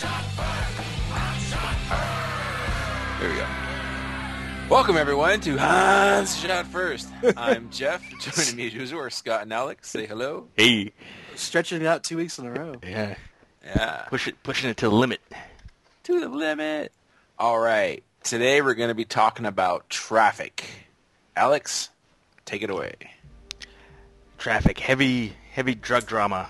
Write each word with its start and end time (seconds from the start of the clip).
There 0.00 0.08
we 3.28 3.36
go. 3.36 3.46
Welcome 4.70 4.96
everyone 4.96 5.40
to 5.40 5.58
Hans 5.58 6.38
Shot 6.38 6.66
First. 6.68 7.10
I'm 7.36 7.68
Jeff. 7.70 8.02
Joining 8.18 8.56
me 8.56 8.68
as 8.68 8.72
usual 8.74 9.00
are 9.02 9.10
Scott 9.10 9.42
and 9.42 9.52
Alex. 9.52 9.90
Say 9.90 10.06
hello. 10.06 10.46
Hey, 10.56 10.92
stretching 11.34 11.82
it 11.82 11.86
out 11.86 12.02
two 12.02 12.16
weeks 12.16 12.38
in 12.38 12.46
a 12.46 12.50
row. 12.50 12.76
yeah, 12.82 13.16
Yeah. 13.62 14.06
push 14.08 14.26
it, 14.26 14.42
pushing 14.42 14.70
it 14.70 14.78
to 14.78 14.88
the 14.88 14.94
limit. 14.94 15.20
To 16.04 16.18
the 16.18 16.30
limit. 16.30 16.92
All 17.38 17.58
right. 17.58 18.02
Today 18.22 18.62
we're 18.62 18.72
going 18.74 18.88
to 18.88 18.94
be 18.94 19.04
talking 19.04 19.44
about 19.44 19.90
traffic. 19.90 20.64
Alex, 21.36 21.90
take 22.46 22.62
it 22.62 22.70
away. 22.70 22.94
Traffic, 24.38 24.78
heavy, 24.78 25.34
heavy 25.52 25.74
drug 25.74 26.06
drama, 26.06 26.48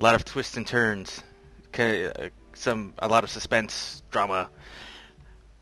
a 0.00 0.02
lot 0.02 0.16
of 0.16 0.24
twists 0.24 0.56
and 0.56 0.66
turns, 0.66 1.22
kind 1.70 2.06
of, 2.06 2.16
uh, 2.16 2.28
some 2.60 2.94
a 2.98 3.08
lot 3.08 3.24
of 3.24 3.30
suspense 3.30 4.02
drama. 4.10 4.48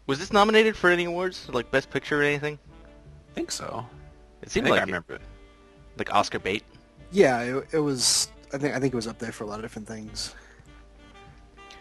Was 0.06 0.18
this 0.18 0.32
nominated 0.32 0.76
for 0.76 0.90
any 0.90 1.04
awards, 1.04 1.48
like 1.50 1.70
Best 1.70 1.90
Picture 1.90 2.20
or 2.20 2.24
anything? 2.24 2.58
I 3.30 3.34
think 3.34 3.50
so. 3.50 3.86
It 4.42 4.48
I 4.48 4.50
seemed 4.50 4.64
think 4.64 4.72
like 4.72 4.82
I 4.82 4.84
remember 4.84 5.14
it. 5.14 5.20
like 5.96 6.12
Oscar 6.14 6.38
bait. 6.38 6.64
Yeah, 7.10 7.40
it, 7.40 7.64
it 7.72 7.78
was. 7.78 8.28
I 8.52 8.58
think 8.58 8.74
I 8.74 8.80
think 8.80 8.92
it 8.94 8.96
was 8.96 9.06
up 9.06 9.18
there 9.18 9.32
for 9.32 9.44
a 9.44 9.46
lot 9.46 9.56
of 9.56 9.62
different 9.62 9.86
things. 9.86 10.34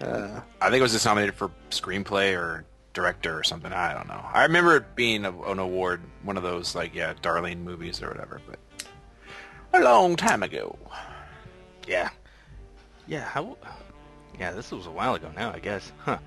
Uh, 0.02 0.42
I 0.62 0.66
think 0.70 0.80
it 0.80 0.84
was 0.84 0.92
just 0.92 1.06
nominated 1.06 1.36
for 1.36 1.50
screenplay 1.72 2.38
or 2.38 2.66
director 2.94 3.38
or 3.38 3.44
something. 3.44 3.72
I 3.72 3.94
don't 3.94 4.08
know. 4.08 4.24
I 4.34 4.44
remember 4.44 4.76
it 4.78 4.96
being 4.96 5.26
a, 5.26 5.42
an 5.44 5.60
award, 5.60 6.02
one 6.24 6.38
of 6.38 6.44
those 6.44 6.76
like 6.76 6.94
yeah, 6.94 7.14
Darlene 7.22 7.60
movies 7.64 8.02
or 8.02 8.10
whatever. 8.10 8.42
But 8.48 8.60
a 9.74 9.84
long 9.84 10.16
time 10.16 10.44
ago. 10.44 10.78
Yeah, 11.88 12.10
yeah. 13.08 13.22
How? 13.24 13.58
Yeah, 14.40 14.52
this 14.52 14.72
was 14.72 14.86
a 14.86 14.92
while 14.92 15.16
ago 15.16 15.32
now, 15.36 15.52
I 15.52 15.60
guess. 15.60 15.92
Huh. 16.00 16.20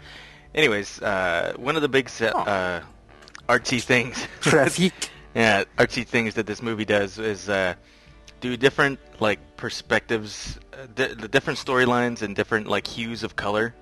Anyways, 0.54 1.00
uh, 1.00 1.54
one 1.56 1.76
of 1.76 1.82
the 1.82 1.88
big 1.88 2.08
se- 2.08 2.32
uh, 2.34 2.80
artsy 3.48 3.80
things. 3.80 4.26
traffic. 4.40 4.92
Yeah, 5.34 5.64
artsy 5.78 6.04
things 6.04 6.34
that 6.34 6.46
this 6.46 6.60
movie 6.60 6.84
does 6.84 7.18
is 7.18 7.48
uh, 7.48 7.74
do 8.40 8.56
different 8.56 8.98
like 9.20 9.38
perspectives, 9.56 10.58
uh, 10.72 10.86
di- 10.94 11.14
the 11.14 11.28
different 11.28 11.58
storylines 11.58 12.22
and 12.22 12.34
different 12.34 12.66
like 12.66 12.86
hues 12.86 13.22
of 13.22 13.36
color 13.36 13.74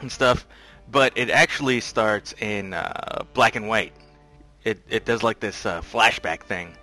and 0.00 0.10
stuff. 0.10 0.46
But 0.90 1.12
it 1.16 1.28
actually 1.28 1.80
starts 1.80 2.34
in 2.40 2.72
uh, 2.72 3.24
black 3.34 3.56
and 3.56 3.68
white. 3.68 3.92
It 4.64 4.80
it 4.88 5.04
does 5.04 5.22
like 5.22 5.40
this 5.40 5.66
uh, 5.66 5.82
flashback 5.82 6.44
thing 6.44 6.76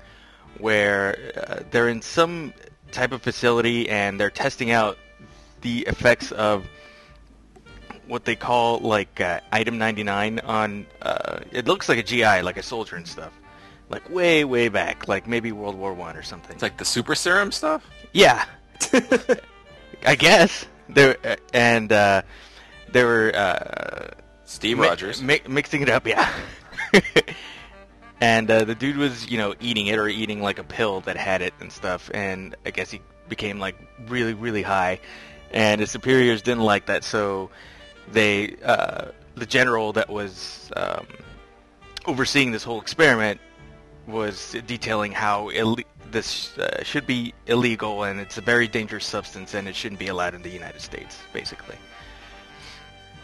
where 0.59 1.31
uh, 1.35 1.63
they're 1.71 1.89
in 1.89 2.01
some 2.01 2.53
type 2.91 3.11
of 3.11 3.21
facility 3.21 3.89
and 3.89 4.19
they're 4.19 4.29
testing 4.31 4.71
out 4.71 4.97
the 5.61 5.81
effects 5.81 6.31
of 6.31 6.65
what 8.07 8.25
they 8.25 8.35
call 8.35 8.79
like 8.79 9.21
uh, 9.21 9.39
item 9.51 9.77
99 9.77 10.39
on 10.39 10.85
uh, 11.01 11.39
it 11.51 11.67
looks 11.67 11.87
like 11.87 11.99
a 11.99 12.03
GI 12.03 12.41
like 12.41 12.57
a 12.57 12.63
soldier 12.63 12.95
and 12.95 13.07
stuff. 13.07 13.33
Like 13.89 14.09
way 14.09 14.45
way 14.45 14.69
back 14.69 15.07
like 15.07 15.27
maybe 15.27 15.51
World 15.51 15.75
War 15.75 15.93
1 15.93 16.15
or 16.15 16.23
something. 16.23 16.53
It's 16.53 16.63
like 16.63 16.77
the 16.77 16.85
super 16.85 17.15
serum 17.15 17.51
stuff. 17.51 17.85
yeah. 18.13 18.45
I 20.05 20.15
guess. 20.15 20.65
There 20.87 21.17
uh, 21.23 21.35
and 21.53 21.91
uh, 21.91 22.21
they 22.91 23.03
were 23.03 23.31
uh, 23.35 24.11
Steve 24.45 24.77
mi- 24.79 24.87
Rogers. 24.87 25.21
mi- 25.21 25.41
mixing 25.47 25.81
it 25.81 25.89
up 25.89 26.07
yeah. 26.07 26.31
And 28.21 28.51
uh, 28.51 28.65
the 28.65 28.75
dude 28.75 28.97
was 28.97 29.29
you 29.31 29.37
know 29.37 29.55
eating 29.61 29.87
it 29.87 29.97
or 29.97 30.07
eating 30.09 30.41
like 30.41 30.59
a 30.59 30.63
pill 30.63 31.01
that 31.01 31.15
had 31.15 31.41
it 31.41 31.53
and 31.61 31.71
stuff 31.71 32.09
and 32.13 32.55
I 32.65 32.71
guess 32.71 32.91
he 32.91 33.01
became 33.29 33.59
like 33.59 33.75
really 34.07 34.33
really 34.33 34.61
high 34.63 34.99
and 35.51 35.81
his 35.81 35.91
superiors 35.91 36.41
didn't 36.41 36.63
like 36.63 36.85
that 36.85 37.03
so 37.03 37.49
they 38.11 38.55
uh, 38.63 39.05
the 39.35 39.45
general 39.45 39.93
that 39.93 40.09
was 40.09 40.69
um, 40.75 41.05
overseeing 42.05 42.51
this 42.51 42.63
whole 42.63 42.81
experiment 42.81 43.39
was 44.07 44.55
detailing 44.65 45.11
how 45.11 45.49
Ill- 45.51 45.77
this 46.11 46.57
uh, 46.57 46.83
should 46.83 47.05
be 47.05 47.33
illegal 47.45 48.03
and 48.03 48.19
it's 48.19 48.37
a 48.37 48.41
very 48.41 48.67
dangerous 48.67 49.05
substance 49.05 49.53
and 49.53 49.67
it 49.67 49.75
shouldn't 49.75 49.99
be 49.99 50.07
allowed 50.07 50.33
in 50.33 50.41
the 50.41 50.49
United 50.49 50.81
States 50.81 51.19
basically 51.33 51.75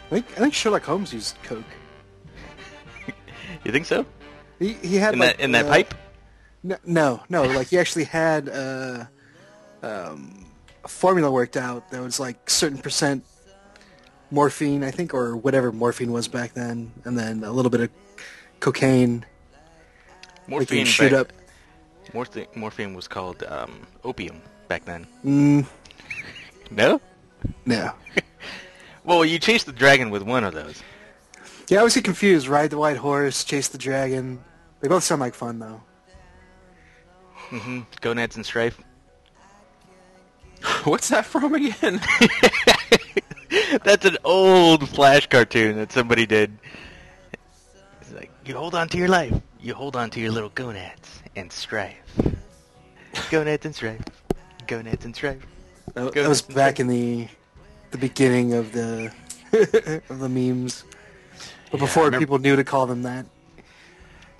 I 0.06 0.08
think 0.10 0.26
I 0.32 0.40
think 0.40 0.54
Sherlock 0.54 0.84
Holmes 0.84 1.12
used 1.12 1.36
coke. 1.42 1.64
you 3.64 3.72
think 3.72 3.86
so 3.86 4.06
He 4.60 4.74
he 4.74 4.96
had 4.96 5.14
in 5.14 5.20
like, 5.20 5.36
that 5.36 5.42
in 5.44 5.52
that 5.52 5.66
uh, 5.66 5.68
pipe 5.70 5.94
No, 6.62 6.76
no, 6.84 7.22
no. 7.28 7.42
Like 7.44 7.68
he 7.68 7.78
actually 7.78 8.04
had 8.04 8.48
uh, 8.48 9.04
um, 9.82 10.45
a 10.86 10.88
formula 10.88 11.28
worked 11.32 11.56
out 11.56 11.90
that 11.90 12.00
was 12.00 12.20
like 12.20 12.48
certain 12.48 12.78
percent 12.78 13.24
morphine, 14.30 14.84
I 14.84 14.92
think, 14.92 15.14
or 15.14 15.34
whatever 15.36 15.72
morphine 15.72 16.12
was 16.12 16.28
back 16.28 16.52
then, 16.54 16.92
and 17.04 17.18
then 17.18 17.42
a 17.42 17.50
little 17.50 17.70
bit 17.70 17.80
of 17.80 17.90
cocaine. 18.60 19.26
Morphine 20.46 20.78
you 20.80 20.84
shoot 20.86 21.10
back- 21.10 21.20
up. 21.20 21.32
Morphine, 22.14 22.46
morphine 22.54 22.94
was 22.94 23.08
called 23.08 23.42
um, 23.48 23.84
opium 24.04 24.40
back 24.68 24.84
then. 24.84 25.06
Mm, 25.24 25.66
No? 26.70 27.00
no. 27.64 27.92
Well, 29.04 29.24
you 29.24 29.38
chased 29.38 29.66
the 29.66 29.72
dragon 29.72 30.10
with 30.10 30.22
one 30.22 30.42
of 30.42 30.52
those. 30.52 30.82
Yeah, 31.68 31.78
I 31.78 31.80
always 31.80 31.94
get 31.94 32.02
confused. 32.02 32.48
Ride 32.48 32.70
the 32.70 32.78
white 32.78 32.96
horse, 32.96 33.44
chase 33.44 33.68
the 33.68 33.78
dragon. 33.78 34.42
They 34.80 34.88
both 34.88 35.04
sound 35.04 35.20
like 35.20 35.34
fun 35.34 35.60
though. 35.60 35.80
Mm-hmm. 37.50 37.80
Gonads 38.00 38.34
and 38.34 38.44
strife. 38.44 38.80
What's 40.84 41.08
that 41.10 41.26
from 41.26 41.54
again? 41.54 42.00
That's 43.84 44.04
an 44.04 44.16
old 44.24 44.88
Flash 44.88 45.26
cartoon 45.28 45.76
that 45.76 45.92
somebody 45.92 46.26
did. 46.26 46.56
It's 48.00 48.12
like, 48.12 48.30
you 48.44 48.56
hold 48.56 48.74
on 48.74 48.88
to 48.88 48.98
your 48.98 49.08
life. 49.08 49.34
You 49.60 49.74
hold 49.74 49.96
on 49.96 50.10
to 50.10 50.20
your 50.20 50.30
little 50.32 50.50
gonads 50.50 51.20
and 51.34 51.52
strife. 51.52 51.96
gonads 53.30 53.64
and 53.66 53.74
strife. 53.74 54.02
Gonads 54.66 55.04
and 55.04 55.14
strife. 55.14 55.44
That, 55.94 56.12
that 56.14 56.28
was 56.28 56.42
back 56.42 56.80
in 56.80 56.88
the 56.88 57.28
the 57.92 57.98
beginning 57.98 58.52
of 58.54 58.72
the 58.72 59.12
of 60.10 60.18
the 60.18 60.28
memes, 60.28 60.84
but 61.70 61.78
before 61.78 62.06
remember- 62.06 62.22
people 62.26 62.38
knew 62.38 62.56
to 62.56 62.64
call 62.64 62.86
them 62.86 63.02
that. 63.02 63.26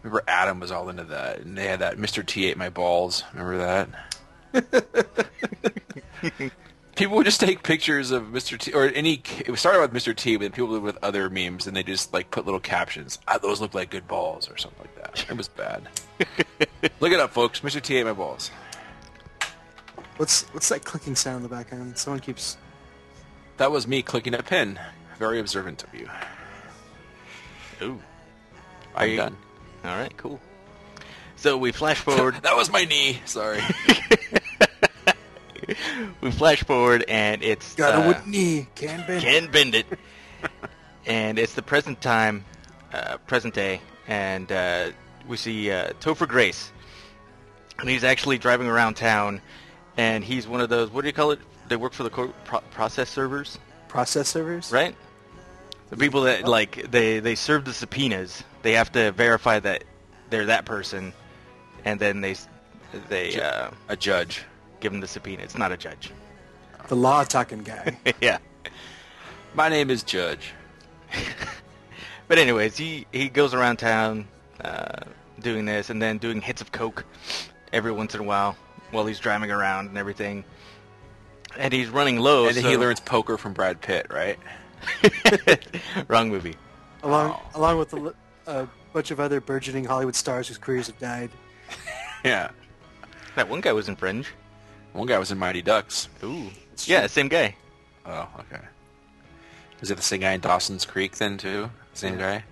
Remember 0.03 0.23
Adam 0.29 0.61
was 0.61 0.71
all 0.73 0.89
into 0.89 1.05
that, 1.05 1.41
and 1.41 1.57
they 1.57 1.67
had 1.67 1.79
that 1.81 1.97
Mr. 1.97 2.25
T 2.27 2.47
ate 2.47 2.57
my 2.57 2.69
balls. 2.69 3.23
Remember 3.35 3.59
that? 3.59 3.89
people 6.97 7.17
would 7.17 7.27
just 7.27 7.41
take 7.41 7.63
pictures 7.63 8.11
of 8.11 8.25
Mr. 8.25 8.59
T, 8.59 8.73
or 8.73 8.87
any. 8.87 9.23
It 9.47 9.57
started 9.59 9.81
with 9.81 9.93
Mr. 9.93 10.15
T, 10.15 10.37
but 10.37 10.43
then 10.43 10.53
people 10.53 10.73
did 10.73 10.83
with 10.83 10.99
other 11.03 11.31
memes, 11.31 11.67
and 11.67 11.77
they 11.77 11.83
just 11.83 12.13
like 12.13 12.31
put 12.31 12.45
little 12.45 12.61
captions. 12.61 13.19
Ah, 13.29 13.39
those 13.39 13.61
look 13.61 13.75
like 13.75 13.91
good 13.91 14.09
balls, 14.09 14.51
or 14.51 14.57
something 14.57 14.81
like 14.81 14.95
that. 15.03 15.27
It 15.31 15.37
was 15.37 15.49
bad. 15.49 15.89
look 17.01 17.13
it 17.13 17.21
up, 17.21 17.33
folks. 17.33 17.61
Mr. 17.61 17.81
T 17.81 17.97
ate 17.97 18.05
my 18.05 18.13
balls. 18.13 18.51
What's 20.17 20.43
what's 20.55 20.69
that 20.71 20.85
clicking 20.85 21.15
sound 21.15 21.39
in 21.39 21.43
the 21.43 21.49
background? 21.49 21.97
Someone 21.99 22.21
keeps. 22.21 22.57
That 23.59 23.71
was 23.71 23.87
me 23.87 24.03
clicking 24.03 24.35
a 24.35 24.43
pin. 24.43 24.79
Very 25.19 25.41
observant 25.41 25.83
of 25.85 25.95
you. 25.95 26.09
Ooh. 27.83 28.01
I'm 28.95 29.11
you- 29.11 29.17
done. 29.17 29.37
All 29.85 29.97
right, 29.97 30.15
cool. 30.17 30.41
So 31.37 31.57
we 31.59 31.71
flash 31.71 31.99
forward. 31.99 32.37
that 32.43 32.57
was 32.57 32.71
my 32.73 32.85
knee. 32.85 33.21
Sorry. 33.27 33.61
we 36.21 36.31
flash 36.31 36.63
forward, 36.65 37.05
and 37.09 37.43
it's 37.43 37.75
Got 37.75 38.05
a 38.05 38.07
wooden 38.07 38.31
knee, 38.31 38.67
can 38.75 39.07
bend. 39.07 39.23
can 39.23 39.51
bend 39.51 39.75
it. 39.75 39.87
and 41.07 41.39
it's 41.39 41.55
the 41.55 41.63
present 41.63 42.01
time, 42.01 42.45
uh, 42.93 43.17
present 43.27 43.55
day, 43.55 43.81
and 44.09 44.51
uh, 44.53 44.91
we 45.29 45.37
see 45.37 45.71
uh, 45.71 45.91
Topher 46.01 46.29
Grace, 46.29 46.71
and 47.79 47.89
he's 47.89 48.05
actually 48.05 48.39
driving 48.39 48.67
around 48.69 48.95
town, 48.95 49.41
and 49.97 50.23
he's 50.25 50.47
one 50.47 50.61
of 50.61 50.69
those. 50.69 50.91
What 50.91 51.03
do 51.03 51.07
you 51.09 51.13
call 51.13 51.31
it? 51.33 51.41
They 51.69 51.77
work 51.77 51.93
for 51.93 52.03
the 52.05 52.11
co- 52.11 52.35
pro- 52.45 52.61
process 52.71 53.11
servers, 53.11 53.59
Process 53.89 54.29
servers. 54.29 54.71
right? 54.71 54.95
The 55.91 55.97
people 55.97 56.23
that 56.23 56.47
like 56.49 56.91
they 56.91 57.21
they 57.21 57.35
serve 57.37 57.65
the 57.65 57.73
subpoenas. 57.73 58.43
They 58.63 58.73
have 58.73 58.91
to 58.93 59.13
verify 59.13 59.61
that 59.61 59.85
they're 60.31 60.47
that 60.47 60.65
person, 60.65 61.13
and 61.85 62.01
then 62.01 62.21
they 62.21 62.35
they 63.09 63.41
uh, 63.41 63.71
a 63.89 63.97
judge. 63.97 64.45
Give 64.81 64.93
him 64.93 65.01
the 65.01 65.07
subpoena. 65.07 65.43
It's 65.43 65.57
not 65.59 65.73
a 65.73 65.77
judge. 65.77 66.11
The 66.89 66.97
law 66.97 67.25
talking 67.25 67.63
guy. 67.63 67.97
yeah. 68.21 68.39
My 69.55 69.69
name 69.69 69.91
is 69.91 70.03
Judge. 70.03 70.53
But 72.29 72.39
anyways, 72.39 72.77
he 72.77 73.07
he 73.13 73.29
goes 73.29 73.55
around 73.55 73.77
town 73.77 74.27
uh, 74.61 75.03
doing 75.39 75.65
this, 75.65 75.91
and 75.91 76.03
then 76.03 76.19
doing 76.19 76.41
hits 76.41 76.61
of 76.61 76.73
coke 76.73 77.05
every 77.73 77.93
once 77.93 78.15
in 78.17 78.21
a 78.21 78.25
while 78.25 78.57
while 78.91 79.07
he's 79.07 79.21
driving 79.21 79.53
around 79.53 79.87
and 79.91 79.97
everything. 79.97 80.43
And 81.57 81.73
he's 81.73 81.89
running 81.89 82.19
low. 82.19 82.47
and 82.49 82.57
so- 82.57 82.69
he 82.69 82.77
learns 82.77 82.99
poker 82.99 83.39
from 83.39 83.53
Brad 83.53 83.81
Pitt, 83.81 84.09
right? 84.11 84.41
Wrong 86.09 86.29
movie. 86.29 86.57
Along 87.05 87.31
Oh. 87.31 87.59
along 87.59 87.79
with 87.79 87.93
a, 87.93 88.15
a 88.49 88.69
bunch 88.93 89.13
of 89.13 89.21
other 89.21 89.41
burgeoning 89.41 89.85
Hollywood 89.85 90.17
stars 90.17 90.49
whose 90.49 90.59
careers 90.59 90.89
have 90.89 90.99
died. 90.99 91.31
Yeah. 92.25 92.51
That 93.37 93.49
one 93.49 93.61
guy 93.61 93.73
was 93.73 93.89
in 93.89 93.95
Fringe. 93.95 94.27
One 94.97 95.07
guy 95.07 95.19
was 95.19 95.31
in 95.31 95.37
Mighty 95.37 95.61
Ducks. 95.61 96.09
Ooh. 96.25 96.51
Yeah, 96.87 97.07
same 97.07 97.29
guy. 97.29 97.55
Oh, 98.07 98.27
okay. 98.41 98.65
Is 99.83 99.91
it 99.91 99.97
the 99.97 100.03
same 100.03 100.21
guy 100.21 100.33
in 100.33 100.41
Dawson's 100.41 100.87
Creek 100.87 101.19
then 101.19 101.37
too? 101.37 101.71
Same 101.93 102.17
guy? 102.17 102.45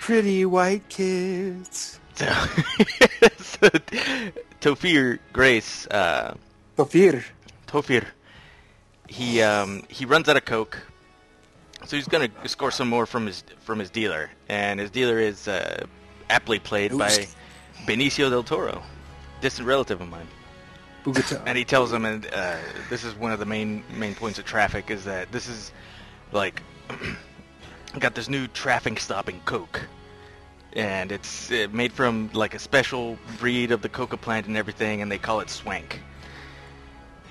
Pretty 0.00 0.46
white 0.46 0.88
kids. 0.88 2.00
So, 2.14 2.26
so 3.38 3.68
Tofir 4.60 5.18
Grace, 5.34 5.86
uh, 5.88 6.34
Tofir. 6.78 7.22
Tofir, 7.66 8.06
he 9.08 9.42
um, 9.42 9.82
he 9.88 10.06
runs 10.06 10.26
out 10.28 10.38
of 10.38 10.44
coke, 10.46 10.78
so 11.84 11.96
he's 11.96 12.08
gonna 12.08 12.30
score 12.46 12.70
some 12.70 12.88
more 12.88 13.04
from 13.04 13.26
his 13.26 13.44
from 13.60 13.78
his 13.78 13.90
dealer, 13.90 14.30
and 14.48 14.80
his 14.80 14.90
dealer 14.90 15.18
is 15.18 15.46
uh, 15.48 15.84
aptly 16.30 16.58
played 16.58 16.96
by 16.96 17.10
Ooski. 17.10 17.34
Benicio 17.86 18.30
del 18.30 18.42
Toro, 18.42 18.82
distant 19.40 19.66
relative 19.66 20.00
of 20.00 20.08
mine. 20.08 20.26
Bogota. 21.04 21.42
And 21.46 21.56
he 21.56 21.64
tells 21.64 21.92
him, 21.92 22.04
and 22.04 22.26
uh, 22.32 22.56
this 22.90 23.04
is 23.04 23.14
one 23.14 23.32
of 23.32 23.38
the 23.38 23.46
main 23.46 23.82
main 23.96 24.14
points 24.14 24.38
of 24.38 24.44
traffic, 24.44 24.90
is 24.90 25.04
that 25.04 25.32
this 25.32 25.48
is 25.48 25.72
like 26.32 26.62
got 27.98 28.14
this 28.14 28.28
new 28.28 28.46
traffic 28.48 29.00
stopping 29.00 29.40
Coke, 29.46 29.80
and 30.74 31.10
it's 31.10 31.50
uh, 31.50 31.68
made 31.72 31.92
from 31.92 32.30
like 32.34 32.54
a 32.54 32.58
special 32.58 33.16
breed 33.38 33.70
of 33.72 33.80
the 33.82 33.88
coca 33.88 34.16
plant 34.18 34.46
and 34.46 34.56
everything, 34.56 35.00
and 35.00 35.10
they 35.10 35.18
call 35.18 35.40
it 35.40 35.48
Swank. 35.48 36.02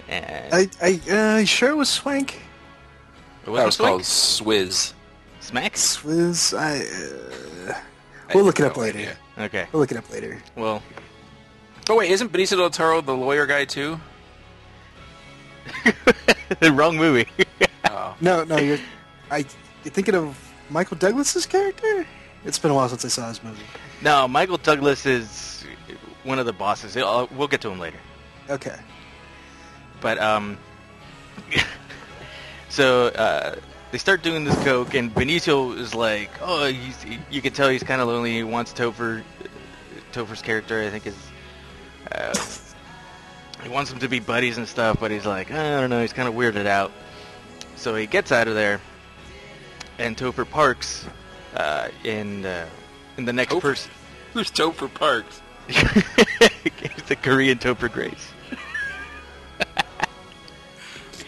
And 0.08 0.52
I, 0.54 0.68
I, 0.82 1.12
uh, 1.42 1.46
sure 1.46 1.70
it 1.70 1.76
was 1.76 1.90
Swank. 1.90 2.42
it 3.46 3.52
That 3.52 3.66
was 3.66 3.76
Swank? 3.76 3.90
called 3.92 4.02
Swizz. 4.02 4.94
Smack. 5.42 5.74
Swizz. 5.76 6.58
I, 6.58 7.72
uh, 7.72 7.80
I 8.28 8.34
we'll 8.34 8.44
look 8.44 8.60
it 8.60 8.66
up 8.66 8.76
no 8.76 8.82
later. 8.82 8.98
idea. 8.98 9.18
Okay. 9.40 9.68
We'll 9.72 9.80
look 9.82 9.92
it 9.92 9.98
up 9.98 10.10
later. 10.12 10.42
Well, 10.56 10.82
But 11.88 11.98
wait, 11.98 12.12
isn't 12.12 12.32
Benicio 12.32 12.58
del 12.58 12.70
Toro 12.70 13.02
the 13.02 13.16
lawyer 13.16 13.46
guy 13.46 13.66
too? 13.66 14.00
the 16.60 16.72
wrong 16.72 16.98
movie. 16.98 17.28
Oh. 17.92 18.16
No, 18.22 18.44
no, 18.44 18.58
you're, 18.58 18.78
I, 19.32 19.38
you're 19.84 19.94
thinking 19.94 20.14
of 20.14 20.38
Michael 20.70 20.98
Douglas's 20.98 21.46
character? 21.48 22.06
It's 22.46 22.60
been 22.60 22.70
a 22.70 22.74
while 22.74 22.88
since 22.88 23.04
I 23.04 23.08
saw 23.08 23.28
this 23.30 23.44
movie. 23.44 23.64
no, 24.02 24.28
Michael 24.28 24.58
Douglas 24.58 25.06
is 25.08 25.66
one 26.24 26.38
of 26.40 26.46
the 26.46 26.54
bosses. 26.54 26.96
I'll, 26.96 27.28
we'll 27.32 27.48
get 27.48 27.62
to 27.62 27.70
him 27.70 27.80
later. 27.80 27.98
Okay. 28.50 28.76
But 30.02 30.20
um, 30.20 30.58
so 32.70 33.08
uh, 33.08 33.56
they 33.92 33.98
start 33.98 34.22
doing 34.22 34.44
this 34.44 34.56
coke, 34.64 34.94
and 34.94 35.14
Benicio 35.14 35.78
is 35.78 35.96
like, 35.96 36.30
oh, 36.42 36.68
he's, 36.68 37.02
he, 37.02 37.20
you 37.30 37.42
can 37.42 37.54
tell 37.54 37.70
he's 37.70 37.84
kind 37.84 38.02
of 38.02 38.08
lonely. 38.08 38.34
He 38.34 38.44
wants 38.44 38.74
Topher. 38.74 39.24
Topher's 40.12 40.42
character, 40.42 40.82
I 40.82 40.90
think, 40.90 41.06
is 41.06 41.16
uh, 42.12 42.34
he 43.64 43.70
wants 43.70 43.92
them 43.92 44.00
to 44.00 44.08
be 44.08 44.20
buddies 44.20 44.58
and 44.58 44.68
stuff, 44.68 45.00
but 45.00 45.12
he's 45.12 45.26
like, 45.26 45.52
I 45.52 45.80
don't 45.80 45.90
know, 45.90 46.02
he's 46.02 46.14
kind 46.14 46.28
of 46.28 46.34
weirded 46.34 46.66
out. 46.66 46.92
So 47.76 47.96
he 47.96 48.08
gets 48.08 48.32
out 48.32 48.48
of 48.48 48.56
there, 48.56 48.82
and 49.98 50.18
Topher 50.18 50.50
parks 50.50 51.06
uh, 51.56 51.90
in 52.04 52.46
uh, 52.46 52.68
in 53.18 53.26
the 53.26 53.34
next 53.34 53.54
Topher? 53.54 53.62
person. 53.62 53.92
Who's 54.34 54.52
Topher 54.52 54.94
Parks? 54.94 55.42
The 57.10 57.16
Korean 57.16 57.58
Topher 57.58 57.92
Grace. 57.92 58.32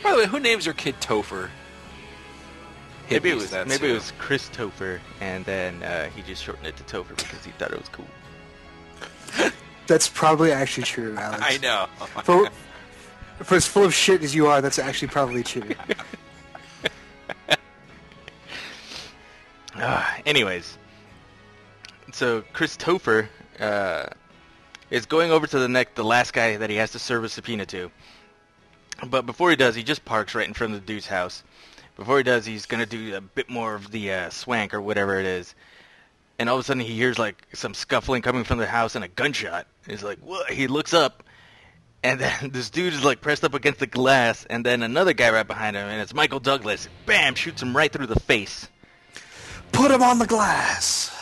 By 0.04 0.12
the 0.12 0.18
way, 0.18 0.28
who 0.28 0.40
names 0.40 0.66
their 0.66 0.76
kid 0.76 0.94
Topher? 1.02 1.50
Maybe 3.12 3.30
it 3.30 3.36
was 3.36 3.52
that's 3.52 3.68
maybe 3.68 3.92
it 3.92 3.94
was 3.94 4.14
Chris 4.18 4.50
Topher, 4.50 5.00
and 5.20 5.44
then 5.46 5.84
uh, 5.84 6.10
he 6.10 6.22
just 6.22 6.44
shortened 6.44 6.68
it 6.68 6.78
to 6.78 6.84
Topher 6.84 7.16
because 7.16 7.44
he 7.44 7.52
thought 7.52 7.72
it 7.72 7.80
was 7.80 7.90
cool. 7.90 8.08
That's 9.88 10.08
probably 10.08 10.52
actually 10.52 10.84
true, 10.84 11.18
Alex. 11.18 11.44
I 11.46 11.58
know. 11.58 11.88
For, 12.24 12.50
for 13.44 13.56
as 13.56 13.68
full 13.68 13.84
of 13.84 13.94
shit 13.94 14.24
as 14.24 14.34
you 14.34 14.48
are, 14.48 14.62
that's 14.62 14.80
actually 14.80 15.10
probably 15.10 15.44
true. 15.44 15.64
Uh, 19.76 20.06
anyways, 20.26 20.78
so 22.14 22.44
Chris 22.54 22.78
Topher 22.78 23.28
uh, 23.60 24.06
is 24.90 25.06
going 25.06 25.32
over 25.32 25.48
to 25.48 25.60
the 25.60 25.68
next, 25.68 25.96
the 25.96 26.06
last 26.06 26.32
guy 26.34 26.56
that 26.56 26.70
he 26.70 26.76
has 26.78 26.92
to 26.92 27.00
serve 27.00 27.24
a 27.24 27.30
subpoena 27.30 27.66
to. 27.66 27.92
But 29.06 29.26
before 29.26 29.50
he 29.50 29.56
does, 29.56 29.76
he 29.76 29.84
just 29.84 30.06
parks 30.06 30.36
right 30.36 30.48
in 30.48 30.54
front 30.54 30.74
of 30.74 30.80
the 30.80 30.86
dude's 30.86 31.08
house. 31.08 31.44
Before 32.02 32.18
he 32.18 32.24
does, 32.24 32.48
he's 32.48 32.66
gonna 32.66 32.88
do 32.88 33.16
a 33.16 33.22
bit 33.22 33.48
more 33.48 33.76
of 33.76 33.92
the 33.92 34.12
uh, 34.12 34.30
swank 34.32 34.74
or 34.74 34.82
whatever 34.82 35.20
it 35.20 35.28
is. 35.28 35.54
And 36.40 36.50
all 36.50 36.56
of 36.56 36.62
a 36.62 36.64
sudden, 36.64 36.82
he 36.82 36.96
hears 36.96 37.20
like 37.20 37.46
some 37.54 37.76
scuffling 37.76 38.24
coming 38.24 38.44
from 38.44 38.58
the 38.58 38.66
house 38.66 38.96
and 38.96 39.06
a 39.06 39.08
gunshot. 39.08 39.68
He's 39.88 40.02
like, 40.02 40.18
"What?" 40.18 40.50
He 40.50 40.66
looks 40.66 40.96
up, 40.96 41.22
and 42.02 42.20
then 42.20 42.50
this 42.54 42.72
dude 42.72 42.94
is 42.94 43.04
like 43.04 43.22
pressed 43.22 43.44
up 43.44 43.54
against 43.54 43.80
the 43.80 43.86
glass, 43.86 44.48
and 44.50 44.66
then 44.66 44.82
another 44.82 45.14
guy 45.14 45.30
right 45.30 45.46
behind 45.46 45.76
him, 45.76 45.88
and 45.88 46.02
it's 46.02 46.12
Michael 46.12 46.40
Douglas. 46.40 46.90
Bam! 47.06 47.36
Shoots 47.36 47.62
him 47.62 47.78
right 47.78 47.94
through 47.94 48.08
the 48.08 48.20
face. 48.20 48.68
Put 49.72 49.92
him 49.92 50.02
on 50.02 50.18
the 50.18 50.26
glass. 50.26 51.16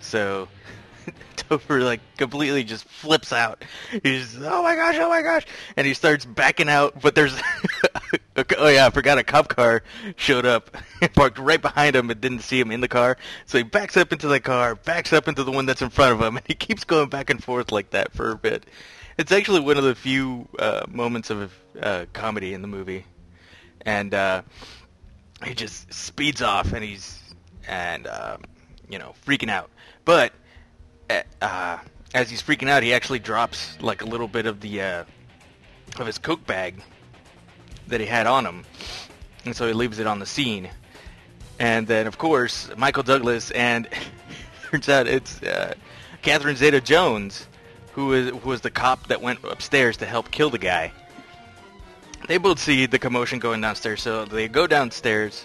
So 0.00 0.48
Topher 1.36 1.84
like 1.84 2.00
completely 2.16 2.64
just 2.64 2.84
flips 2.86 3.32
out. 3.32 3.64
He's 4.02 4.36
oh 4.42 4.64
my 4.64 4.74
gosh, 4.74 4.96
oh 4.98 5.08
my 5.08 5.22
gosh, 5.22 5.46
and 5.76 5.86
he 5.86 5.94
starts 5.94 6.24
backing 6.24 6.68
out. 6.68 7.00
But 7.00 7.14
there's 7.14 7.40
oh 8.58 8.68
yeah, 8.68 8.86
I 8.86 8.90
forgot 8.90 9.18
a 9.18 9.24
cop 9.24 9.48
car 9.48 9.82
showed 10.16 10.46
up, 10.46 10.76
parked 11.14 11.38
right 11.38 11.60
behind 11.60 11.96
him, 11.96 12.10
and 12.10 12.20
didn't 12.20 12.40
see 12.40 12.60
him 12.60 12.70
in 12.70 12.80
the 12.80 12.88
car. 12.88 13.16
So 13.46 13.58
he 13.58 13.64
backs 13.64 13.96
up 13.96 14.12
into 14.12 14.28
the 14.28 14.40
car, 14.40 14.74
backs 14.74 15.12
up 15.12 15.28
into 15.28 15.44
the 15.44 15.52
one 15.52 15.66
that's 15.66 15.82
in 15.82 15.90
front 15.90 16.12
of 16.12 16.20
him, 16.20 16.36
and 16.38 16.46
he 16.46 16.54
keeps 16.54 16.84
going 16.84 17.08
back 17.08 17.30
and 17.30 17.42
forth 17.42 17.72
like 17.72 17.90
that 17.90 18.12
for 18.12 18.30
a 18.30 18.36
bit. 18.36 18.66
It's 19.16 19.30
actually 19.30 19.60
one 19.60 19.78
of 19.78 19.84
the 19.84 19.94
few 19.94 20.48
uh, 20.58 20.86
moments 20.88 21.30
of 21.30 21.52
uh, 21.80 22.06
comedy 22.12 22.54
in 22.54 22.62
the 22.62 22.68
movie, 22.68 23.06
and. 23.82 24.14
Uh, 24.14 24.42
he 25.44 25.54
just 25.54 25.92
speeds 25.92 26.42
off 26.42 26.72
and 26.72 26.84
he's 26.84 27.20
and 27.68 28.06
um, 28.06 28.42
you 28.88 28.98
know 28.98 29.14
freaking 29.26 29.50
out 29.50 29.70
but 30.04 30.32
uh, 31.40 31.78
as 32.14 32.30
he's 32.30 32.42
freaking 32.42 32.68
out 32.68 32.82
he 32.82 32.92
actually 32.92 33.18
drops 33.18 33.80
like 33.80 34.02
a 34.02 34.06
little 34.06 34.28
bit 34.28 34.46
of 34.46 34.60
the 34.60 34.80
uh, 34.80 35.04
of 35.98 36.06
his 36.06 36.18
coke 36.18 36.46
bag 36.46 36.82
that 37.88 38.00
he 38.00 38.06
had 38.06 38.26
on 38.26 38.44
him 38.44 38.64
and 39.44 39.54
so 39.54 39.66
he 39.66 39.72
leaves 39.72 39.98
it 39.98 40.06
on 40.06 40.18
the 40.18 40.26
scene 40.26 40.68
and 41.58 41.86
then 41.86 42.06
of 42.06 42.18
course 42.18 42.70
michael 42.76 43.02
douglas 43.02 43.50
and 43.52 43.88
turns 44.70 44.88
out 44.88 45.06
it's 45.06 45.42
uh, 45.42 45.74
catherine 46.22 46.56
zeta-jones 46.56 47.46
who 47.92 48.12
is 48.12 48.30
who 48.30 48.48
was 48.48 48.60
the 48.62 48.70
cop 48.70 49.06
that 49.08 49.20
went 49.20 49.38
upstairs 49.44 49.96
to 49.96 50.06
help 50.06 50.30
kill 50.30 50.50
the 50.50 50.58
guy 50.58 50.92
they 52.26 52.38
both 52.38 52.58
see 52.58 52.86
the 52.86 52.98
commotion 52.98 53.38
going 53.38 53.60
downstairs, 53.60 54.02
so 54.02 54.24
they 54.24 54.48
go 54.48 54.66
downstairs. 54.66 55.44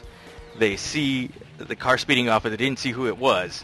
They 0.58 0.78
see 0.78 1.30
the 1.58 1.76
car 1.76 1.98
speeding 1.98 2.30
off, 2.30 2.44
but 2.44 2.50
they 2.50 2.58
didn't 2.58 2.80
see 2.80 2.92
who 2.92 3.08
it 3.08 3.18
was. 3.18 3.64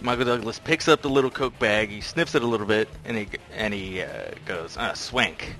Michael 0.00 0.24
Douglas 0.24 0.58
picks 0.60 0.88
up 0.88 1.02
the 1.02 1.10
little 1.10 1.30
coke 1.30 1.58
bag, 1.58 1.90
he 1.90 2.00
sniffs 2.00 2.34
it 2.34 2.42
a 2.42 2.46
little 2.46 2.66
bit, 2.66 2.88
and 3.04 3.16
he 3.16 3.28
and 3.54 3.74
he 3.74 4.02
uh, 4.02 4.30
goes, 4.46 4.76
"Ah, 4.78 4.92
swank." 4.94 5.56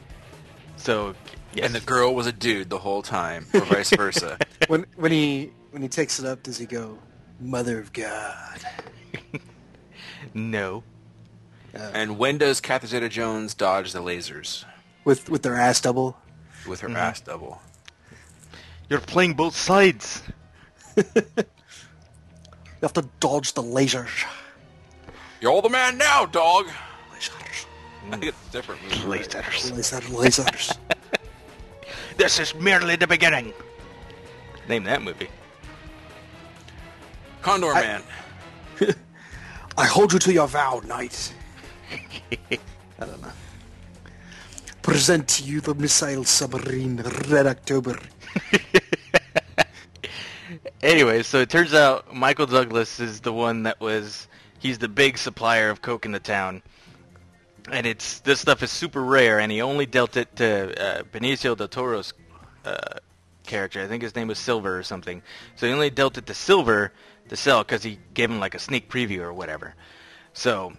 So, 0.76 1.14
yes. 1.54 1.66
And 1.66 1.74
the 1.74 1.80
girl 1.80 2.14
was 2.14 2.26
a 2.26 2.32
dude 2.32 2.70
the 2.70 2.78
whole 2.78 3.02
time, 3.02 3.46
or 3.54 3.60
vice 3.66 3.90
versa. 3.90 4.38
When 4.68 4.86
when 4.96 5.12
he 5.12 5.52
when 5.70 5.82
he 5.82 5.88
takes 5.88 6.18
it 6.18 6.26
up, 6.26 6.42
does 6.42 6.58
he 6.58 6.66
go, 6.66 6.98
"Mother 7.40 7.78
of 7.78 7.92
God"? 7.92 8.60
no, 10.34 10.82
and 11.74 12.18
when 12.18 12.38
does 12.38 12.60
Catherine 12.60 12.90
Zeta-Jones 12.90 13.54
dodge 13.54 13.92
the 13.92 14.00
lasers 14.02 14.64
With 15.04 15.28
with 15.28 15.42
their 15.42 15.56
ass 15.56 15.80
double. 15.80 16.16
with 16.68 16.80
her 16.80 16.88
Mm-hmm. 16.88 16.96
ass 16.96 17.20
double? 17.20 17.60
you're 18.88 19.00
playing 19.00 19.34
both 19.34 19.54
sides. 19.56 20.22
You 22.82 22.86
have 22.86 22.94
to 22.94 23.06
dodge 23.20 23.52
the 23.52 23.62
lasers. 23.62 24.24
You're 25.42 25.52
all 25.52 25.60
the 25.60 25.68
man 25.68 25.98
now, 25.98 26.24
dog. 26.24 26.66
Lasers. 27.12 27.66
I 28.06 28.10
think 28.12 28.24
it's 28.24 28.48
different 28.50 28.82
movie. 28.84 29.04
right? 29.06 29.20
Lasers. 29.28 29.70
Lasers. 29.70 30.08
Lasers. 30.08 30.78
This 32.16 32.38
is 32.38 32.54
merely 32.54 32.96
the 32.96 33.06
beginning. 33.06 33.52
Name 34.68 34.84
that 34.84 35.02
movie. 35.02 35.28
Condor 37.42 37.72
I- 37.72 37.80
Man. 37.80 38.02
I 39.78 39.86
hold 39.86 40.12
you 40.12 40.18
to 40.18 40.32
your 40.32 40.46
vow, 40.48 40.80
knight. 40.84 41.32
I 42.50 42.58
don't 42.98 43.22
know. 43.22 43.32
present 44.82 45.26
to 45.28 45.44
you 45.44 45.60
the 45.60 45.74
missile 45.74 46.24
submarine 46.24 47.02
Red 47.28 47.46
October. 47.46 47.98
Anyway, 50.82 51.22
so 51.22 51.40
it 51.40 51.50
turns 51.50 51.74
out 51.74 52.14
Michael 52.14 52.46
Douglas 52.46 53.00
is 53.00 53.20
the 53.20 53.32
one 53.32 53.62
that 53.64 53.78
was 53.80 54.28
he's 54.58 54.78
the 54.78 54.88
big 54.88 55.18
supplier 55.18 55.68
of 55.68 55.82
coke 55.82 56.06
in 56.06 56.12
the 56.12 56.18
town. 56.20 56.62
And 57.70 57.86
it's 57.86 58.20
this 58.20 58.40
stuff 58.40 58.62
is 58.62 58.70
super 58.70 59.02
rare 59.02 59.38
and 59.38 59.50
he 59.50 59.62
only 59.62 59.86
dealt 59.86 60.16
it 60.16 60.34
to 60.36 61.00
uh, 61.00 61.02
Benicio 61.04 61.56
del 61.56 61.68
Toro's 61.68 62.12
uh, 62.64 62.98
character. 63.44 63.80
I 63.80 63.86
think 63.86 64.02
his 64.02 64.14
name 64.16 64.28
was 64.28 64.38
Silver 64.38 64.78
or 64.78 64.82
something. 64.82 65.22
So 65.56 65.66
he 65.66 65.72
only 65.72 65.90
dealt 65.90 66.18
it 66.18 66.26
to 66.26 66.34
Silver 66.34 66.92
to 67.28 67.36
sell 67.36 67.62
cuz 67.64 67.82
he 67.82 67.98
gave 68.12 68.30
him 68.30 68.40
like 68.40 68.54
a 68.54 68.58
sneak 68.58 68.90
preview 68.90 69.20
or 69.20 69.32
whatever. 69.32 69.74
So 70.32 70.72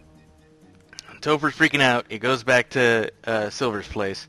Topher's 1.22 1.56
freaking 1.56 1.82
out. 1.82 2.08
He 2.10 2.20
goes 2.20 2.44
back 2.44 2.72
to 2.72 3.12
uh, 3.24 3.50
Silver's 3.52 3.88
place 3.88 4.28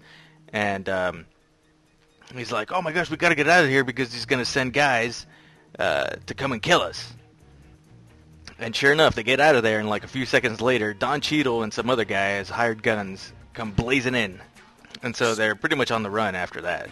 and 0.52 0.88
um, 0.88 1.26
he's 2.36 2.52
like, 2.52 2.70
"Oh 2.70 2.82
my 2.82 2.92
gosh, 2.92 3.10
we 3.10 3.16
got 3.16 3.30
to 3.30 3.34
get 3.34 3.48
out 3.48 3.64
of 3.64 3.70
here 3.70 3.84
because 3.84 4.12
he's 4.12 4.26
to 4.26 4.44
send 4.44 4.72
guys 4.72 5.26
uh, 5.78 6.16
to 6.26 6.34
come 6.34 6.52
and 6.52 6.62
kill 6.62 6.80
us." 6.80 7.12
And 8.62 8.76
sure 8.76 8.92
enough, 8.92 9.16
they 9.16 9.24
get 9.24 9.40
out 9.40 9.56
of 9.56 9.64
there, 9.64 9.80
and 9.80 9.88
like 9.88 10.04
a 10.04 10.08
few 10.08 10.24
seconds 10.24 10.60
later, 10.60 10.94
Don 10.94 11.20
Cheadle 11.20 11.64
and 11.64 11.72
some 11.74 11.90
other 11.90 12.04
guys, 12.04 12.48
hired 12.48 12.80
guns, 12.82 13.32
come 13.54 13.72
blazing 13.72 14.14
in, 14.14 14.40
and 15.02 15.16
so 15.16 15.34
they're 15.34 15.56
pretty 15.56 15.74
much 15.74 15.90
on 15.90 16.04
the 16.04 16.10
run 16.10 16.36
after 16.36 16.60
that. 16.60 16.88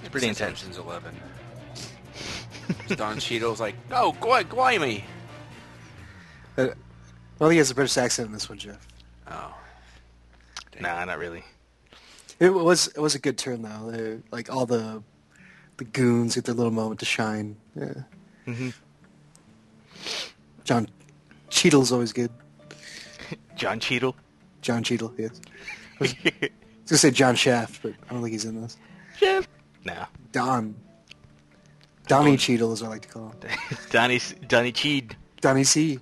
It's 0.00 0.08
pretty 0.08 0.26
Since 0.26 0.40
intense. 0.40 0.62
Ocean's 0.62 0.78
Eleven. 0.78 1.14
Don 2.96 3.18
Cheadle's 3.20 3.60
like, 3.60 3.76
"Oh, 3.92 4.12
go 4.20 4.42
go 4.42 4.78
me." 4.80 5.04
Uh, 6.58 6.62
I 6.62 7.38
think 7.38 7.52
he 7.52 7.58
has 7.58 7.70
a 7.70 7.74
British 7.76 7.96
accent 7.96 8.26
in 8.26 8.32
this 8.32 8.48
one, 8.48 8.58
Jeff. 8.58 8.86
Oh, 9.30 9.54
Nah, 10.80 11.04
not 11.04 11.18
really. 11.18 11.44
It 12.40 12.50
was 12.50 12.88
it 12.88 12.98
was 12.98 13.14
a 13.14 13.20
good 13.20 13.38
turn 13.38 13.62
though. 13.62 13.90
They- 13.92 14.18
like 14.32 14.52
all 14.52 14.66
the 14.66 15.02
the 15.76 15.84
goons 15.84 16.34
get 16.34 16.44
their 16.44 16.54
little 16.56 16.72
moment 16.72 16.98
to 17.00 17.06
shine. 17.06 17.56
Yeah. 17.76 17.92
hmm 18.46 18.70
John 20.64 20.88
Cheadle's 21.50 21.92
always 21.92 22.12
good. 22.12 22.30
John 23.56 23.80
Cheadle. 23.80 24.16
John 24.62 24.82
Cheadle, 24.82 25.12
yes. 25.18 25.40
I 26.00 26.02
was 26.02 26.14
gonna 26.22 26.98
say 26.98 27.10
John 27.10 27.36
Shaft, 27.36 27.82
but 27.82 27.92
I 28.08 28.12
don't 28.12 28.22
think 28.22 28.32
he's 28.32 28.44
in 28.44 28.60
this. 28.60 28.76
Jeff. 29.18 29.46
No. 29.84 30.06
Don. 30.32 30.74
Donnie 32.06 32.36
Cheadle 32.36 32.72
is 32.72 32.82
what 32.82 32.88
I 32.88 32.90
like 32.90 33.02
to 33.02 33.08
call 33.08 33.28
him. 33.28 33.50
Donnie 33.90 34.20
Donnie 34.48 34.72
Cheed. 34.72 35.12
Donnie 35.40 35.64
C. 35.64 36.00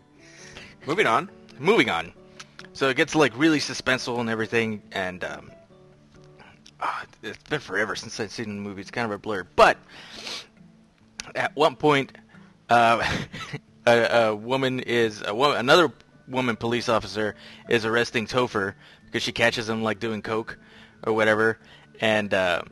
moving 0.86 1.06
on. 1.06 1.28
moving 1.58 1.90
on. 1.90 2.12
So 2.72 2.88
it 2.88 2.96
gets 2.96 3.14
like 3.14 3.36
really 3.36 3.58
suspenseful 3.58 4.18
and 4.18 4.30
everything, 4.30 4.82
and 4.92 5.22
um, 5.24 5.52
ah, 6.80 7.04
it's 7.22 7.42
been 7.44 7.60
forever 7.60 7.94
since 7.94 8.18
I've 8.18 8.32
seen 8.32 8.46
the 8.46 8.62
movie. 8.62 8.80
It's 8.80 8.90
kind 8.90 9.04
of 9.04 9.12
a 9.12 9.18
blur. 9.18 9.46
But 9.56 9.76
at 11.34 11.54
one 11.54 11.76
point, 11.76 12.16
uh, 12.70 13.06
a, 13.86 14.28
a 14.28 14.36
woman 14.36 14.80
is 14.80 15.22
a 15.26 15.34
woman, 15.34 15.58
another 15.58 15.92
woman 16.28 16.56
police 16.56 16.88
officer 16.88 17.34
is 17.68 17.84
arresting 17.84 18.26
Topher 18.26 18.74
because 19.06 19.22
she 19.22 19.32
catches 19.32 19.68
him 19.68 19.82
like 19.82 20.00
doing 20.00 20.22
coke 20.22 20.58
or 21.04 21.12
whatever, 21.12 21.58
and 22.00 22.32
uh, 22.32 22.62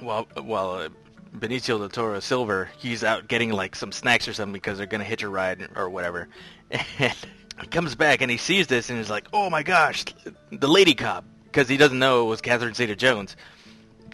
while 0.00 0.26
while 0.42 0.88
Benicio 1.36 1.78
del 1.78 1.88
Toro 1.88 2.20
Silver, 2.20 2.70
he's 2.78 3.04
out 3.04 3.28
getting 3.28 3.52
like 3.52 3.76
some 3.76 3.92
snacks 3.92 4.28
or 4.28 4.32
something 4.32 4.52
because 4.52 4.78
they're 4.78 4.86
gonna 4.86 5.04
hitch 5.04 5.22
a 5.22 5.28
ride 5.28 5.68
or 5.76 5.88
whatever, 5.88 6.28
and 6.70 7.14
he 7.60 7.66
comes 7.66 7.94
back 7.94 8.22
and 8.22 8.30
he 8.30 8.36
sees 8.36 8.66
this 8.66 8.90
and 8.90 8.98
he's 8.98 9.10
like, 9.10 9.26
"Oh 9.32 9.50
my 9.50 9.62
gosh, 9.62 10.04
the 10.50 10.68
lady 10.68 10.94
cop," 10.94 11.24
because 11.44 11.68
he 11.68 11.76
doesn't 11.76 11.98
know 11.98 12.22
it 12.22 12.28
was 12.28 12.40
Catherine 12.40 12.74
Zeta-Jones. 12.74 13.36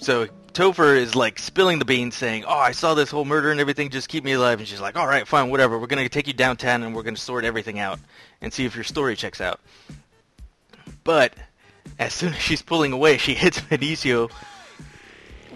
So 0.01 0.27
Topher 0.53 0.97
is 0.97 1.15
like 1.15 1.39
spilling 1.39 1.79
the 1.79 1.85
beans, 1.85 2.17
saying, 2.17 2.45
"Oh, 2.45 2.59
I 2.59 2.73
saw 2.73 2.95
this 2.95 3.11
whole 3.11 3.25
murder 3.25 3.51
and 3.51 3.61
everything. 3.61 3.91
Just 3.91 4.09
keep 4.09 4.25
me 4.25 4.33
alive." 4.33 4.59
And 4.59 4.69
she's 4.69 4.81
like, 4.81 4.97
"All 4.97 5.07
right, 5.07 5.27
fine, 5.27 5.51
whatever. 5.51 5.79
We're 5.79 5.87
gonna 5.87 6.09
take 6.09 6.27
you 6.27 6.33
downtown 6.33 6.83
and 6.83 6.95
we're 6.95 7.03
gonna 7.03 7.17
sort 7.17 7.45
everything 7.45 7.79
out 7.79 8.01
and 8.41 8.53
see 8.53 8.65
if 8.65 8.75
your 8.75 8.85
story 8.85 9.17
checks 9.17 9.41
out." 9.41 9.61
But 11.05 11.35
as 11.99 12.13
soon 12.13 12.35
as 12.35 12.41
she's 12.41 12.63
pulling 12.63 12.93
away, 12.93 13.19
she 13.19 13.35
hits 13.35 13.61
Benicio 13.61 14.31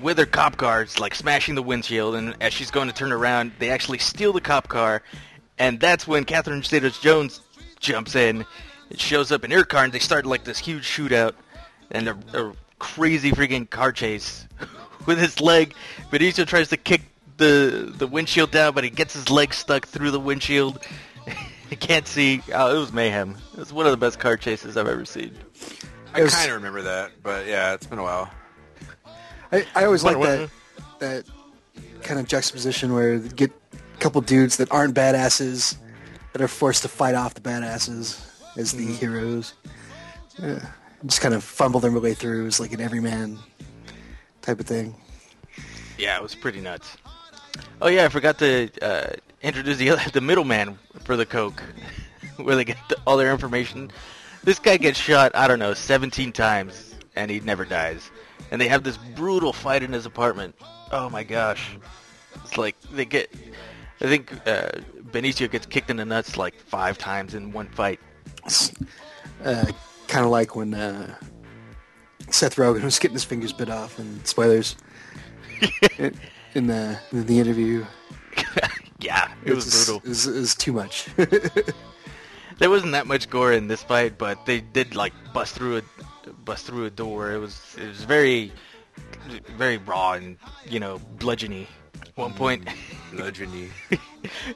with 0.00 0.18
her 0.18 0.26
cop 0.26 0.56
cars, 0.56 0.99
like 0.99 1.14
smashing 1.14 1.54
the 1.54 1.62
windshield. 1.62 2.14
And 2.14 2.34
as 2.40 2.52
she's 2.52 2.70
going 2.70 2.88
to 2.88 2.94
turn 2.94 3.12
around, 3.12 3.52
they 3.58 3.70
actually 3.70 3.99
steal 3.99 4.32
the 4.32 4.40
cop 4.40 4.68
car, 4.68 5.02
and 5.58 5.78
that's 5.78 6.06
when 6.06 6.25
Catherine 6.25 6.62
Zeta-Jones 6.62 7.40
jumps 7.80 8.14
in. 8.14 8.44
It 8.90 9.00
shows 9.00 9.32
up 9.32 9.44
in 9.44 9.50
her 9.50 9.64
car, 9.64 9.84
and 9.84 9.92
they 9.92 9.99
start 9.99 10.26
like 10.26 10.44
this 10.44 10.58
huge 10.58 10.84
shootout 10.84 11.34
and 11.90 12.08
a, 12.08 12.52
crazy 12.83 13.31
freaking 13.31 13.71
car 13.71 13.93
chase 13.93 14.47
with 15.07 15.19
his 15.19 15.41
leg. 15.41 15.75
Benicio 16.11 16.45
tries 16.45 16.69
to 16.71 16.77
kick 16.77 17.03
the 17.37 17.93
the 17.97 18.07
windshield 18.07 18.51
down, 18.51 18.75
but 18.75 18.85
he 18.85 18.91
gets 18.91 19.15
his 19.15 19.31
leg 19.31 19.55
stuck 19.55 19.87
through 19.87 20.11
the 20.11 20.21
windshield. 20.21 20.85
he 21.71 21.77
can't 21.77 22.07
see. 22.07 22.43
Oh, 22.53 22.77
it 22.77 22.79
was 22.79 22.93
mayhem. 22.93 23.37
It 23.53 23.59
was 23.61 23.73
one 23.73 23.87
of 23.87 23.93
the 23.93 23.97
best 23.97 24.19
car 24.19 24.37
chases 24.37 24.77
I've 24.77 24.89
ever 24.89 25.05
seen. 25.05 25.33
I 26.12 26.23
was- 26.23 26.35
kind 26.35 26.51
of 26.51 26.57
remember 26.57 26.83
that, 26.83 27.12
but 27.23 27.47
yeah, 27.47 27.73
it's 27.73 27.87
been 27.87 28.01
a 28.01 28.03
while. 28.03 28.31
I, 29.53 29.67
I 29.75 29.85
always 29.85 30.03
like 30.03 30.21
that 30.21 30.51
that 30.99 31.25
kind 32.03 32.19
of 32.19 32.27
juxtaposition 32.27 32.93
where 32.93 33.15
you 33.15 33.29
get 33.29 33.53
a 33.73 33.99
couple 33.99 34.21
dudes 34.23 34.57
that 34.57 34.71
aren't 34.73 34.95
badasses 34.95 35.77
that 36.33 36.43
are 36.43 36.49
forced 36.49 36.83
to 36.83 36.89
fight 36.89 37.15
off 37.15 37.35
the 37.35 37.41
badasses 37.41 38.27
as 38.57 38.73
the 38.73 38.87
mm-hmm. 38.87 38.95
heroes. 38.95 39.55
Yeah. 40.43 40.67
Just 41.06 41.21
kind 41.21 41.35
of 41.35 41.42
fumble 41.42 41.80
their 41.80 41.90
way 41.90 42.14
through 42.14 42.47
as 42.47 42.61
like 42.61 42.73
an 42.73 42.80
everyman 42.80 43.38
type 44.40 44.61
of 44.61 44.66
thing. 44.66 44.94
Yeah, 45.99 46.16
it 46.16 46.23
was 46.23 46.35
pretty 46.35 46.61
nuts. 46.61 46.97
Oh 47.80 47.88
yeah, 47.88 48.04
I 48.04 48.09
forgot 48.09 48.38
to 48.38 48.71
uh, 48.80 49.11
introduce 49.42 49.76
the 49.78 49.90
other, 49.90 50.02
the 50.12 50.21
middleman 50.21 50.78
for 51.04 51.16
the 51.16 51.26
coke, 51.26 51.62
where 52.37 52.56
they 52.56 52.64
get 52.64 52.78
the, 52.88 52.97
all 53.06 53.16
their 53.16 53.32
information. 53.32 53.90
This 54.44 54.59
guy 54.59 54.76
gets 54.76 54.99
shot, 54.99 55.32
I 55.35 55.47
don't 55.47 55.59
know, 55.59 55.75
17 55.75 56.32
times, 56.32 56.94
and 57.14 57.30
he 57.30 57.40
never 57.40 57.64
dies. 57.64 58.11
And 58.50 58.61
they 58.61 58.68
have 58.68 58.82
this 58.82 58.97
brutal 58.97 59.52
fight 59.52 59.82
in 59.82 59.92
his 59.92 60.06
apartment. 60.06 60.54
Oh 60.90 61.09
my 61.09 61.23
gosh, 61.23 61.76
it's 62.44 62.59
like 62.59 62.76
they 62.92 63.04
get. 63.04 63.32
I 64.00 64.06
think 64.06 64.32
uh, 64.47 64.71
Benicio 65.12 65.49
gets 65.49 65.64
kicked 65.66 65.88
in 65.88 65.97
the 65.97 66.04
nuts 66.04 66.37
like 66.37 66.54
five 66.56 66.99
times 66.99 67.35
in 67.35 67.52
one 67.52 67.68
fight. 67.68 68.00
Uh, 69.44 69.66
kind 70.12 70.25
of 70.26 70.31
like 70.31 70.54
when 70.54 70.75
uh, 70.75 71.14
Seth 72.28 72.57
Rogen 72.57 72.85
was 72.85 72.99
getting 72.99 73.14
his 73.14 73.25
fingers 73.25 73.52
bit 73.52 73.71
off, 73.71 73.99
and 73.99 74.25
spoilers 74.26 74.76
in, 75.99 76.14
in 76.54 76.66
the 76.66 76.99
in 77.12 77.25
the 77.26 77.38
interview. 77.40 77.85
yeah, 79.00 79.33
it 79.45 79.54
was 79.54 79.66
It's- 79.66 79.87
brutal. 79.87 80.02
It 80.04 80.09
was, 80.09 80.26
it 80.26 80.35
was 80.40 80.54
too 80.54 80.73
much. 80.73 81.09
There 82.59 82.71
wasn't 82.71 82.92
that 82.92 83.09
much 83.09 83.28
gore 83.28 83.52
in 83.52 83.66
this 83.66 83.83
fight, 83.83 84.19
but 84.19 84.47
they 84.47 84.61
did 84.61 84.95
like 84.95 85.12
bust 85.33 85.54
through 85.57 85.78
a 85.78 85.83
bust 86.45 86.66
through 86.66 86.85
a 86.85 86.90
door. 86.90 87.33
It 87.33 87.38
was 87.38 87.75
it 87.76 87.88
was 87.88 88.04
very 88.04 88.52
very 89.57 89.78
raw 89.78 90.12
and 90.12 90.37
you 90.69 90.78
know 90.78 91.00
bludgeony. 91.19 91.66
At 92.00 92.16
one 92.16 92.35
point, 92.35 92.69
Bludgeony. 93.11 93.69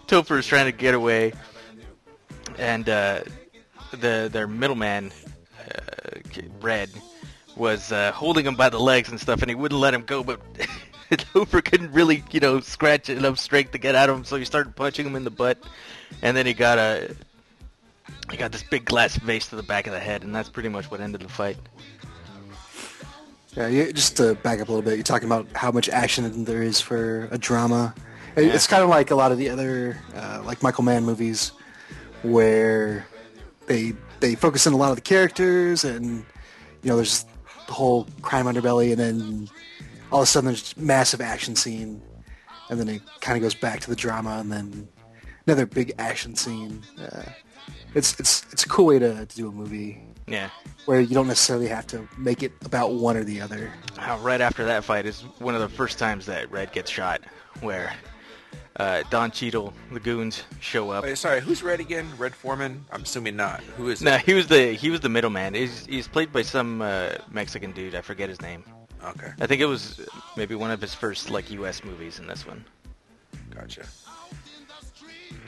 Topher 0.07 0.39
is 0.39 0.47
trying 0.47 0.67
to 0.67 0.73
get 0.77 0.95
away, 0.95 1.33
and 2.59 2.89
uh, 2.89 3.23
the 3.91 4.29
their 4.31 4.47
middleman, 4.47 5.11
Red, 6.61 6.91
was 7.57 7.93
uh, 7.93 8.13
holding 8.13 8.47
him 8.47 8.55
by 8.55 8.69
the 8.69 8.79
legs 8.79 9.09
and 9.09 9.21
stuff, 9.21 9.43
and 9.43 9.51
he 9.51 9.55
wouldn't 9.55 9.81
let 9.81 9.95
him 9.95 10.03
go. 10.03 10.23
But 10.23 10.41
Hooper 11.33 11.61
couldn't 11.61 11.93
really, 11.93 12.23
you 12.31 12.41
know, 12.41 12.61
scratch 12.61 13.09
enough 13.09 13.39
strength 13.39 13.73
to 13.73 13.79
get 13.79 13.95
at 13.95 14.09
him, 14.09 14.25
so 14.25 14.37
he 14.37 14.45
started 14.45 14.77
punching 14.77 15.07
him 15.07 15.17
in 15.17 15.25
the 15.25 15.31
butt, 15.31 15.59
and 16.23 16.37
then 16.37 16.47
he 16.47 16.55
got 16.55 16.79
a 16.79 17.15
he 18.31 18.37
got 18.37 18.53
this 18.53 18.63
big 18.63 18.85
glass 18.85 19.17
vase 19.17 19.49
to 19.49 19.57
the 19.57 19.63
back 19.63 19.87
of 19.87 19.93
the 19.93 20.01
head, 20.01 20.23
and 20.23 20.35
that's 20.35 20.49
pretty 20.49 20.69
much 20.69 20.91
what 20.91 21.01
ended 21.01 21.21
the 21.21 21.29
fight. 21.29 21.57
Yeah, 23.57 23.69
yeah, 23.69 23.91
just 23.91 24.19
to 24.19 24.35
back 24.35 24.61
up 24.61 24.69
a 24.69 24.71
little 24.71 24.83
bit, 24.83 24.97
you're 24.97 25.03
talking 25.03 25.27
about 25.27 25.47
how 25.55 25.71
much 25.71 25.89
action 25.89 26.45
there 26.45 26.63
is 26.63 26.81
for 26.81 27.29
a 27.31 27.39
drama. 27.39 27.95
Yeah. 28.37 28.45
It's 28.45 28.67
kind 28.67 28.83
of 28.83 28.91
like 28.91 29.11
a 29.11 29.15
lot 29.15 29.33
of 29.33 29.39
the 29.39 29.49
other, 29.49 29.99
uh, 30.15 30.43
like 30.45 30.63
Michael 30.63 30.85
Mann 30.85 31.05
movies, 31.05 31.53
where 32.23 33.07
they 33.67 33.95
they 34.21 34.35
focus 34.35 34.67
on 34.67 34.73
a 34.73 34.77
lot 34.77 34.91
of 34.91 34.97
the 34.97 35.03
characters, 35.03 35.85
and 35.85 36.25
you 36.83 36.91
know, 36.91 36.97
there's 36.97 37.25
the 37.67 37.73
whole 37.73 38.07
crime 38.23 38.47
underbelly, 38.47 38.91
and 38.91 38.99
then 39.01 39.49
all 40.13 40.21
of 40.21 40.25
a 40.25 40.27
sudden 40.27 40.47
there's 40.47 40.77
massive 40.77 41.21
action 41.21 41.57
scene, 41.57 42.01
and 42.71 42.79
then 42.81 42.89
it 42.89 43.03
kind 43.21 43.37
of 43.37 43.43
goes 43.43 43.55
back 43.55 43.81
to 43.81 43.91
the 43.91 43.97
drama, 43.97 44.39
and 44.39 44.53
then 44.53 44.89
another 45.47 45.67
big 45.67 45.93
action 45.99 46.35
scene. 46.37 46.83
Uh, 47.01 47.23
it's 47.95 48.19
it's 48.21 48.45
it's 48.53 48.65
a 48.65 48.69
cool 48.69 48.87
way 48.87 48.99
to, 48.99 49.27
to 49.27 49.37
do 49.37 49.49
a 49.49 49.53
movie 49.53 50.01
Yeah. 50.29 50.51
where 50.85 51.01
you 51.01 51.15
don't 51.15 51.29
necessarily 51.29 51.69
have 51.69 51.87
to 51.89 52.07
make 52.19 52.43
it 52.43 52.53
about 52.65 52.93
one 52.93 53.17
or 53.17 53.25
the 53.25 53.41
other. 53.41 53.73
Right 54.21 54.41
after 54.41 54.65
that 54.67 54.85
fight 54.85 55.07
is 55.07 55.23
one 55.39 55.55
of 55.55 55.61
the 55.61 55.69
first 55.69 55.99
times 55.99 56.27
that 56.27 56.51
Red 56.51 56.73
gets 56.73 56.91
shot, 56.91 57.23
where 57.61 57.93
uh, 58.79 59.03
Don 59.11 59.31
Cheadle, 59.31 59.73
the 59.93 60.01
goons 60.01 60.43
show 60.61 60.91
up. 60.91 61.05
Wait, 61.05 61.17
sorry, 61.19 61.41
who's 61.41 61.63
Red 61.63 61.81
again? 61.81 62.07
Red 62.19 62.35
Foreman? 62.35 62.85
I'm 62.93 63.03
assuming 63.03 63.37
not. 63.37 63.61
Who 63.77 63.89
is? 63.89 64.03
No, 64.03 64.17
he 64.19 64.35
was 64.35 64.47
the 64.49 64.73
he 64.73 64.91
was 64.91 65.01
the 65.01 65.09
middleman. 65.09 65.55
He's 65.55 65.87
he's 65.87 66.09
played 66.09 66.33
by 66.33 66.43
some 66.43 66.83
uh, 66.83 67.11
Mexican 67.31 67.73
dude. 67.73 67.95
I 67.95 68.01
forget 68.01 68.29
his 68.29 68.41
name. 68.41 68.65
Okay, 69.05 69.33
I 69.41 69.47
think 69.47 69.61
it 69.61 69.67
was 69.67 70.01
maybe 70.37 70.55
one 70.55 70.71
of 70.71 70.81
his 70.81 70.95
first 70.95 71.31
like 71.31 71.51
U.S. 71.53 71.85
movies 71.85 72.19
in 72.19 72.27
this 72.27 72.47
one. 72.47 72.65
gotcha. 73.55 73.85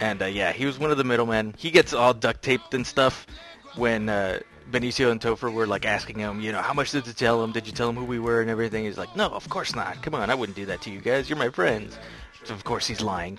And 0.00 0.22
uh, 0.22 0.26
yeah, 0.26 0.52
he 0.52 0.64
was 0.64 0.78
one 0.78 0.90
of 0.90 0.96
the 0.96 1.04
middlemen. 1.04 1.54
He 1.58 1.70
gets 1.70 1.92
all 1.92 2.14
duct 2.14 2.42
taped 2.42 2.72
and 2.74 2.86
stuff 2.86 3.26
when 3.74 4.08
uh, 4.08 4.40
Benicio 4.70 5.10
and 5.10 5.20
Topher 5.20 5.52
were 5.52 5.66
like 5.66 5.84
asking 5.86 6.18
him, 6.18 6.40
you 6.40 6.52
know, 6.52 6.60
how 6.60 6.72
much 6.74 6.92
did 6.92 7.06
you 7.06 7.12
tell 7.12 7.42
him? 7.42 7.52
Did 7.52 7.66
you 7.66 7.72
tell 7.72 7.88
him 7.88 7.96
who 7.96 8.04
we 8.04 8.18
were 8.18 8.40
and 8.40 8.50
everything? 8.50 8.84
He's 8.84 8.98
like, 8.98 9.14
no, 9.16 9.26
of 9.26 9.48
course 9.48 9.74
not. 9.74 10.02
Come 10.02 10.14
on, 10.14 10.30
I 10.30 10.34
wouldn't 10.34 10.56
do 10.56 10.66
that 10.66 10.82
to 10.82 10.90
you 10.90 11.00
guys. 11.00 11.28
You're 11.28 11.38
my 11.38 11.48
friends. 11.50 11.98
So 12.44 12.54
of 12.54 12.64
course 12.64 12.86
he's 12.86 13.00
lying. 13.00 13.38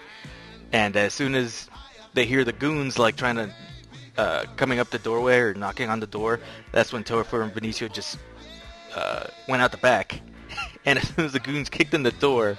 And 0.72 0.96
as 0.96 1.14
soon 1.14 1.36
as 1.36 1.70
they 2.14 2.26
hear 2.26 2.44
the 2.44 2.54
goons 2.54 3.00
like 3.00 3.16
trying 3.16 3.36
to 3.36 3.54
uh, 4.18 4.46
coming 4.58 4.80
up 4.80 4.90
the 4.90 5.00
doorway 5.00 5.38
or 5.38 5.54
knocking 5.54 5.90
on 5.90 6.00
the 6.00 6.08
door, 6.08 6.40
that's 6.72 6.92
when 6.92 7.04
Topher 7.04 7.42
and 7.42 7.54
Benicio 7.54 7.92
just 7.92 8.18
uh, 8.96 9.28
went 9.48 9.62
out 9.62 9.72
the 9.72 9.78
back. 9.78 10.22
And 10.86 10.98
as 10.98 11.08
soon 11.10 11.26
as 11.26 11.34
the 11.34 11.40
goons 11.40 11.70
kicked 11.70 11.94
in 11.94 12.04
the 12.04 12.12
door, 12.12 12.58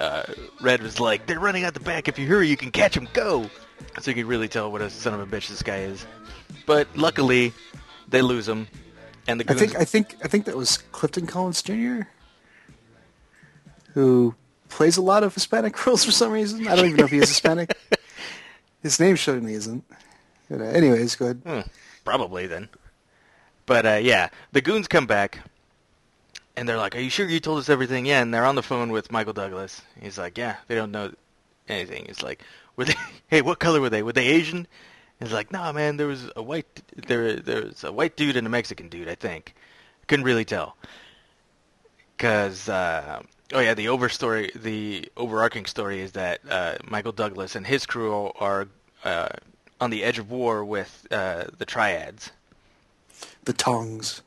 uh, 0.00 0.22
Red 0.60 0.80
was 0.80 1.00
like, 1.00 1.26
"They're 1.26 1.40
running 1.40 1.64
out 1.64 1.74
the 1.74 1.80
back. 1.80 2.08
If 2.08 2.18
you 2.18 2.26
hurry, 2.26 2.48
you 2.48 2.56
can 2.56 2.70
catch 2.70 2.94
them. 2.94 3.08
Go!" 3.12 3.50
So 4.00 4.10
you 4.10 4.14
could 4.14 4.26
really 4.26 4.48
tell 4.48 4.70
what 4.70 4.80
a 4.80 4.88
son 4.88 5.12
of 5.12 5.20
a 5.20 5.26
bitch 5.26 5.48
this 5.48 5.62
guy 5.62 5.78
is. 5.78 6.06
But 6.66 6.86
luckily, 6.96 7.52
they 8.08 8.22
lose 8.22 8.48
him, 8.48 8.68
and 9.26 9.40
the 9.40 9.44
goons... 9.44 9.60
I 9.60 9.66
think 9.66 9.76
I 9.76 9.84
think 9.84 10.16
I 10.24 10.28
think 10.28 10.44
that 10.46 10.56
was 10.56 10.78
Clifton 10.92 11.26
Collins 11.26 11.60
Jr. 11.60 12.02
who 13.92 14.34
plays 14.78 14.96
a 14.96 15.02
lot 15.02 15.24
of 15.24 15.34
Hispanic 15.34 15.84
roles 15.86 16.04
for 16.04 16.12
some 16.12 16.30
reason. 16.30 16.68
I 16.68 16.76
don't 16.76 16.84
even 16.86 16.98
know 16.98 17.04
if 17.04 17.10
he 17.10 17.18
is 17.18 17.28
Hispanic. 17.28 17.76
His 18.80 19.00
name 19.00 19.16
certainly 19.16 19.54
isn't. 19.54 19.84
But, 20.48 20.60
uh, 20.60 20.64
anyways, 20.66 21.16
go 21.16 21.24
ahead. 21.24 21.42
Hmm, 21.44 21.60
probably 22.04 22.46
then. 22.46 22.68
But 23.66 23.84
uh, 23.84 23.98
yeah, 24.00 24.28
the 24.52 24.60
goons 24.60 24.86
come 24.86 25.06
back, 25.06 25.40
and 26.56 26.68
they're 26.68 26.78
like, 26.78 26.94
"Are 26.94 27.00
you 27.00 27.10
sure 27.10 27.28
you 27.28 27.40
told 27.40 27.58
us 27.58 27.68
everything?" 27.68 28.06
Yeah, 28.06 28.22
and 28.22 28.32
they're 28.32 28.46
on 28.46 28.54
the 28.54 28.62
phone 28.62 28.92
with 28.92 29.10
Michael 29.10 29.32
Douglas. 29.32 29.82
He's 30.00 30.16
like, 30.16 30.38
"Yeah, 30.38 30.56
they 30.68 30.76
don't 30.76 30.92
know 30.92 31.12
anything." 31.68 32.04
He's 32.06 32.22
like, 32.22 32.42
"Were 32.76 32.84
they? 32.84 32.94
Hey, 33.26 33.42
what 33.42 33.58
color 33.58 33.80
were 33.80 33.90
they? 33.90 34.02
Were 34.02 34.14
they 34.14 34.28
Asian?" 34.28 34.66
He's 35.18 35.32
like, 35.32 35.52
"Nah, 35.52 35.72
man. 35.72 35.96
There 35.98 36.06
was 36.06 36.30
a 36.34 36.42
white 36.42 36.82
there 36.94 37.36
there 37.36 37.62
was 37.66 37.84
a 37.84 37.92
white 37.92 38.16
dude 38.16 38.36
and 38.36 38.46
a 38.46 38.50
Mexican 38.50 38.88
dude. 38.88 39.08
I 39.08 39.16
think. 39.16 39.54
Couldn't 40.06 40.24
really 40.24 40.46
tell." 40.46 40.76
Cause 42.16 42.68
uh, 42.68 43.22
oh 43.52 43.60
yeah, 43.60 43.74
the 43.74 43.86
overstory, 43.86 44.52
the 44.54 45.10
overarching 45.16 45.66
story 45.66 46.00
is 46.00 46.12
that 46.12 46.40
uh, 46.48 46.76
Michael 46.84 47.12
Douglas 47.12 47.54
and 47.54 47.66
his 47.66 47.86
crew 47.86 48.32
are 48.38 48.68
uh, 49.04 49.28
on 49.80 49.90
the 49.90 50.04
edge 50.04 50.18
of 50.18 50.30
war 50.30 50.64
with 50.64 51.06
uh, 51.10 51.44
the 51.56 51.64
Triads. 51.64 52.30
The 53.44 53.52
Tongs. 53.52 54.22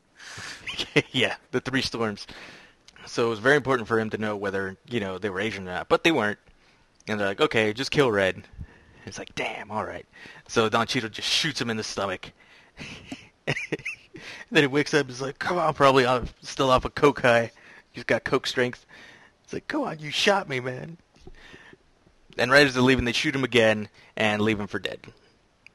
yeah, 1.12 1.36
the 1.52 1.62
three 1.62 1.82
storms. 1.82 2.28
So 3.06 3.28
it 3.28 3.30
was 3.30 3.40
very 3.40 3.56
important 3.56 3.88
for 3.88 4.00
him 4.00 4.10
to 4.12 4.18
know 4.18 4.36
whether 4.36 4.78
you 4.90 5.00
know 5.00 5.18
they 5.18 5.30
were 5.30 5.40
Asian 5.40 5.68
or 5.68 5.72
not, 5.72 5.90
but 5.90 6.04
they 6.04 6.12
weren't. 6.12 6.40
And 7.08 7.20
they're 7.20 7.28
like, 7.28 7.42
okay, 7.42 7.74
just 7.74 7.92
kill 7.92 8.12
Red. 8.12 8.44
It's 9.06 9.18
like, 9.18 9.34
damn, 9.34 9.72
all 9.72 9.84
right. 9.84 10.06
So 10.48 10.70
Don 10.70 10.86
Cheadle 10.86 11.10
just 11.10 11.28
shoots 11.28 11.60
him 11.60 11.72
in 11.72 11.78
the 11.78 11.84
stomach. 11.84 12.32
then 13.46 13.56
he 14.64 14.68
wakes 14.68 14.94
up. 14.94 15.08
He's 15.08 15.22
like, 15.22 15.40
come 15.40 15.58
on, 15.58 15.74
probably 15.74 16.06
I'm 16.06 16.28
still 16.44 16.70
off 16.70 16.86
a 16.86 16.90
coke 16.92 17.22
high. 17.22 17.52
He's 17.92 18.04
got 18.04 18.24
coke 18.24 18.46
strength. 18.46 18.86
It's 19.52 19.54
like, 19.54 19.68
come 19.68 19.82
on, 19.82 20.00
you 20.00 20.12
shot 20.12 20.48
me, 20.48 20.62
man. 20.62 20.98
And 22.38 22.50
right 22.50 22.66
as 22.66 22.74
they're 22.74 22.82
leaving, 22.82 23.04
they 23.04 23.12
shoot 23.12 23.36
him 23.36 23.44
again 23.44 23.90
and 24.16 24.42
leave 24.42 24.58
him 24.58 24.68
for 24.68 24.80
dead. 24.80 25.00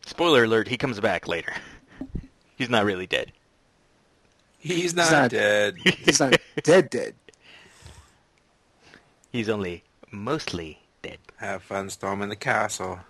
Spoiler 0.07 0.45
alert: 0.45 0.69
he 0.69 0.79
comes 0.79 0.99
back 0.99 1.29
later. 1.29 1.53
He's 2.57 2.71
not 2.71 2.87
really 2.87 3.07
dead. 3.07 3.33
He's 4.59 4.95
not, 4.95 5.13
not- 5.13 5.31
dead. 5.31 5.77
He's 5.85 6.21
not 6.21 6.39
dead 6.63 6.89
dead. 6.89 7.17
He's 9.31 9.51
only 9.51 9.85
mostly 10.11 10.79
dead. 11.03 11.19
Have 11.37 11.63
fun 11.63 11.91
storming 11.91 12.31
the 12.31 12.37
castle. 12.37 13.01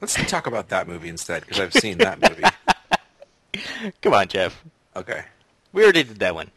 Let's 0.00 0.14
talk 0.28 0.48
about 0.48 0.70
that 0.70 0.88
movie 0.88 1.08
instead, 1.08 1.42
because 1.42 1.60
I've 1.60 1.72
seen 1.72 1.98
that 1.98 2.20
movie. 2.20 3.62
Come 4.02 4.14
on, 4.14 4.26
Jeff. 4.26 4.64
Okay, 4.96 5.22
We 5.72 5.84
already 5.84 6.02
did 6.02 6.18
that 6.18 6.34
one. 6.34 6.50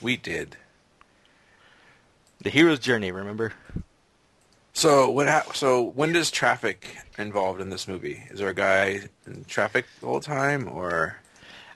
We 0.00 0.16
did. 0.16 0.56
The 2.42 2.50
hero's 2.50 2.78
journey, 2.78 3.10
remember? 3.10 3.52
So 4.72 5.08
what? 5.10 5.28
Ha- 5.28 5.52
so 5.54 5.82
when 5.82 6.12
does 6.12 6.30
traffic 6.30 6.96
involved 7.16 7.60
in 7.60 7.70
this 7.70 7.86
movie? 7.88 8.22
Is 8.30 8.38
there 8.40 8.48
a 8.48 8.54
guy 8.54 9.02
in 9.26 9.44
traffic 9.46 9.86
the 10.00 10.06
whole 10.06 10.20
time, 10.20 10.68
or 10.68 11.16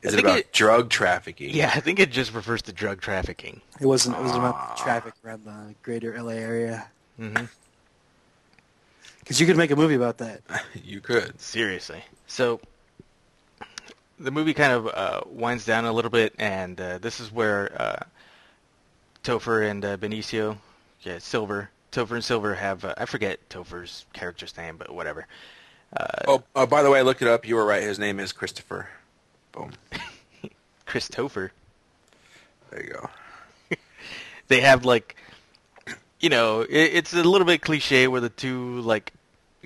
is 0.02 0.14
it 0.14 0.20
about 0.20 0.38
it- 0.40 0.52
drug 0.52 0.90
trafficking? 0.90 1.50
Yeah, 1.54 1.70
I 1.74 1.80
think 1.80 2.00
it 2.00 2.10
just 2.10 2.34
refers 2.34 2.60
to 2.62 2.72
drug 2.72 3.00
trafficking. 3.00 3.60
It 3.80 3.86
wasn't. 3.86 4.16
It 4.16 4.22
was 4.22 4.34
about 4.34 4.76
traffic 4.78 5.14
around 5.24 5.44
the 5.44 5.74
greater 5.82 6.12
LA 6.20 6.32
area. 6.32 6.88
hmm 7.16 7.34
Because 9.20 9.40
you 9.40 9.46
could 9.46 9.56
make 9.56 9.70
a 9.70 9.76
movie 9.76 9.94
about 9.94 10.18
that. 10.18 10.40
you 10.84 11.00
could. 11.00 11.40
Seriously. 11.40 12.02
So 12.26 12.60
the 14.18 14.30
movie 14.30 14.54
kind 14.54 14.72
of 14.72 14.86
uh, 14.88 15.20
winds 15.26 15.64
down 15.64 15.84
a 15.84 15.92
little 15.92 16.10
bit, 16.10 16.34
and 16.38 16.80
uh, 16.80 16.98
this 16.98 17.20
is 17.20 17.32
where 17.32 17.80
uh, 17.80 18.04
Topher 19.22 19.68
and 19.68 19.84
uh, 19.84 19.96
Benicio, 19.96 20.56
yeah, 21.02 21.18
Silver, 21.18 21.70
Topher 21.92 22.12
and 22.12 22.24
Silver 22.24 22.54
have 22.54 22.84
uh, 22.84 22.94
I 22.96 23.04
forget 23.06 23.48
Topher's 23.48 24.06
character's 24.12 24.56
name, 24.56 24.76
but 24.76 24.92
whatever. 24.94 25.26
Uh, 25.96 26.06
Oh, 26.26 26.42
uh, 26.54 26.66
by 26.66 26.82
the 26.82 26.90
way, 26.90 26.98
I 26.98 27.02
looked 27.02 27.22
it 27.22 27.28
up. 27.28 27.46
You 27.46 27.54
were 27.54 27.64
right. 27.64 27.82
His 27.82 27.98
name 27.98 28.20
is 28.20 28.32
Christopher. 28.32 28.88
Boom. 29.52 29.72
Chris 30.86 31.08
Topher. 31.08 31.50
There 32.70 32.82
you 32.84 32.92
go. 32.92 33.10
they 34.48 34.60
have 34.60 34.84
like 34.84 35.16
you 36.20 36.28
know 36.28 36.62
it, 36.62 36.70
it's 36.70 37.14
a 37.14 37.22
little 37.22 37.46
bit 37.46 37.62
cliche 37.62 38.08
where 38.08 38.20
the 38.20 38.28
two 38.28 38.80
like 38.80 39.12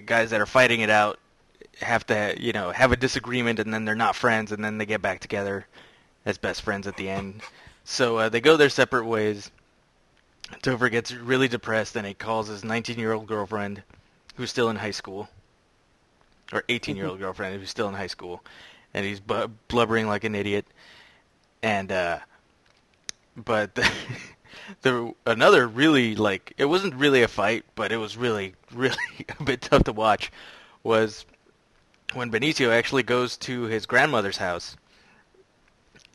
guys 0.07 0.31
that 0.31 0.41
are 0.41 0.47
fighting 0.47 0.81
it 0.81 0.91
out 0.91 1.19
have 1.81 2.07
to 2.07 2.37
you 2.39 2.53
know 2.53 2.71
have 2.71 2.93
a 2.93 2.97
disagreement 2.97 3.59
and 3.59 3.73
then 3.73 3.85
they're 3.85 3.95
not 3.95 4.17
friends 4.17 4.53
and 4.53 4.65
then 4.65 4.79
they 4.79 4.87
get 4.87 5.03
back 5.03 5.21
together 5.21 5.67
as 6.25 6.39
best 6.39 6.63
friends 6.63 6.87
at 6.87 6.97
the 6.97 7.09
end. 7.09 7.43
So 7.85 8.19
uh, 8.19 8.29
they 8.29 8.41
go 8.41 8.57
their 8.57 8.69
separate 8.69 9.07
ways. 9.07 9.51
Topher 10.63 10.91
gets 10.91 11.13
really 11.13 11.49
depressed 11.49 11.97
and 11.97 12.07
he 12.07 12.15
calls 12.15 12.49
his 12.49 12.63
19 12.65 12.99
year 12.99 13.13
old 13.13 13.27
girlfriend 13.27 13.83
who's 14.37 14.51
still 14.51 14.71
in 14.71 14.77
high 14.77 14.91
school 14.93 15.29
or 16.53 16.63
18 16.69 16.97
year 16.97 17.07
old 17.07 17.19
girlfriend 17.19 17.59
who's 17.59 17.71
still 17.71 17.89
in 17.89 17.95
high 17.95 18.07
school 18.07 18.43
and 18.95 19.05
he's 19.05 19.21
bu- 19.21 19.49
blubbering 19.69 20.07
like 20.07 20.25
an 20.25 20.35
idiot. 20.35 20.67
And 21.63 21.91
uh 21.91 22.19
but 23.37 23.75
the, 23.75 23.91
the 24.83 25.15
another 25.27 25.67
really 25.67 26.15
like 26.15 26.53
it 26.59 26.67
wasn't 26.67 26.95
really 26.95 27.23
a 27.23 27.29
fight, 27.29 27.65
but 27.75 27.93
it 27.93 27.97
was 27.97 28.17
really 28.17 28.55
really 28.73 28.97
a 29.39 29.43
bit 29.43 29.63
tough 29.63 29.85
to 29.85 29.93
watch. 29.93 30.31
Was 30.85 31.25
when 32.15 32.31
Benicio 32.31 32.71
actually 32.71 33.03
goes 33.03 33.37
to 33.39 33.65
his 33.65 33.87
grandmother's 33.87 34.37
house, 34.37 34.77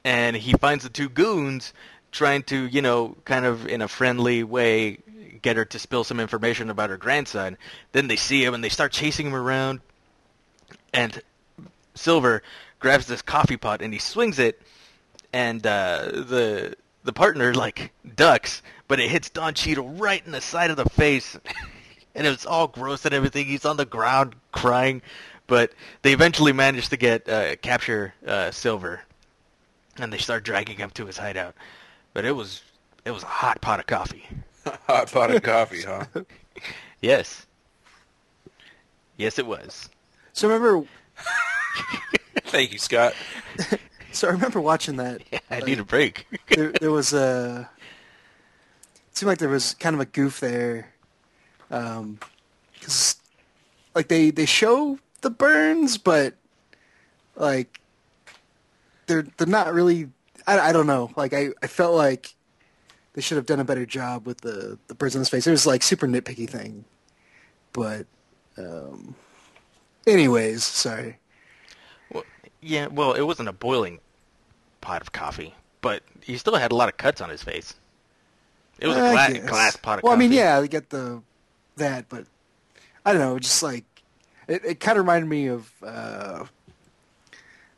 and 0.04 0.36
he 0.36 0.54
finds 0.54 0.84
the 0.84 0.90
two 0.90 1.10
goons 1.10 1.74
trying 2.12 2.42
to 2.44 2.68
you 2.68 2.82
know 2.82 3.16
kind 3.26 3.46
of 3.46 3.68
in 3.68 3.82
a 3.82 3.88
friendly 3.88 4.44
way 4.44 4.98
get 5.42 5.58
her 5.58 5.66
to 5.66 5.80
spill 5.80 6.04
some 6.04 6.20
information 6.20 6.70
about 6.70 6.90
her 6.90 6.98
grandson. 6.98 7.58
Then 7.92 8.08
they 8.08 8.16
see 8.16 8.44
him 8.44 8.54
and 8.54 8.64
they 8.64 8.70
start 8.70 8.92
chasing 8.92 9.28
him 9.28 9.36
around, 9.36 9.82
and 10.94 11.22
Silver 11.96 12.44
grabs 12.80 13.08
this 13.08 13.22
coffee 13.22 13.58
pot 13.58 13.82
and 13.82 13.94
he 13.94 14.00
swings 14.00 14.40
it. 14.40 14.62
And 15.34 15.66
uh, 15.66 16.06
the 16.12 16.76
the 17.04 17.14
partner 17.14 17.54
like 17.54 17.92
ducks, 18.16 18.62
but 18.88 19.00
it 19.00 19.10
hits 19.10 19.30
Don 19.30 19.54
Cheadle 19.54 19.90
right 19.90 20.26
in 20.26 20.32
the 20.32 20.42
side 20.42 20.72
of 20.72 20.78
the 20.78 20.90
face, 20.90 21.38
and 22.16 22.26
it's 22.26 22.46
all 22.46 22.68
gross 22.68 23.06
and 23.06 23.14
everything. 23.14 23.46
He's 23.46 23.66
on 23.66 23.78
the 23.78 23.86
ground 23.86 24.36
crying, 24.52 25.02
but 25.48 25.72
they 26.02 26.14
eventually 26.14 26.52
manage 26.52 26.90
to 26.90 26.98
get 26.98 27.28
uh, 27.28 27.56
capture 27.58 28.14
uh, 28.26 28.52
Silver, 28.52 29.02
and 29.98 30.12
they 30.12 30.18
start 30.18 30.44
dragging 30.44 30.78
him 30.78 30.90
to 30.92 31.06
his 31.06 31.18
hideout. 31.18 31.56
But 32.14 32.26
it 32.26 32.34
was 32.34 32.62
it 33.06 33.12
was 33.12 33.24
a 33.24 33.28
hot 33.28 33.62
pot 33.62 33.80
of 33.80 33.88
coffee. 33.88 34.26
Hot 34.88 35.10
pot 35.10 35.32
of 35.34 35.42
coffee, 35.42 35.82
huh? 35.82 36.06
Yes, 37.00 37.46
yes, 39.16 39.38
it 39.38 39.46
was. 39.46 39.88
So 40.34 40.50
remember. 40.50 40.88
Thank 42.48 42.74
you, 42.74 42.80
Scott. 42.80 43.14
So 44.12 44.28
I 44.28 44.32
remember 44.32 44.60
watching 44.60 44.98
that. 44.98 45.22
I 45.52 45.60
need 45.60 45.80
a 45.80 45.84
break. 45.84 46.26
there, 46.50 46.72
there 46.72 46.92
was 46.92 47.14
a. 47.14 47.70
It 49.10 49.18
seemed 49.18 49.28
like 49.28 49.38
there 49.38 49.48
was 49.48 49.76
kind 49.76 49.94
of 49.94 50.00
a 50.00 50.06
goof 50.06 50.40
there, 50.40 50.92
because 51.70 53.18
like 53.94 54.08
they 54.08 54.32
they 54.32 54.48
show 54.48 54.98
the 55.22 55.30
burns, 55.30 55.98
but 55.98 56.36
like 57.36 57.80
they're 59.08 59.28
they're 59.38 59.48
not 59.48 59.74
really. 59.74 60.10
I, 60.46 60.70
I 60.70 60.72
don't 60.72 60.88
know. 60.88 61.12
Like 61.16 61.34
I, 61.34 61.50
I 61.62 61.68
felt 61.68 61.96
like 61.96 62.36
they 63.14 63.22
should 63.22 63.38
have 63.38 63.46
done 63.46 63.60
a 63.60 63.66
better 63.66 63.86
job 63.86 64.26
with 64.26 64.42
the 64.42 64.78
the 64.88 64.96
birds 64.96 65.16
on 65.16 65.20
his 65.20 65.30
face. 65.30 65.48
It 65.48 65.52
was 65.52 65.66
like 65.66 65.84
super 65.84 66.08
nitpicky 66.08 66.50
thing, 66.50 66.86
but 67.74 68.06
um, 68.58 69.16
anyways, 70.06 70.64
sorry. 70.64 71.18
Well, 72.12 72.24
yeah, 72.62 72.88
well, 72.88 73.14
it 73.14 73.22
wasn't 73.22 73.50
a 73.50 73.54
boiling 73.54 74.00
pot 74.82 75.02
of 75.02 75.12
coffee, 75.12 75.54
but 75.82 76.04
he 76.22 76.38
still 76.38 76.56
had 76.56 76.72
a 76.72 76.76
lot 76.76 76.90
of 76.90 76.98
cuts 76.98 77.22
on 77.22 77.30
his 77.30 77.44
face. 77.44 77.76
It 78.80 78.88
was 78.88 78.98
a 78.98 79.02
I 79.02 79.12
gla- 79.12 79.40
guess. 79.40 79.50
glass 79.50 79.76
pot 79.76 80.00
of 80.00 80.04
well, 80.04 80.14
coffee. 80.14 80.26
I 80.26 80.28
mean, 80.28 80.38
yeah, 80.38 80.62
they 80.62 80.68
get 80.68 80.90
the 80.90 81.22
that, 81.78 82.10
but 82.10 82.26
I 83.06 83.14
don't 83.14 83.22
know. 83.22 83.40
Just 83.40 83.64
like 83.64 83.86
it, 84.48 84.66
it 84.66 84.80
kind 84.80 84.98
of 84.98 85.04
reminded 85.06 85.28
me 85.28 85.48
of 85.48 85.72
uh, 85.84 86.46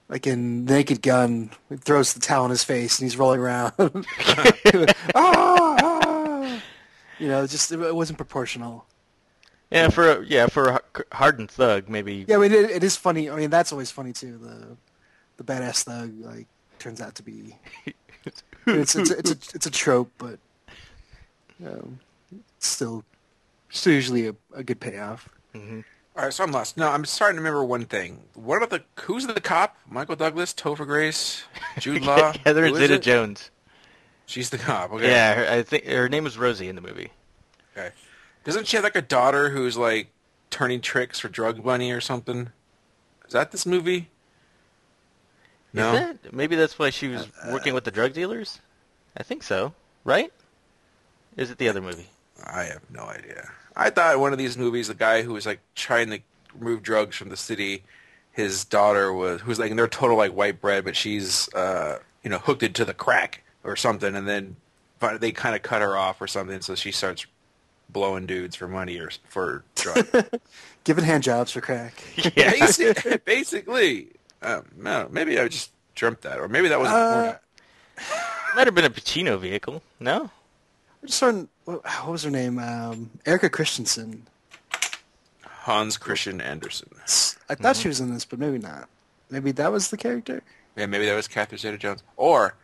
like 0.07 0.25
in 0.27 0.65
Naked 0.65 1.01
Gun, 1.01 1.51
he 1.69 1.77
throws 1.77 2.13
the 2.13 2.19
towel 2.19 2.45
in 2.45 2.51
his 2.51 2.63
face 2.63 2.99
and 2.99 3.05
he's 3.05 3.17
rolling 3.17 3.39
around. 3.39 3.73
ah, 3.77 4.95
ah. 5.15 6.61
You 7.19 7.27
know, 7.27 7.45
just 7.45 7.71
it 7.71 7.95
wasn't 7.95 8.17
proportional. 8.17 8.85
Yeah, 9.71 9.89
for 9.89 10.09
a, 10.09 10.25
yeah 10.25 10.47
for 10.47 10.69
a 10.69 10.81
hardened 11.11 11.51
thug, 11.51 11.89
maybe. 11.89 12.25
Yeah, 12.27 12.37
but 12.37 12.51
it, 12.51 12.71
it 12.71 12.83
is 12.83 12.95
funny. 12.95 13.29
I 13.29 13.35
mean, 13.35 13.51
that's 13.51 13.71
always 13.71 13.91
funny 13.91 14.13
too. 14.13 14.37
The 14.37 14.77
the 15.37 15.43
badass 15.43 15.83
thug 15.83 16.11
like 16.21 16.47
turns 16.79 17.01
out 17.01 17.15
to 17.15 17.23
be. 17.23 17.55
It's 18.67 18.95
it's 18.95 19.09
a, 19.09 19.17
it's 19.17 19.31
a 19.31 19.37
it's 19.55 19.65
a 19.65 19.71
trope, 19.71 20.11
but 20.19 20.37
um, 21.65 21.99
it's 22.57 22.67
still 22.67 23.03
still 23.69 23.93
usually 23.93 24.27
a, 24.27 24.35
a 24.53 24.63
good 24.63 24.79
payoff. 24.79 25.27
All 26.15 26.23
right, 26.25 26.33
so 26.33 26.43
I'm 26.43 26.51
lost. 26.51 26.75
No, 26.75 26.89
I'm 26.89 27.05
starting 27.05 27.37
to 27.37 27.41
remember 27.41 27.63
one 27.63 27.85
thing. 27.85 28.23
What 28.33 28.57
about 28.57 28.69
the 28.71 28.83
who's 29.03 29.25
the 29.25 29.39
cop? 29.39 29.77
Michael 29.87 30.15
Douglas, 30.15 30.53
Topher 30.53 30.85
Grace, 30.85 31.43
Jude 31.79 32.01
Law. 32.05 32.33
Catherine 32.33 32.73
is 32.73 32.79
it? 32.79 32.87
Zeta-Jones. 32.87 33.51
She's 34.25 34.49
the 34.49 34.57
cop. 34.57 34.91
Okay. 34.91 35.07
Yeah, 35.09 35.33
her, 35.35 35.49
I 35.59 35.63
think 35.63 35.85
her 35.85 36.09
name 36.09 36.23
was 36.23 36.37
Rosie 36.37 36.67
in 36.67 36.75
the 36.75 36.81
movie. 36.81 37.11
Okay. 37.75 37.91
Doesn't 38.43 38.67
she 38.67 38.75
have 38.77 38.83
like 38.83 38.95
a 38.95 39.01
daughter 39.01 39.49
who's 39.49 39.77
like 39.77 40.09
turning 40.49 40.81
tricks 40.81 41.19
for 41.19 41.29
drug 41.29 41.63
money 41.63 41.91
or 41.91 42.01
something? 42.01 42.49
Is 43.25 43.33
that 43.33 43.51
this 43.51 43.65
movie? 43.65 44.09
No. 45.71 45.93
Is 45.93 45.99
that? 45.99 46.33
Maybe 46.33 46.55
that's 46.55 46.77
why 46.77 46.89
she 46.89 47.07
was 47.07 47.27
working 47.49 47.73
with 47.73 47.83
the 47.85 47.91
drug 47.91 48.13
dealers. 48.13 48.59
I 49.15 49.23
think 49.23 49.43
so. 49.43 49.73
Right? 50.03 50.33
Is 51.37 51.49
it 51.51 51.57
the 51.57 51.69
other 51.69 51.81
movie? 51.81 52.07
I 52.45 52.63
have 52.63 52.81
no 52.89 53.03
idea. 53.03 53.51
I 53.75 53.89
thought 53.89 54.19
one 54.19 54.31
of 54.33 54.37
these 54.37 54.57
movies, 54.57 54.87
the 54.87 54.93
guy 54.93 55.21
who 55.21 55.33
was 55.33 55.45
like 55.45 55.59
trying 55.75 56.09
to 56.09 56.19
remove 56.57 56.83
drugs 56.83 57.15
from 57.15 57.29
the 57.29 57.37
city, 57.37 57.83
his 58.31 58.65
daughter 58.65 59.13
was 59.13 59.41
who's 59.41 59.59
like 59.59 59.69
and 59.69 59.79
they're 59.79 59.87
total 59.87 60.17
like 60.17 60.31
white 60.35 60.59
bread, 60.61 60.83
but 60.85 60.95
she's 60.95 61.51
uh 61.53 61.99
you 62.23 62.29
know 62.29 62.37
hooked 62.39 62.63
into 62.63 62.85
the 62.85 62.93
crack 62.93 63.43
or 63.63 63.75
something, 63.75 64.15
and 64.15 64.27
then 64.27 64.55
but 64.99 65.21
they 65.21 65.31
kind 65.31 65.55
of 65.55 65.61
cut 65.61 65.81
her 65.81 65.97
off 65.97 66.21
or 66.21 66.27
something, 66.27 66.61
so 66.61 66.75
she 66.75 66.91
starts 66.91 67.25
blowing 67.89 68.25
dudes 68.25 68.55
for 68.55 68.67
money 68.67 68.97
or 68.99 69.09
for 69.27 69.63
drugs. 69.75 70.09
Giving 70.83 71.03
hand 71.05 71.23
jobs 71.23 71.51
for 71.51 71.61
crack. 71.61 71.93
Yeah. 72.15 72.53
Basi- 72.53 73.23
basically, 73.25 74.07
um, 74.41 74.65
no, 74.77 75.07
maybe 75.11 75.39
I 75.39 75.47
just 75.47 75.71
dreamt 75.95 76.21
that, 76.21 76.39
or 76.39 76.47
maybe 76.47 76.67
that 76.69 76.79
was 76.79 76.89
Uh, 76.89 77.37
Might 78.55 78.67
have 78.67 78.75
been 78.75 78.85
a 78.85 78.89
Pacino 78.89 79.39
vehicle. 79.39 79.81
No? 79.99 80.23
I'm 81.01 81.07
just 81.07 81.19
saw 81.19 81.45
what 81.69 81.85
what 81.85 82.11
was 82.11 82.23
her 82.23 82.31
name? 82.31 82.59
Um, 82.59 83.09
Erika 83.25 83.49
Christensen. 83.49 84.27
Hans 85.43 85.97
Christian 85.97 86.41
Andersen. 86.41 86.89
I 87.49 87.55
thought 87.55 87.75
she 87.75 87.87
was 87.87 87.99
in 87.99 88.13
this, 88.13 88.25
but 88.25 88.39
maybe 88.39 88.57
not. 88.57 88.89
Maybe 89.29 89.51
that 89.51 89.71
was 89.71 89.89
the 89.89 89.97
character. 89.97 90.41
Yeah, 90.75 90.87
maybe 90.87 91.05
that 91.05 91.15
was 91.15 91.27
Catherine 91.27 91.59
Zeta-Jones, 91.59 92.01
or 92.17 92.55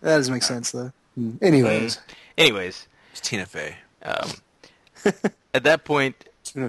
That 0.00 0.16
doesn't 0.16 0.32
make 0.34 0.42
sense 0.42 0.70
though. 0.72 0.92
Hmm. 1.14 1.36
Anyways, 1.40 1.98
Anyways, 2.36 2.88
it's 3.12 3.20
Tina 3.20 3.46
Fey. 3.46 3.76
um, 4.02 4.30
at 5.54 5.62
that 5.64 5.84
point, 5.84 6.28
uh, 6.56 6.68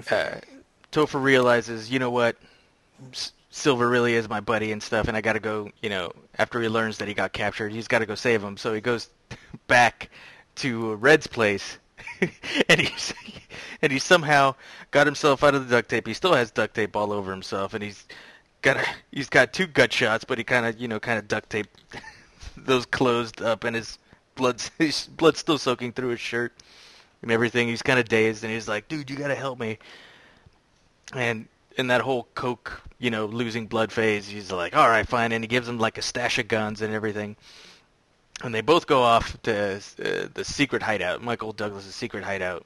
Topher 0.92 1.22
realizes, 1.22 1.90
you 1.90 1.98
know 1.98 2.10
what, 2.10 2.36
S- 3.12 3.32
Silver 3.50 3.88
really 3.88 4.14
is 4.14 4.28
my 4.28 4.40
buddy 4.40 4.72
and 4.72 4.82
stuff, 4.82 5.08
and 5.08 5.16
I 5.16 5.20
got 5.20 5.34
to 5.34 5.40
go. 5.40 5.70
You 5.82 5.90
know, 5.90 6.12
after 6.38 6.62
he 6.62 6.68
learns 6.68 6.98
that 6.98 7.08
he 7.08 7.14
got 7.14 7.32
captured, 7.32 7.72
he's 7.72 7.88
got 7.88 7.98
to 7.98 8.06
go 8.06 8.14
save 8.14 8.42
him. 8.42 8.56
So 8.56 8.72
he 8.72 8.80
goes 8.80 9.10
back 9.66 10.08
to 10.58 10.94
Red's 10.96 11.26
place, 11.26 11.78
and 12.68 12.80
he's 12.80 13.14
and 13.82 13.92
he 13.92 13.98
somehow 13.98 14.54
got 14.90 15.06
himself 15.06 15.42
out 15.44 15.54
of 15.54 15.68
the 15.68 15.76
duct 15.76 15.88
tape. 15.88 16.06
He 16.06 16.14
still 16.14 16.34
has 16.34 16.50
duct 16.50 16.74
tape 16.74 16.96
all 16.96 17.12
over 17.12 17.30
himself, 17.30 17.74
and 17.74 17.82
he's 17.82 18.06
got 18.62 18.76
a, 18.76 18.84
he's 19.12 19.28
got 19.28 19.52
two 19.52 19.66
gut 19.66 19.92
shots, 19.92 20.24
but 20.24 20.38
he 20.38 20.44
kind 20.44 20.66
of 20.66 20.80
you 20.80 20.88
know 20.88 21.00
kind 21.00 21.18
of 21.18 21.28
duct 21.28 21.50
tape 21.50 21.68
those 22.56 22.86
closed 22.86 23.42
up, 23.42 23.64
and 23.64 23.76
his 23.76 23.98
blood's 24.34 24.70
his 24.78 25.06
blood's 25.06 25.38
still 25.38 25.58
soaking 25.58 25.92
through 25.92 26.08
his 26.08 26.20
shirt 26.20 26.52
and 27.22 27.30
everything. 27.30 27.68
He's 27.68 27.82
kind 27.82 27.98
of 27.98 28.08
dazed, 28.08 28.44
and 28.44 28.52
he's 28.52 28.68
like, 28.68 28.88
"Dude, 28.88 29.10
you 29.10 29.16
gotta 29.16 29.34
help 29.34 29.58
me." 29.58 29.78
And 31.14 31.48
in 31.76 31.86
that 31.88 32.00
whole 32.00 32.26
coke, 32.34 32.82
you 32.98 33.10
know, 33.10 33.26
losing 33.26 33.66
blood 33.66 33.92
phase, 33.92 34.26
he's 34.26 34.50
like, 34.50 34.76
"All 34.76 34.88
right, 34.88 35.06
fine," 35.06 35.32
and 35.32 35.44
he 35.44 35.48
gives 35.48 35.68
him 35.68 35.78
like 35.78 35.98
a 35.98 36.02
stash 36.02 36.38
of 36.38 36.48
guns 36.48 36.82
and 36.82 36.92
everything. 36.92 37.36
And 38.42 38.54
they 38.54 38.60
both 38.60 38.86
go 38.86 39.02
off 39.02 39.40
to 39.42 39.76
uh, 39.76 40.28
the 40.32 40.44
secret 40.44 40.82
hideout, 40.82 41.22
Michael 41.22 41.52
Douglas's 41.52 41.94
secret 41.94 42.22
hideout. 42.24 42.64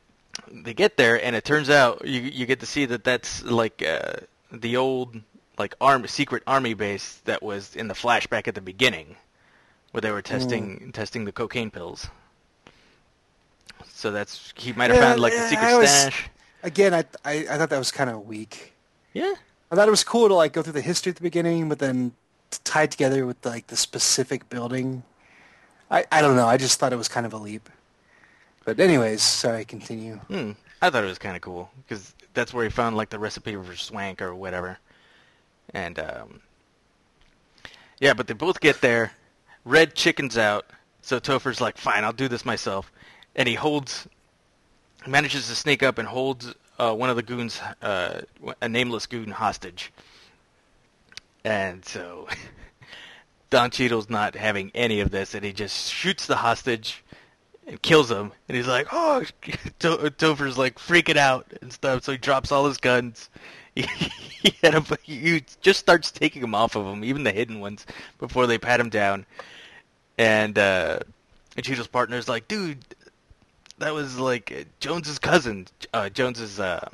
They 0.50 0.74
get 0.74 0.96
there, 0.96 1.22
and 1.22 1.34
it 1.36 1.44
turns 1.44 1.70
out 1.70 2.06
you 2.06 2.20
you 2.20 2.46
get 2.46 2.60
to 2.60 2.66
see 2.66 2.84
that 2.86 3.04
that's 3.04 3.42
like 3.42 3.82
uh, 3.82 4.14
the 4.50 4.76
old 4.76 5.20
like 5.58 5.74
arm 5.80 6.06
secret 6.06 6.42
army 6.46 6.74
base 6.74 7.20
that 7.24 7.42
was 7.42 7.74
in 7.76 7.88
the 7.88 7.94
flashback 7.94 8.48
at 8.48 8.54
the 8.54 8.60
beginning, 8.60 9.16
where 9.92 10.00
they 10.00 10.10
were 10.10 10.22
testing 10.22 10.92
testing 10.92 11.24
the 11.24 11.32
cocaine 11.32 11.70
pills. 11.70 12.06
So 13.88 14.10
that's 14.10 14.52
he 14.56 14.72
might 14.72 14.90
have 14.90 14.96
Yeah, 14.98 15.08
found 15.10 15.20
like 15.20 15.32
the 15.32 15.48
secret 15.48 15.72
always- 15.72 15.90
stash. 15.90 16.28
Again, 16.62 16.94
I, 16.94 17.04
I 17.24 17.46
I 17.50 17.58
thought 17.58 17.70
that 17.70 17.78
was 17.78 17.90
kind 17.90 18.08
of 18.10 18.26
weak. 18.26 18.72
Yeah. 19.12 19.34
I 19.70 19.74
thought 19.74 19.88
it 19.88 19.90
was 19.90 20.04
cool 20.04 20.28
to 20.28 20.34
like 20.34 20.52
go 20.52 20.62
through 20.62 20.74
the 20.74 20.80
history 20.82 21.10
at 21.10 21.16
the 21.16 21.22
beginning, 21.22 21.68
but 21.68 21.78
then 21.78 22.12
to 22.50 22.60
tie 22.62 22.84
it 22.84 22.90
together 22.92 23.26
with 23.26 23.44
like 23.44 23.66
the 23.68 23.76
specific 23.76 24.48
building. 24.48 25.02
I 25.92 26.04
I 26.10 26.22
don't 26.22 26.34
know. 26.34 26.48
I 26.48 26.56
just 26.56 26.80
thought 26.80 26.92
it 26.92 26.96
was 26.96 27.08
kind 27.08 27.26
of 27.26 27.32
a 27.32 27.38
leap. 27.38 27.68
But 28.64 28.80
anyways, 28.80 29.22
sorry. 29.22 29.64
Continue. 29.64 30.16
Hmm. 30.16 30.52
I 30.80 30.90
thought 30.90 31.04
it 31.04 31.08
was 31.08 31.18
kind 31.18 31.36
of 31.36 31.42
cool 31.42 31.70
because 31.86 32.14
that's 32.34 32.52
where 32.52 32.64
he 32.64 32.70
found 32.70 32.96
like 32.96 33.10
the 33.10 33.18
recipe 33.18 33.54
for 33.54 33.76
swank 33.76 34.20
or 34.20 34.34
whatever. 34.34 34.78
And 35.72 35.98
um, 36.00 36.40
yeah, 38.00 38.14
but 38.14 38.26
they 38.26 38.34
both 38.34 38.60
get 38.60 38.80
there. 38.80 39.12
Red 39.64 39.94
chickens 39.94 40.36
out, 40.36 40.66
so 41.02 41.20
Topher's 41.20 41.60
like, 41.60 41.78
"Fine, 41.78 42.02
I'll 42.02 42.12
do 42.12 42.26
this 42.26 42.44
myself." 42.44 42.90
And 43.36 43.48
he 43.48 43.54
holds, 43.54 44.08
manages 45.06 45.46
to 45.46 45.54
sneak 45.54 45.84
up 45.84 45.98
and 45.98 46.08
holds 46.08 46.52
uh, 46.78 46.92
one 46.94 47.10
of 47.10 47.16
the 47.16 47.22
goons, 47.22 47.60
uh, 47.80 48.22
a 48.60 48.68
nameless 48.68 49.06
goon, 49.06 49.30
hostage. 49.30 49.92
And 51.44 51.84
so 51.84 52.26
Don 53.52 53.70
Cheadle's 53.70 54.08
not 54.08 54.34
having 54.34 54.70
any 54.74 55.00
of 55.00 55.10
this, 55.10 55.34
and 55.34 55.44
he 55.44 55.52
just 55.52 55.92
shoots 55.92 56.24
the 56.24 56.36
hostage 56.36 57.04
and 57.66 57.80
kills 57.82 58.10
him. 58.10 58.32
And 58.48 58.56
he's 58.56 58.66
like, 58.66 58.86
"Oh!" 58.90 59.22
To- 59.80 60.10
Topher's 60.10 60.56
like 60.56 60.78
freaking 60.78 61.18
out 61.18 61.52
and 61.60 61.70
stuff, 61.70 62.02
so 62.02 62.12
he 62.12 62.18
drops 62.18 62.50
all 62.50 62.66
his 62.66 62.78
guns. 62.78 63.28
He, 63.74 63.86
he, 64.42 64.50
him, 64.60 64.84
he 65.02 65.44
just 65.62 65.80
starts 65.80 66.10
taking 66.10 66.42
them 66.42 66.54
off 66.54 66.76
of 66.76 66.84
him, 66.84 67.02
even 67.04 67.24
the 67.24 67.32
hidden 67.32 67.60
ones, 67.60 67.86
before 68.18 68.46
they 68.46 68.58
pat 68.58 68.78
him 68.78 68.90
down. 68.90 69.24
And 70.18 70.58
uh, 70.58 70.98
and 71.56 71.64
Cheadle's 71.64 71.86
partner's 71.86 72.28
like, 72.28 72.48
"Dude, 72.48 72.84
that 73.78 73.94
was 73.94 74.18
like 74.18 74.66
Jones's 74.78 75.18
cousin. 75.18 75.68
Uh, 75.94 76.10
Jones's 76.10 76.60
uh, 76.60 76.86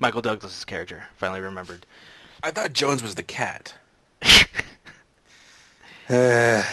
Michael 0.00 0.20
Douglas's 0.22 0.64
character. 0.64 1.04
Finally 1.16 1.42
remembered." 1.42 1.86
I 2.42 2.50
thought 2.50 2.72
Jones 2.72 3.00
was 3.00 3.14
the 3.14 3.22
cat. 3.22 3.74
Uh, 6.08 6.62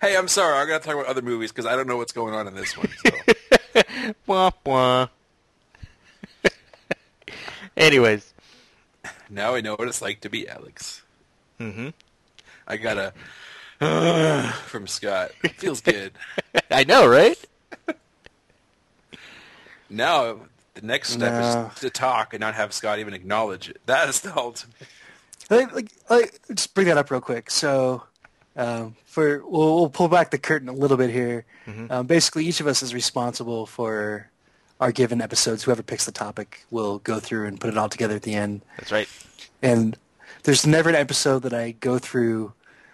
Hey, 0.00 0.16
I'm 0.18 0.28
sorry. 0.28 0.54
I 0.58 0.66
got 0.66 0.82
to 0.82 0.86
talk 0.86 0.96
about 0.96 1.06
other 1.06 1.22
movies 1.22 1.50
because 1.50 1.64
I 1.64 1.74
don't 1.76 1.86
know 1.86 1.96
what's 1.96 2.12
going 2.12 2.34
on 2.34 2.46
in 2.46 2.54
this 2.54 2.76
one. 2.76 2.90
So. 3.06 3.82
Wah 4.26 4.50
wah. 4.66 5.08
Anyways, 7.76 8.34
now 9.30 9.54
I 9.54 9.62
know 9.62 9.76
what 9.76 9.88
it's 9.88 10.02
like 10.02 10.20
to 10.20 10.28
be 10.28 10.46
Alex. 10.46 11.00
Mm-hmm. 11.58 11.88
I 12.68 12.76
got 12.76 12.98
a 12.98 13.12
uh, 13.80 14.52
from 14.66 14.86
Scott. 14.86 15.30
Feels 15.56 15.80
good. 15.80 16.12
I 16.70 16.84
know, 16.84 17.06
right? 17.06 17.38
Now 19.88 20.40
the 20.74 20.82
next 20.82 21.10
step 21.12 21.32
No. 21.32 21.70
is 21.74 21.80
to 21.80 21.88
talk 21.90 22.34
and 22.34 22.40
not 22.40 22.54
have 22.54 22.72
Scott 22.74 22.98
even 22.98 23.14
acknowledge 23.14 23.70
it. 23.70 23.80
That 23.86 24.08
is 24.10 24.20
the 24.20 24.36
ultimate. 24.36 24.74
like, 25.48 25.72
like, 25.74 25.88
like, 26.10 26.40
just 26.54 26.74
bring 26.74 26.88
that 26.88 26.98
up 26.98 27.10
real 27.10 27.20
quick. 27.20 27.50
So, 27.50 28.02
um, 28.56 28.96
for 29.04 29.42
we'll, 29.46 29.76
we'll 29.76 29.90
pull 29.90 30.08
back 30.08 30.30
the 30.30 30.38
curtain 30.38 30.68
a 30.68 30.72
little 30.72 30.96
bit 30.96 31.10
here. 31.10 31.44
Um, 31.90 32.06
basically, 32.06 32.46
each 32.46 32.60
of 32.60 32.66
us 32.66 32.82
is 32.82 32.94
responsible 32.94 33.66
for 33.66 34.30
our 34.80 34.92
given 34.92 35.20
episodes. 35.20 35.62
Whoever 35.64 35.82
picks 35.82 36.04
the 36.04 36.12
topic 36.12 36.64
will 36.70 36.98
go 36.98 37.18
through 37.20 37.46
and 37.46 37.60
put 37.60 37.70
it 37.70 37.78
all 37.78 37.88
together 37.88 38.16
at 38.16 38.22
the 38.22 38.34
end. 38.34 38.62
That's 38.78 38.92
right. 38.92 39.08
And 39.62 39.96
there's 40.44 40.66
never 40.66 40.88
an 40.88 40.94
episode 40.94 41.40
that 41.40 41.54
I 41.54 41.72
go 41.72 41.98
through 41.98 42.52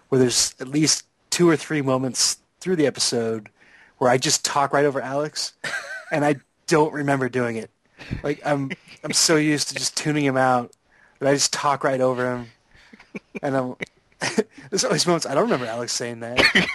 where 0.09 0.19
there's 0.19 0.55
at 0.61 0.69
least 0.69 1.07
two 1.31 1.49
or 1.49 1.57
three 1.57 1.83
moments 1.83 2.39
through 2.61 2.77
the 2.77 2.87
episode 2.87 3.49
where 3.99 4.11
I 4.11 4.19
just 4.19 4.45
talk 4.45 4.73
right 4.73 4.85
over 4.85 5.01
Alex, 5.01 5.53
and 6.13 6.25
I 6.25 6.37
don't 6.67 6.93
remember 6.93 7.29
doing 7.29 7.57
it. 7.57 7.71
Like 8.23 8.41
I'm 8.45 8.71
I'm 9.05 9.13
so 9.13 9.37
used 9.37 9.69
to 9.69 9.75
just 9.75 9.97
tuning 9.97 10.25
him 10.25 10.37
out 10.37 10.73
that 11.19 11.29
I 11.29 11.35
just 11.35 11.53
talk 11.53 11.85
right 11.85 12.01
over 12.01 12.37
him, 12.37 12.47
and 13.43 13.57
I'm. 13.57 13.77
There's 14.71 14.85
always 14.85 15.07
moments 15.07 15.27
I 15.27 15.35
don't 15.35 15.45
remember 15.45 15.67
Alex 15.67 15.93
saying 15.93 16.21
that. 16.21 16.67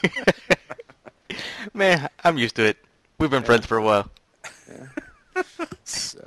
Man, 1.74 2.10
I'm 2.24 2.38
used 2.38 2.56
to 2.56 2.66
it. 2.66 2.78
We've 3.20 3.30
been 3.30 3.44
friends 3.44 3.66
for 3.66 3.78
a 3.78 3.84
while. 3.84 4.10
So, 5.84 6.20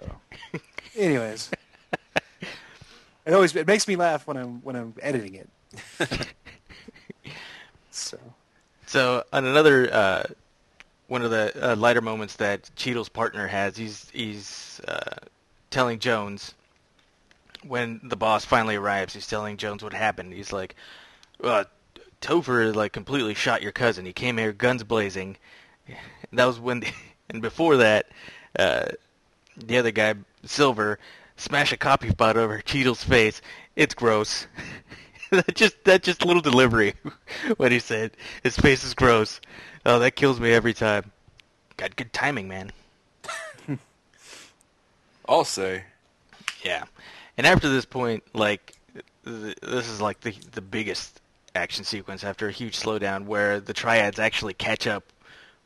anyways, 0.96 1.50
it 3.26 3.34
always 3.34 3.54
it 3.56 3.66
makes 3.66 3.88
me 3.88 3.96
laugh 3.96 4.26
when 4.26 4.36
I'm 4.36 4.62
when 4.62 4.76
I'm 4.76 4.94
editing 5.02 5.34
it. 5.34 5.48
so, 7.90 8.18
So 8.86 9.24
on 9.32 9.44
another 9.44 9.92
uh, 9.92 10.22
one 11.08 11.22
of 11.22 11.30
the 11.30 11.72
uh, 11.72 11.76
lighter 11.76 12.00
moments 12.00 12.36
that 12.36 12.70
Cheadle's 12.76 13.08
partner 13.08 13.46
has, 13.46 13.76
he's 13.76 14.08
he's 14.10 14.80
uh, 14.86 15.16
telling 15.70 15.98
Jones 15.98 16.54
when 17.66 18.00
the 18.04 18.16
boss 18.16 18.44
finally 18.44 18.76
arrives. 18.76 19.14
He's 19.14 19.26
telling 19.26 19.56
Jones 19.56 19.82
what 19.82 19.92
happened. 19.92 20.32
He's 20.32 20.52
like, 20.52 20.76
uh, 21.42 21.64
"Topher 22.20 22.74
like 22.74 22.92
completely 22.92 23.34
shot 23.34 23.62
your 23.62 23.72
cousin. 23.72 24.04
He 24.04 24.12
came 24.12 24.38
here 24.38 24.52
guns 24.52 24.84
blazing." 24.84 25.36
That 26.30 26.44
was 26.44 26.60
when, 26.60 26.84
and 27.30 27.40
before 27.40 27.78
that, 27.78 28.08
uh, 28.58 28.88
the 29.56 29.78
other 29.78 29.90
guy, 29.90 30.14
Silver, 30.44 30.98
smashed 31.38 31.72
a 31.72 31.78
coffee 31.78 32.12
pot 32.12 32.36
over 32.36 32.60
Cheadle's 32.60 33.02
face. 33.02 33.40
It's 33.76 33.94
gross. 33.94 34.46
that 35.30 35.54
just 35.54 35.84
that 35.84 36.02
just 36.02 36.24
little 36.26 36.42
delivery 36.42 36.94
when 37.56 37.72
he 37.72 37.78
said 37.78 38.10
his 38.42 38.58
face 38.58 38.84
is 38.84 38.92
gross. 38.92 39.40
Oh, 39.86 39.98
that 40.00 40.16
kills 40.16 40.38
me 40.38 40.52
every 40.52 40.74
time. 40.74 41.12
Got 41.78 41.96
good 41.96 42.12
timing, 42.12 42.48
man. 42.48 42.72
I'll 45.28 45.44
say. 45.44 45.84
Yeah. 46.64 46.84
And 47.36 47.46
after 47.46 47.68
this 47.68 47.84
point, 47.84 48.24
like 48.34 48.74
th- 49.24 49.56
this 49.62 49.88
is 49.88 50.00
like 50.00 50.20
the 50.20 50.34
the 50.52 50.62
biggest 50.62 51.20
action 51.58 51.84
sequence 51.84 52.24
after 52.24 52.48
a 52.48 52.52
huge 52.52 52.78
slowdown 52.78 53.26
where 53.26 53.60
the 53.60 53.74
triads 53.74 54.18
actually 54.18 54.54
catch 54.54 54.86
up 54.86 55.04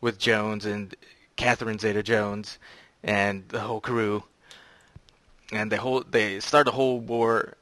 with 0.00 0.18
Jones 0.18 0.64
and 0.64 0.94
Catherine 1.36 1.78
Zeta-Jones 1.78 2.58
and 3.04 3.48
the 3.48 3.60
whole 3.60 3.80
crew, 3.80 4.24
and 5.52 5.70
they 5.70 5.76
whole 5.76 6.02
they 6.10 6.40
start 6.40 6.66
a 6.68 6.72
whole 6.72 6.98
war. 6.98 7.54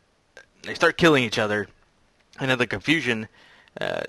They 0.63 0.75
start 0.75 0.97
killing 0.97 1.25
each 1.25 1.39
other, 1.39 1.69
the 2.59 2.67
confusion, 2.67 3.29
uh, 3.81 4.03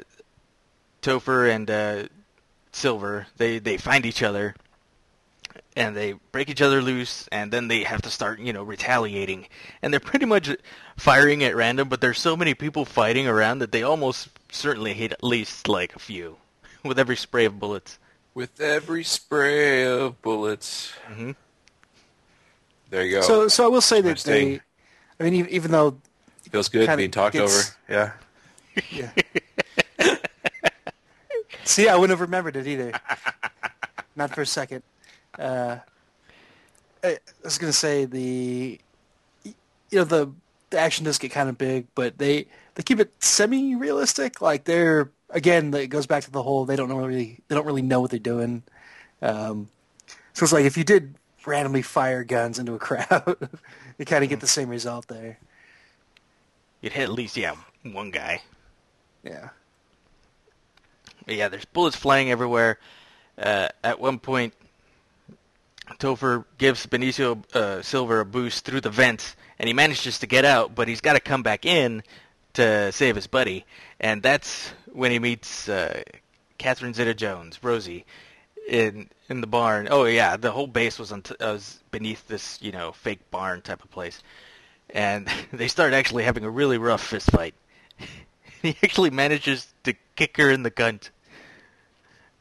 Topher 1.02 1.50
and 1.50 1.70
uh, 1.70 2.04
Silver 2.72 3.28
they 3.38 3.60
they 3.60 3.78
find 3.78 4.06
each 4.06 4.22
other, 4.24 4.56
and 5.76 5.96
they 5.96 6.14
break 6.32 6.50
each 6.50 6.62
other 6.62 6.82
loose, 6.82 7.28
and 7.32 7.52
then 7.52 7.68
they 7.68 7.84
have 7.84 8.02
to 8.04 8.10
start 8.10 8.40
you 8.40 8.54
know 8.54 8.64
retaliating, 8.64 9.48
and 9.82 9.94
they're 9.94 10.00
pretty 10.00 10.26
much 10.26 10.50
firing 10.98 11.44
at 11.44 11.56
random. 11.56 11.90
But 11.90 12.02
there's 12.02 12.20
so 12.20 12.36
many 12.38 12.54
people 12.54 12.86
fighting 12.86 13.28
around 13.28 13.60
that 13.60 13.72
they 13.72 13.84
almost 13.84 14.30
certainly 14.52 14.94
hit 14.94 15.12
at 15.14 15.24
least 15.24 15.68
like 15.68 15.96
a 15.96 16.00
few 16.00 16.38
with 16.84 17.00
every 17.00 17.16
spray 17.16 17.46
of 17.46 17.60
bullets. 17.60 17.98
With 18.34 18.60
every 18.62 19.04
spray 19.04 19.86
of 19.86 20.22
bullets. 20.22 20.94
hmm 21.08 21.32
There 22.90 23.04
you 23.06 23.12
go. 23.18 23.22
so 23.22 23.48
so 23.48 23.66
I 23.66 23.68
will 23.68 23.82
say 23.82 24.02
that 24.02 24.10
Nice 24.10 24.24
thing. 24.24 24.62
they, 25.20 25.26
I 25.26 25.30
mean, 25.30 25.48
even 25.50 25.72
though 25.72 25.98
Feels 26.50 26.68
good 26.70 26.98
being 26.98 27.12
talked 27.12 27.34
gets- 27.34 27.76
over. 27.90 27.94
Yeah. 27.94 28.12
Yeah. 28.92 29.12
See, 31.64 31.88
I 31.88 31.96
wouldn't 31.96 32.10
have 32.12 32.22
remembered 32.22 32.56
it 32.58 32.68
either. 32.68 32.92
Not 34.16 34.34
for 34.36 34.42
a 34.42 34.46
second. 34.46 34.84
Uh, 35.38 35.78
I 37.04 37.18
was 37.44 37.58
gonna 37.58 37.74
say 37.74 38.06
the, 38.06 38.80
you 39.44 39.54
know, 39.92 40.04
the 40.04 40.32
the 40.70 40.80
action 40.80 41.06
does 41.06 41.18
get 41.18 41.32
kind 41.32 41.50
of 41.50 41.58
big, 41.58 41.88
but 41.96 42.18
they 42.18 42.48
they 42.76 42.84
keep 42.84 43.00
it 43.00 43.12
semi-realistic. 43.24 44.42
Like 44.42 44.64
they're 44.66 45.10
again, 45.30 45.74
it 45.74 45.88
goes 45.88 46.08
back 46.08 46.24
to 46.24 46.32
the 46.32 46.44
whole 46.44 46.66
they 46.66 46.76
don't 46.76 46.90
know 46.90 46.98
really 46.98 47.40
they 47.48 47.56
don't 47.56 47.66
really 47.66 47.82
know 47.82 48.02
what 48.02 48.12
they're 48.12 48.20
doing. 48.20 48.64
Um, 49.22 49.70
so 50.34 50.44
it's 50.44 50.54
like 50.54 50.66
if 50.66 50.78
you 50.78 50.84
did 50.84 51.16
randomly 51.46 51.82
fire 51.82 52.24
guns 52.24 52.60
into 52.60 52.74
a 52.74 52.80
crowd, 52.80 53.50
you 53.98 54.06
kind 54.06 54.24
of 54.24 54.30
get 54.30 54.40
the 54.40 54.48
same 54.48 54.70
result 54.70 55.08
there. 55.08 55.38
You'd 56.82 56.94
hit 56.94 57.04
at 57.04 57.12
least 57.12 57.38
yeah 57.38 57.56
one 57.84 58.12
guy. 58.12 58.42
Yeah. 59.24 59.50
But 61.26 61.36
yeah, 61.36 61.50
there's 61.50 61.66
bullets 61.66 61.96
flying 61.96 62.32
everywhere. 62.32 62.80
Uh, 63.38 63.70
at 63.84 64.00
one 64.00 64.20
point, 64.20 64.54
Topher 66.00 66.46
gives 66.58 66.86
Benicio 66.86 67.44
uh, 67.56 67.82
Silver 67.82 68.20
a 68.20 68.26
boost 68.26 68.66
through 68.66 68.82
the 68.82 68.90
vents, 68.90 69.36
and 69.60 69.68
he 69.68 69.74
manages 69.74 70.20
to 70.20 70.28
get 70.28 70.46
out, 70.46 70.76
but 70.76 70.88
he's 70.88 71.02
got 71.02 71.14
to 71.14 71.20
come 71.20 71.44
back 71.44 71.66
in 71.66 72.04
to 72.54 72.92
save 72.92 73.16
his 73.16 73.28
buddy. 73.28 73.66
And 74.00 74.22
that's 74.22 74.70
when 74.92 75.12
he 75.12 75.20
meets 75.20 75.70
uh, 75.70 76.04
Catherine 76.58 76.94
Zeta-Jones, 76.94 77.64
Rosie, 77.64 78.06
in 78.68 79.10
in 79.30 79.42
the 79.42 79.48
barn. 79.48 79.88
Oh 79.90 80.06
yeah, 80.06 80.38
the 80.38 80.52
whole 80.52 80.68
base 80.68 81.00
was 81.00 81.12
on 81.12 81.24
t- 81.24 81.36
was 81.40 81.80
beneath 81.92 82.28
this 82.28 82.60
you 82.62 82.72
know 82.72 82.92
fake 82.92 83.32
barn 83.32 83.62
type 83.62 83.84
of 83.84 83.92
place, 83.92 84.22
and 84.90 85.28
they 85.54 85.68
start 85.68 85.94
actually 85.94 86.24
having 86.24 86.44
a 86.44 86.50
really 86.50 86.78
rough 86.78 87.04
fist 87.04 87.32
fight. 87.32 87.56
he 88.62 88.78
actually 88.84 89.10
manages 89.10 89.74
to 89.84 89.94
kick 90.16 90.38
her 90.38 90.52
in 90.52 90.64
the 90.64 90.72
cunt. 90.72 91.10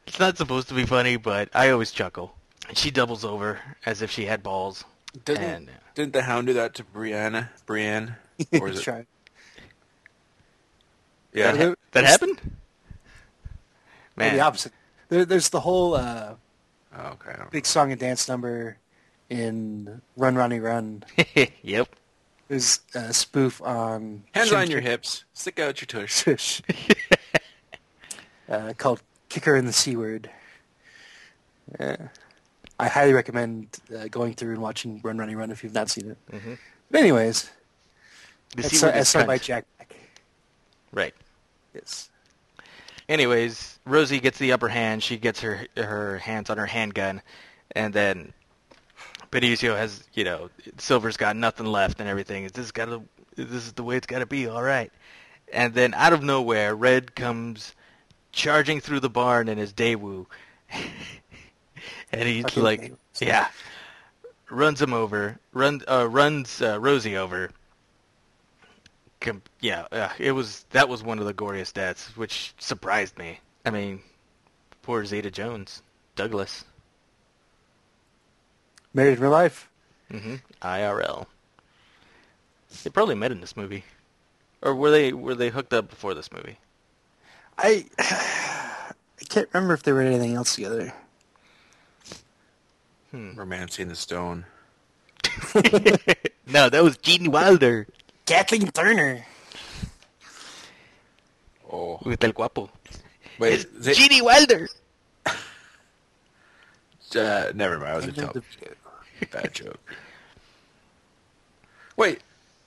It's 0.07 0.19
not 0.19 0.37
supposed 0.37 0.67
to 0.69 0.73
be 0.73 0.85
funny, 0.85 1.15
but 1.17 1.49
I 1.53 1.69
always 1.69 1.91
chuckle. 1.91 2.35
And 2.67 2.77
she 2.77 2.91
doubles 2.91 3.25
over 3.25 3.59
as 3.85 4.01
if 4.01 4.11
she 4.11 4.25
had 4.25 4.43
balls. 4.43 4.83
Didn't, 5.25 5.43
And- 5.43 5.69
didn't 5.95 6.13
the 6.13 6.21
Hound 6.23 6.47
do 6.47 6.53
that 6.53 6.73
to 6.75 6.83
Brianna? 6.83 7.49
Brienne? 7.65 8.15
Or 8.59 8.69
is 8.69 8.79
it? 8.79 8.83
Try. 8.83 9.05
Yeah. 11.33 11.51
That, 11.51 11.57
there- 11.57 11.75
that 11.91 12.03
happened? 12.05 12.39
Or 12.43 12.51
Man, 14.17 14.35
the 14.35 14.41
opposite. 14.41 14.73
There, 15.09 15.25
there's 15.25 15.49
the 15.49 15.59
whole 15.61 15.95
uh, 15.95 16.35
Oh, 16.97 17.07
okay. 17.13 17.31
I 17.33 17.37
don't- 17.37 17.51
big 17.51 17.65
song 17.65 17.91
and 17.91 17.99
dance 17.99 18.27
number 18.27 18.77
in 19.29 20.01
Run 20.17 20.35
Ronnie 20.35 20.59
Run. 20.59 21.03
yep. 21.63 21.87
There's 22.47 22.81
a 22.93 23.13
spoof 23.13 23.61
on 23.61 24.23
Hands 24.33 24.49
Shin 24.49 24.57
on 24.57 24.69
your 24.71 24.81
hips. 24.81 25.23
Stick 25.33 25.57
out 25.59 25.79
your 25.79 25.85
tush. 25.87 26.23
Tush. 26.25 26.61
uh, 28.49 28.73
called 28.77 29.01
Kicker 29.29 29.55
in 29.55 29.65
the 29.65 29.71
C 29.73 29.95
Word. 29.95 30.29
Yeah. 31.79 31.95
I 32.81 32.87
highly 32.87 33.13
recommend 33.13 33.67
uh, 33.95 34.07
going 34.07 34.33
through 34.33 34.53
and 34.53 34.61
watching 34.61 34.99
Run 35.03 35.17
Ronnie 35.17 35.35
Run 35.35 35.51
if 35.51 35.63
you've 35.63 35.73
not 35.73 35.89
seen 35.89 36.11
it. 36.11 36.17
Mhm. 36.31 36.57
But 36.89 37.01
anyways, 37.01 37.49
The 38.55 38.65
it's, 38.65 38.79
C 38.79 38.85
uh, 38.87 38.89
is 38.89 39.13
by. 39.13 39.37
Jack 39.37 39.65
Black. 39.77 39.95
Right. 40.91 41.13
Yes. 41.73 42.09
Anyways, 43.07 43.79
Rosie 43.85 44.19
gets 44.19 44.39
the 44.39 44.51
upper 44.51 44.67
hand. 44.67 45.03
She 45.03 45.17
gets 45.17 45.41
her 45.41 45.67
her 45.77 46.17
hands 46.17 46.49
on 46.49 46.57
her 46.57 46.65
handgun, 46.65 47.21
and 47.75 47.93
then 47.93 48.33
Benicio 49.31 49.77
has, 49.77 50.03
you 50.13 50.23
know, 50.23 50.49
Silver's 50.77 51.17
got 51.17 51.35
nothing 51.35 51.65
left 51.67 51.99
and 51.99 52.09
everything. 52.09 52.43
This 52.47 52.65
is 52.65 52.71
gotta, 52.71 53.01
this 53.35 53.65
is 53.65 53.73
the 53.73 53.83
way 53.83 53.95
it's 53.95 54.07
gotta 54.07 54.25
be. 54.25 54.47
All 54.47 54.63
right. 54.63 54.91
And 55.53 55.73
then 55.73 55.93
out 55.93 56.13
of 56.13 56.23
nowhere, 56.23 56.75
Red 56.75 57.15
comes 57.15 57.73
charging 58.31 58.79
through 58.81 59.01
the 59.01 59.09
barn 59.09 59.47
in 59.49 59.57
his 59.57 59.71
Daewoo, 59.73 60.25
and 62.11 62.23
he's 62.23 62.43
Fucking 62.43 62.63
like, 62.63 62.93
yeah, 63.19 63.47
runs 64.49 64.81
him 64.81 64.93
over, 64.93 65.39
run, 65.53 65.81
uh, 65.89 66.07
runs 66.09 66.61
uh, 66.61 66.79
Rosie 66.79 67.17
over. 67.17 67.51
Com- 69.19 69.43
yeah, 69.59 69.85
uh, 69.91 70.09
it 70.17 70.31
was 70.31 70.65
that 70.71 70.89
was 70.89 71.03
one 71.03 71.19
of 71.19 71.25
the 71.25 71.33
goriest 71.33 71.73
deaths, 71.73 72.15
which 72.17 72.53
surprised 72.59 73.17
me. 73.17 73.39
I 73.65 73.69
mean, 73.69 74.01
poor 74.81 75.05
Zeta 75.05 75.29
Jones, 75.29 75.81
Douglas, 76.15 76.65
Married 78.93 79.13
in 79.17 79.19
real 79.19 79.31
life. 79.31 79.69
hmm 80.09 80.35
IRL. 80.61 81.27
They 82.83 82.89
probably 82.89 83.15
met 83.15 83.31
in 83.31 83.41
this 83.41 83.55
movie, 83.55 83.83
or 84.61 84.73
were 84.75 84.91
they 84.91 85.13
were 85.13 85.35
they 85.35 85.49
hooked 85.49 85.73
up 85.73 85.89
before 85.89 86.13
this 86.13 86.31
movie? 86.31 86.57
I 87.57 87.85
I 87.99 89.23
can't 89.29 89.49
remember 89.53 89.73
if 89.73 89.83
they 89.83 89.91
were 89.91 90.01
anything 90.01 90.33
else 90.33 90.55
together. 90.55 90.93
Romancing 93.13 93.87
the 93.89 93.95
Stone. 93.95 94.45
no, 96.47 96.69
that 96.69 96.83
was 96.83 96.97
Gene 96.97 97.31
Wilder 97.31 97.87
Kathleen 98.25 98.67
Turner. 98.71 99.25
Oh. 101.71 101.99
with 102.03 102.23
El 102.23 102.31
Guapo. 102.33 102.69
Wait, 103.39 103.53
It's 103.53 103.65
is 103.65 103.87
it- 103.87 103.95
Gene 104.09 104.23
Wilder. 104.23 104.67
uh, 107.15 107.51
never 107.55 107.77
mind. 107.77 107.91
I 107.91 107.95
was 107.95 108.05
a 108.07 108.11
tell- 108.11 108.33
bad 109.31 109.53
joke. 109.53 109.79
Wait, 111.97 112.19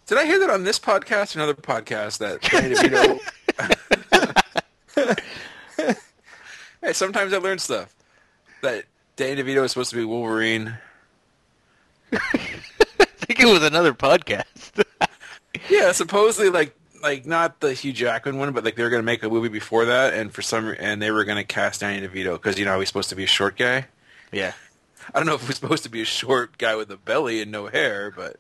did 0.07 0.19
I 0.19 0.25
hear 0.27 0.39
that 0.41 0.51
on 0.51 0.65
this 0.65 0.79
podcast 0.79 1.35
or 1.35 1.39
another 1.41 1.55
podcast 1.55 2.19
that 2.19 2.41
Danny 2.43 2.75
DeVito... 2.75 3.21
hey, 6.83 6.93
sometimes 6.93 7.33
I 7.33 7.39
learn 7.39 7.59
stuff. 7.59 7.95
that 8.63 8.85
Danny 9.17 9.43
DeVito 9.43 9.61
was 9.63 9.73
supposed 9.73 9.91
to 9.91 9.97
be 9.97 10.05
Wolverine. 10.05 10.77
I 12.13 12.17
think 12.99 13.41
it 13.41 13.47
was 13.47 13.63
another 13.63 13.95
podcast. 13.95 14.85
Yeah, 15.71 15.93
supposedly 15.93 16.51
like 16.51 16.77
like 17.01 17.25
not 17.25 17.61
the 17.61 17.73
Hugh 17.73 17.93
Jackman 17.93 18.37
one, 18.37 18.53
but 18.53 18.65
like 18.65 18.75
they 18.77 18.83
were 18.83 18.91
gonna 18.91 19.03
make 19.05 19.23
a 19.23 19.31
movie 19.31 19.49
before 19.49 19.87
that, 19.87 20.13
and 20.13 20.31
for 20.35 20.43
some 20.43 20.75
and 20.79 21.01
they 21.01 21.11
were 21.11 21.25
gonna 21.25 21.45
cast 21.45 21.81
Danny 21.81 22.07
DeVito 22.07 22.33
because 22.35 22.59
you 22.59 22.65
know 22.67 22.79
he's 22.81 22.89
supposed 22.89 23.09
to 23.11 23.17
be 23.17 23.25
a 23.25 23.29
short 23.29 23.57
guy. 23.57 23.87
yeah. 24.33 24.53
I 25.15 25.19
don't 25.19 25.27
know 25.27 25.35
if 25.35 25.43
he 25.43 25.47
was 25.47 25.57
supposed 25.57 25.85
to 25.85 25.89
be 25.89 26.03
a 26.03 26.07
short 26.07 26.59
guy 26.59 26.75
with 26.77 26.91
a 26.91 26.97
belly 26.97 27.41
and 27.41 27.51
no 27.53 27.67
hair, 27.69 28.11
but 28.11 28.37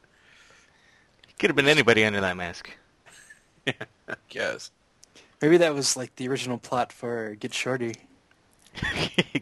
Could 1.38 1.50
have 1.50 1.56
been 1.56 1.68
anybody 1.68 2.04
under 2.04 2.20
that 2.20 2.36
mask. 2.36 2.70
I 3.66 3.74
guess. 4.28 4.70
Maybe 5.40 5.56
that 5.58 5.72
was 5.74 5.96
like 5.96 6.14
the 6.16 6.28
original 6.28 6.58
plot 6.58 6.92
for 6.92 7.36
Get 7.36 7.54
Shorty. 7.54 7.94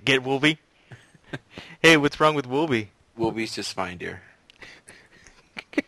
Get 0.04 0.22
Wolby? 0.22 0.58
hey, 1.82 1.96
what's 1.96 2.20
wrong 2.20 2.34
with 2.34 2.46
Wolby? 2.48 2.88
Wolby's 3.18 3.54
just 3.54 3.72
fine, 3.74 3.98
dear. 3.98 4.22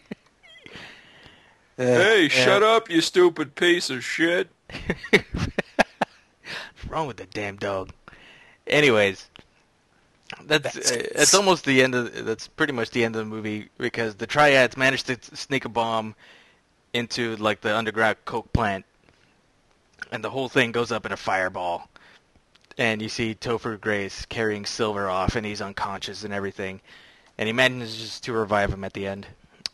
Uh, 1.76 1.83
Hey, 1.83 2.28
shut 2.28 2.62
up, 2.62 2.88
you 2.88 3.00
stupid 3.00 3.57
piece 3.57 3.90
of 3.90 4.04
shit. 4.04 4.48
What's 5.33 5.48
wrong 6.88 7.09
with 7.09 7.16
the 7.16 7.26
damn 7.26 7.57
dog? 7.57 7.90
Anyways, 8.68 9.28
that's 10.44 10.72
That's- 10.74 10.92
uh, 10.92 11.09
that's 11.16 11.35
almost 11.35 11.64
the 11.64 11.83
end 11.83 11.96
of 11.96 12.24
that's 12.24 12.46
pretty 12.46 12.72
much 12.72 12.90
the 12.90 13.02
end 13.04 13.16
of 13.16 13.24
the 13.24 13.35
movie 13.35 13.70
because 13.76 14.14
the 14.14 14.26
triads 14.28 14.76
managed 14.76 15.07
to 15.07 15.18
sneak 15.37 15.64
a 15.64 15.68
bomb 15.68 16.14
into 16.92 17.35
like 17.37 17.61
the 17.61 17.76
underground 17.76 18.18
coke 18.24 18.52
plant, 18.52 18.85
and 20.12 20.22
the 20.22 20.30
whole 20.30 20.48
thing 20.48 20.70
goes 20.70 20.92
up 20.92 21.04
in 21.04 21.11
a 21.11 21.16
fireball. 21.16 21.88
And 22.77 23.01
you 23.01 23.09
see 23.09 23.35
Topher 23.35 23.81
Grace 23.81 24.27
carrying 24.27 24.67
Silver 24.67 25.09
off, 25.09 25.37
and 25.37 25.47
he's 25.47 25.61
unconscious 25.61 26.25
and 26.25 26.35
everything, 26.35 26.81
and 27.39 27.47
he 27.47 27.53
manages 27.53 28.19
to 28.21 28.33
revive 28.33 28.73
him 28.73 28.83
at 28.85 28.93
the 28.93 29.07
end. 29.07 29.27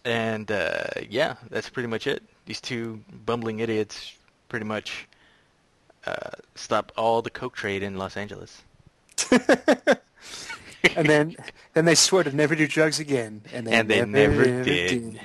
And 0.04 0.50
uh, 0.50 0.84
yeah, 1.08 1.36
that's 1.50 1.68
pretty 1.68 1.88
much 1.88 2.06
it. 2.06 2.22
These 2.46 2.60
two 2.60 3.02
bumbling 3.24 3.60
idiots 3.60 4.14
pretty 4.48 4.66
much 4.66 5.06
uh, 6.06 6.30
stop 6.54 6.92
all 6.96 7.22
the 7.22 7.30
coke 7.30 7.54
trade 7.54 7.82
in 7.82 7.96
Los 7.96 8.16
Angeles. 8.16 8.62
and 9.30 11.06
then 11.06 11.36
then 11.74 11.84
they 11.84 11.94
swore 11.94 12.24
to 12.24 12.34
never 12.34 12.54
do 12.54 12.66
drugs 12.66 12.98
again, 12.98 13.42
and 13.52 13.66
they, 13.66 13.72
And 13.72 13.88
they 13.88 14.04
never 14.04 14.64
did. 14.64 15.20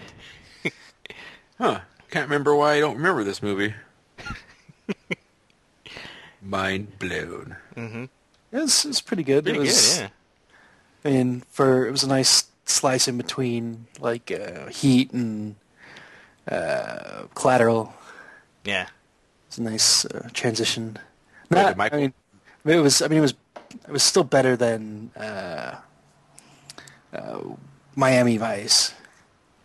Huh. 1.58 1.80
Can't 2.12 2.30
remember 2.30 2.56
why 2.56 2.76
I 2.76 2.80
don't 2.80 2.98
remember 2.98 3.24
this 3.24 3.42
movie. 3.42 3.74
Mind 6.46 7.00
blown. 7.00 7.56
Mm-hmm. 7.76 8.04
It 8.52 8.60
was, 8.60 8.86
it 8.86 8.90
was 8.90 9.02
pretty 9.02 9.24
good. 9.24 9.44
Pretty 9.44 9.60
it 9.60 9.62
was, 9.62 9.98
good, 9.98 10.12
I 11.04 11.10
mean, 11.10 11.44
for 11.50 11.88
it 11.88 11.92
was 11.92 12.04
a 12.04 12.08
nice 12.08 12.46
slice 12.66 13.08
in 13.08 13.18
between, 13.18 13.88
like 14.00 14.32
uh, 14.32 14.68
Heat 14.68 15.12
and 15.12 15.56
uh, 16.48 17.24
Collateral. 17.34 17.94
yeah. 18.64 18.88
It's 19.48 19.58
a 19.60 19.62
nice 19.62 20.06
uh, 20.06 20.30
transition. 20.34 20.98
Not, 21.50 21.80
I 21.80 21.90
mean, 21.96 22.14
it 22.66 22.78
was. 22.78 23.02
I 23.02 23.08
mean, 23.08 23.20
it 23.20 23.22
was. 23.22 23.34
It 23.88 23.92
was 23.92 24.04
still 24.04 24.24
better 24.24 24.56
than 24.56 25.12
uh, 25.16 25.76
uh, 27.14 27.40
Miami 27.96 28.38
Vice. 28.38 28.94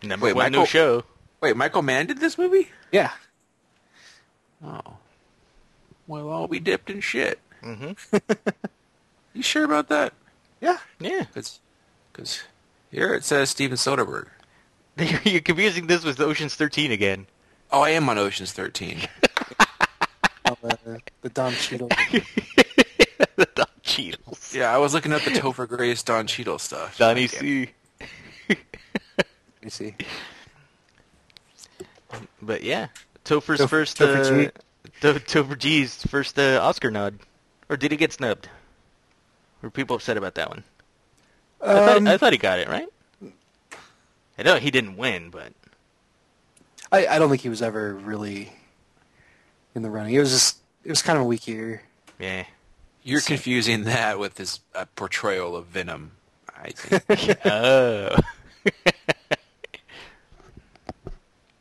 Yeah. 0.01 0.09
Number 0.09 0.27
Wait, 0.27 0.35
one 0.35 0.51
new 0.51 0.65
show. 0.65 1.03
Wait, 1.41 1.57
Michael 1.57 1.81
Mann 1.81 2.05
did 2.05 2.19
this 2.19 2.37
movie? 2.37 2.69
Yeah. 2.91 3.11
Oh. 4.63 4.97
Well, 6.07 6.29
I'll 6.31 6.47
be 6.47 6.59
dipped 6.59 6.89
in 6.89 6.99
shit. 7.01 7.39
Mm-hmm. 7.63 8.17
You 9.33 9.41
sure 9.43 9.63
about 9.63 9.87
that? 9.87 10.11
Yeah. 10.59 10.77
Yeah. 10.99 11.23
Because 11.33 12.43
here 12.91 13.13
it 13.13 13.23
says 13.23 13.49
Steven 13.49 13.77
Soderbergh. 13.77 14.27
You're 15.23 15.39
confusing 15.39 15.87
this 15.87 16.03
with 16.03 16.19
Ocean's 16.19 16.55
13 16.55 16.91
again. 16.91 17.27
Oh, 17.71 17.81
I 17.81 17.91
am 17.91 18.09
on 18.09 18.17
Ocean's 18.17 18.51
13. 18.51 18.99
Uh, 20.63 20.75
the 21.21 21.29
Don 21.29 21.53
Cheadle. 21.53 21.87
the 23.37 23.47
Don 23.55 23.65
Cheadles. 23.83 24.53
yeah, 24.53 24.75
I 24.75 24.77
was 24.79 24.93
looking 24.93 25.13
at 25.13 25.21
the 25.23 25.31
Topher 25.31 25.65
Grace 25.67 26.03
Don 26.03 26.27
Cheadle 26.27 26.59
stuff. 26.59 26.97
Donnie 26.97 27.27
God. 27.29 27.39
C. 27.39 27.69
You 29.63 29.69
see. 29.69 29.95
But 32.41 32.63
yeah, 32.63 32.87
Topher's 33.23 33.61
Topher- 33.61 33.69
first, 33.69 33.97
Topher 33.97 34.47
uh, 34.47 34.51
To- 35.01 35.13
Topher 35.19 35.57
G's 35.57 35.95
first 36.05 36.37
uh, 36.39 36.59
Oscar 36.61 36.89
nod. 36.91 37.19
Or 37.69 37.77
did 37.77 37.91
he 37.91 37.97
get 37.97 38.13
snubbed? 38.13 38.49
Were 39.61 39.69
people 39.69 39.95
upset 39.95 40.17
about 40.17 40.35
that 40.35 40.49
one? 40.49 40.63
I, 41.61 41.73
thought, 41.85 41.97
Um, 41.97 42.07
I 42.07 42.17
thought 42.17 42.33
he 42.33 42.39
got 42.39 42.59
it, 42.59 42.67
right? 42.67 42.87
I 44.37 44.43
know 44.43 44.55
he 44.57 44.71
didn't 44.71 44.97
win, 44.97 45.29
but 45.29 45.53
I, 46.91 47.05
I 47.07 47.19
don't 47.19 47.29
think 47.29 47.41
he 47.41 47.49
was 47.49 47.61
ever 47.61 47.93
really 47.93 48.51
in 49.75 49.81
the 49.83 49.89
running. 49.89 50.15
It 50.15 50.19
was 50.19 50.31
just. 50.31 50.57
It 50.83 50.89
was 50.89 51.01
kind 51.03 51.17
of 51.17 51.23
a 51.23 51.27
weak 51.27 51.47
year. 51.47 51.83
yeah. 52.19 52.45
You're 53.03 53.21
confusing 53.21 53.83
that 53.85 54.19
with 54.19 54.37
his 54.37 54.59
uh, 54.75 54.85
portrayal 54.95 55.55
of 55.55 55.65
Venom. 55.67 56.11
I 56.55 56.69
think. 56.71 57.39
oh. 57.45 58.15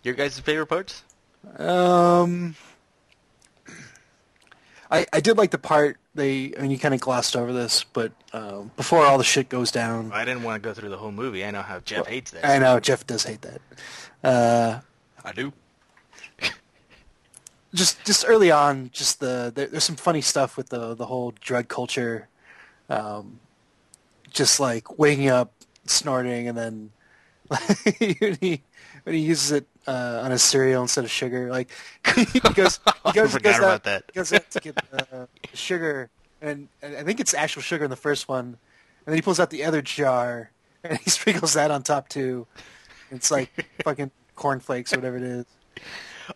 Your 0.03 0.15
guys' 0.15 0.39
favorite 0.39 0.67
parts? 0.67 1.03
Um, 1.59 2.55
I 4.91 5.07
I 5.13 5.21
did 5.21 5.39
like 5.39 5.51
the 5.51 5.59
part 5.59 5.99
they. 6.15 6.53
I 6.57 6.63
mean, 6.63 6.71
you 6.71 6.79
kind 6.79 6.95
of 6.95 7.01
glossed 7.01 7.37
over 7.37 7.53
this, 7.53 7.85
but 7.85 8.13
um, 8.33 8.71
before 8.77 9.07
all 9.07 9.19
the 9.19 9.25
shit 9.25 9.49
goes 9.49 9.71
down, 9.71 10.11
I 10.13 10.25
didn't 10.25 10.43
want 10.43 10.63
to 10.63 10.69
go 10.69 10.75
through 10.75 10.89
the 10.89 10.97
whole 10.97 11.13
movie. 11.13 11.45
I 11.45 11.51
know 11.51 11.63
how 11.63 11.81
Jeff 11.81 12.07
hates 12.07 12.33
that. 12.33 12.45
I 12.45 12.59
know 12.59 12.81
Jeff 12.81 13.07
does 13.07 13.25
hate 13.25 13.43
that. 13.43 13.61
Uh, 14.23 14.81
I 15.25 15.33
do. 15.33 15.53
just 17.75 18.05
just 18.05 18.25
early 18.27 18.51
on, 18.51 18.91
just 18.93 19.21
the 19.21 19.53
there, 19.55 19.67
there's 19.67 19.85
some 19.85 19.97
funny 19.97 20.21
stuff 20.21 20.57
with 20.57 20.71
the 20.71 20.95
the 20.95 21.07
whole 21.07 21.33
drug 21.41 21.69
culture, 21.69 22.29
um, 22.89 23.39
just 24.31 24.59
like 24.59 24.99
waking 24.99 25.29
up, 25.29 25.53
snorting, 25.87 26.49
and 26.49 26.59
then 26.59 26.91
when 27.49 28.39
he 28.41 28.63
when 29.05 29.15
he 29.15 29.21
uses 29.21 29.53
it 29.53 29.67
uh, 29.87 30.21
on 30.23 30.31
his 30.31 30.43
cereal 30.43 30.83
instead 30.83 31.05
of 31.05 31.11
sugar, 31.11 31.51
like 31.51 31.71
he 32.33 32.41
goes 32.41 32.81
he 33.07 33.13
goes, 33.13 33.33
forgot 33.33 33.43
goes 33.43 33.59
about 33.59 33.71
out, 33.71 33.85
that. 33.85 34.13
goes 34.15 34.33
out 34.33 34.51
to 34.51 34.61
get 34.61 34.79
uh, 34.93 35.27
sugar, 35.55 36.11
and, 36.41 36.69
and 36.83 36.97
I 36.97 37.03
think 37.03 37.21
it's 37.21 37.35
actual 37.35 37.63
sugar 37.63 37.85
in 37.85 37.91
the 37.91 37.97
first 37.97 38.29
one, 38.29 38.47
and 38.47 38.57
then 39.07 39.15
he 39.15 39.23
pulls 39.23 39.41
out 39.41 39.51
the 39.51 39.65
other 39.65 39.83
jar 39.83 40.51
and 40.85 40.99
he 40.99 41.11
sprinkles 41.11 41.55
that 41.55 41.71
on 41.71 41.83
top 41.83 42.09
too. 42.09 42.47
It's 43.11 43.31
like 43.31 43.51
fucking 43.85 44.11
cornflakes 44.37 44.93
or 44.93 44.97
whatever 44.97 45.17
it 45.17 45.23
is. 45.23 45.47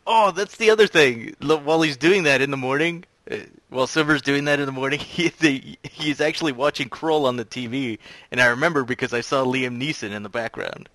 Oh, 0.07 0.33
that's 0.33 0.57
the 0.57 0.70
other 0.70 0.87
thing. 0.87 1.35
While 1.40 1.83
he's 1.83 1.96
doing 1.96 2.24
that 2.24 2.40
in 2.40 2.50
the 2.50 2.57
morning, 2.57 3.04
uh, 3.30 3.37
while 3.70 3.87
Silver's 3.87 4.22
doing 4.22 4.44
that 4.46 4.59
in 4.59 4.66
the 4.66 4.72
morning, 4.72 4.98
he, 4.98 5.28
the, 5.28 5.78
he's 5.85 6.20
actually 6.20 6.52
watching 6.52 6.88
Krull 6.88 7.26
on 7.26 7.37
the 7.37 7.44
TV, 7.44 7.98
and 8.30 8.40
I 8.40 8.46
remember 8.46 8.85
because 8.85 9.12
I 9.14 9.20
saw 9.20 9.44
Liam 9.44 9.80
Neeson 9.80 10.11
in 10.11 10.22
the 10.22 10.28
background. 10.28 10.88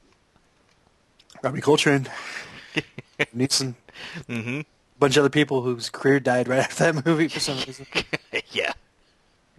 Robbie 1.44 1.62
Coltrane, 1.62 2.08
Neeson, 3.36 3.76
hmm 4.28 4.60
a 4.60 5.00
bunch 5.00 5.16
of 5.16 5.22
other 5.22 5.30
people 5.30 5.62
whose 5.62 5.90
career 5.90 6.20
died 6.20 6.50
right 6.50 6.60
after 6.60 6.92
that 6.92 7.06
movie 7.06 7.30
for 7.30 7.40
some 7.40 7.58
reason. 7.60 7.86
yeah. 8.52 8.74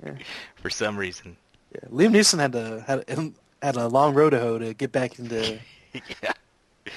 Yeah. 0.05 0.13
For 0.57 0.69
some 0.69 0.99
reason. 0.99 1.39
Yeah. 1.75 1.89
Liam 1.91 2.11
Neeson 2.15 2.39
had 2.39 2.53
to 2.53 2.85
had 2.87 3.33
had 3.63 3.77
a 3.77 3.89
long 3.89 4.13
road 4.15 4.31
to 4.31 4.39
hoe 4.39 4.59
to 4.59 4.75
get 4.75 4.93
back 4.93 5.19
into 5.19 5.59
yeah. 5.95 6.33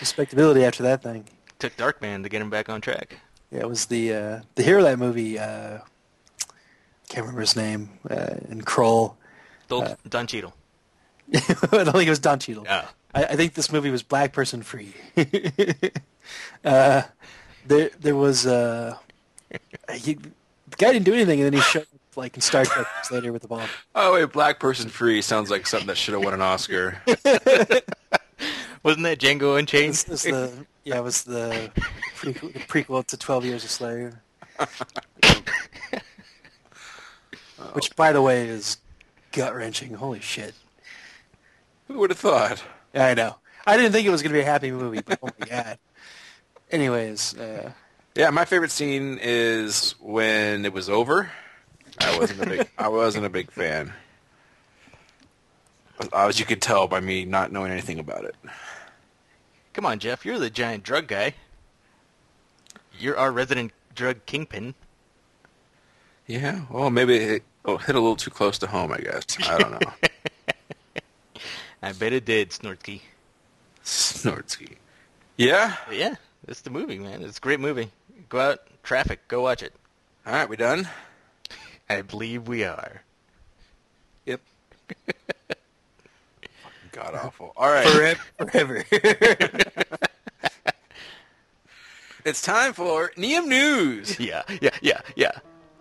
respectability 0.01 0.65
after 0.65 0.83
that 0.83 1.01
thing. 1.03 1.23
Took 1.59 1.77
Darkman 1.77 2.23
to 2.23 2.29
get 2.29 2.41
him 2.41 2.49
back 2.49 2.67
on 2.67 2.81
track. 2.81 3.17
Yeah, 3.49 3.59
it 3.61 3.69
was 3.69 3.85
the 3.85 4.13
uh, 4.13 4.39
the 4.55 4.63
hero 4.63 4.79
of 4.79 4.85
that 4.85 4.99
movie. 4.99 5.39
Uh, 5.39 5.79
can't 7.07 7.21
remember 7.25 7.41
his 7.41 7.55
name. 7.55 7.91
Uh, 8.09 8.35
and 8.49 8.65
Krull. 8.65 9.15
Don, 9.69 9.83
Uh, 9.83 9.95
Don 10.09 10.27
Cheadle. 10.27 10.53
I 11.34 11.39
don't 11.71 11.91
think 11.93 12.07
it 12.07 12.09
was 12.09 12.19
Don 12.19 12.39
Cheadle. 12.39 12.65
Oh. 12.69 12.89
I, 13.14 13.24
I 13.26 13.36
think 13.36 13.53
this 13.53 13.72
movie 13.72 13.89
was 13.89 14.03
black 14.03 14.34
person 14.34 14.64
free. 14.64 14.93
uh, 16.66 17.03
there 17.66 17.89
there 17.99 18.16
was 18.16 18.45
uh, 18.45 18.97
he, 19.93 20.16
the 20.16 20.78
guy 20.78 20.91
didn't 20.91 21.05
do 21.05 21.14
anything, 21.14 21.39
and 21.39 21.45
then 21.45 21.53
he 21.53 21.61
showed 21.61 21.84
up 21.84 22.18
like 22.18 22.36
in 22.36 22.41
Star 22.41 22.66
Trek 22.66 22.88
later 23.11 23.32
with 23.32 23.41
the 23.43 23.47
bomb. 23.47 23.68
Oh, 23.95 24.14
wait, 24.14 24.32
Black 24.32 24.59
Person 24.59 24.89
Free 24.89 25.22
sounds 25.22 25.49
like 25.49 25.66
something 25.68 25.88
that 25.88 25.97
should 25.97 26.14
have 26.14 26.24
won 26.24 26.34
an 26.34 26.41
Oscar. 26.41 27.01
Wasn't 28.84 29.03
that 29.03 29.20
Django 29.20 29.57
Unchained? 29.57 29.93
This 29.93 30.09
is 30.09 30.24
the 30.24 30.66
yeah, 30.84 30.97
it 30.97 31.03
was 31.03 31.24
the 31.24 31.72
prequel, 32.18 32.53
the 32.53 32.59
prequel 32.59 33.05
to 33.07 33.18
Twelve 33.18 33.45
Years 33.45 33.64
a 33.64 33.68
Slave. 33.68 34.16
Which, 37.74 37.95
by 37.95 38.11
the 38.11 38.22
way, 38.22 38.47
is 38.47 38.78
gut 39.32 39.55
wrenching. 39.55 39.93
Holy 39.93 40.20
shit! 40.20 40.53
Who 41.88 41.99
would 41.99 42.09
have 42.09 42.20
thought? 42.20 42.61
Yeah, 42.93 43.05
I 43.07 43.13
know. 43.13 43.35
I 43.65 43.77
didn't 43.77 43.91
think 43.93 44.05
it 44.05 44.09
was 44.11 44.21
going 44.21 44.31
to 44.33 44.37
be 44.37 44.41
a 44.41 44.45
happy 44.45 44.71
movie, 44.71 45.01
but 45.05 45.19
oh 45.23 45.29
my 45.39 45.45
god. 45.47 45.79
Anyways, 46.71 47.37
uh, 47.37 47.71
Yeah, 48.15 48.29
my 48.29 48.45
favorite 48.45 48.71
scene 48.71 49.19
is 49.21 49.95
when 49.99 50.65
it 50.65 50.73
was 50.73 50.89
over. 50.89 51.31
I 51.99 52.17
wasn't 52.17 52.41
a 52.41 52.45
big. 52.49 52.69
I 52.77 52.87
wasn't 52.87 53.25
a 53.25 53.29
big 53.29 53.51
fan. 53.51 53.93
as 56.13 56.39
you 56.39 56.45
could 56.45 56.61
tell 56.61 56.87
by 56.87 56.99
me 56.99 57.23
not 57.25 57.51
knowing 57.51 57.71
anything 57.71 57.99
about 57.99 58.25
it. 58.25 58.35
Come 59.73 59.85
on, 59.85 59.99
Jeff. 59.99 60.25
You're 60.25 60.39
the 60.39 60.49
giant 60.49 60.83
drug 60.83 61.07
guy. 61.07 61.35
You're 62.99 63.17
our 63.17 63.31
resident 63.31 63.71
drug 63.95 64.25
kingpin. 64.25 64.75
Yeah, 66.27 66.61
well, 66.69 66.89
maybe 66.89 67.15
it 67.17 67.43
oh, 67.65 67.77
hit 67.77 67.95
a 67.95 67.99
little 67.99 68.15
too 68.15 68.31
close 68.31 68.57
to 68.59 68.67
home. 68.67 68.91
I 68.91 68.97
guess 68.97 69.25
I 69.47 69.57
don't 69.57 69.71
know. 69.71 69.91
I 71.84 71.91
bet 71.91 72.13
it 72.13 72.23
did, 72.23 72.49
Snortsky. 72.51 73.01
Snortsky. 73.84 74.75
Yeah. 75.36 75.75
Yeah, 75.91 76.15
it's 76.47 76.61
the 76.61 76.69
movie, 76.69 76.97
man. 76.97 77.21
It's 77.21 77.38
a 77.38 77.41
great 77.41 77.59
movie. 77.59 77.91
Go 78.29 78.39
out, 78.39 78.59
traffic, 78.84 79.27
go 79.27 79.41
watch 79.41 79.61
it. 79.61 79.73
All 80.25 80.31
right, 80.34 80.47
we 80.47 80.55
done. 80.55 80.88
I 81.89 82.01
believe 82.01 82.47
we 82.47 82.63
are. 82.63 83.03
Yep. 84.25 84.39
God 86.93 87.15
awful. 87.15 87.51
All 87.57 87.69
right. 87.69 87.86
Forever. 87.86 88.21
Forever. 88.38 88.86
It's 92.25 92.41
time 92.41 92.71
for 92.71 93.11
Neum 93.17 93.49
News. 93.49 94.17
Yeah, 94.17 94.43
yeah, 94.61 94.69
yeah, 94.81 95.01
yeah. 95.17 95.31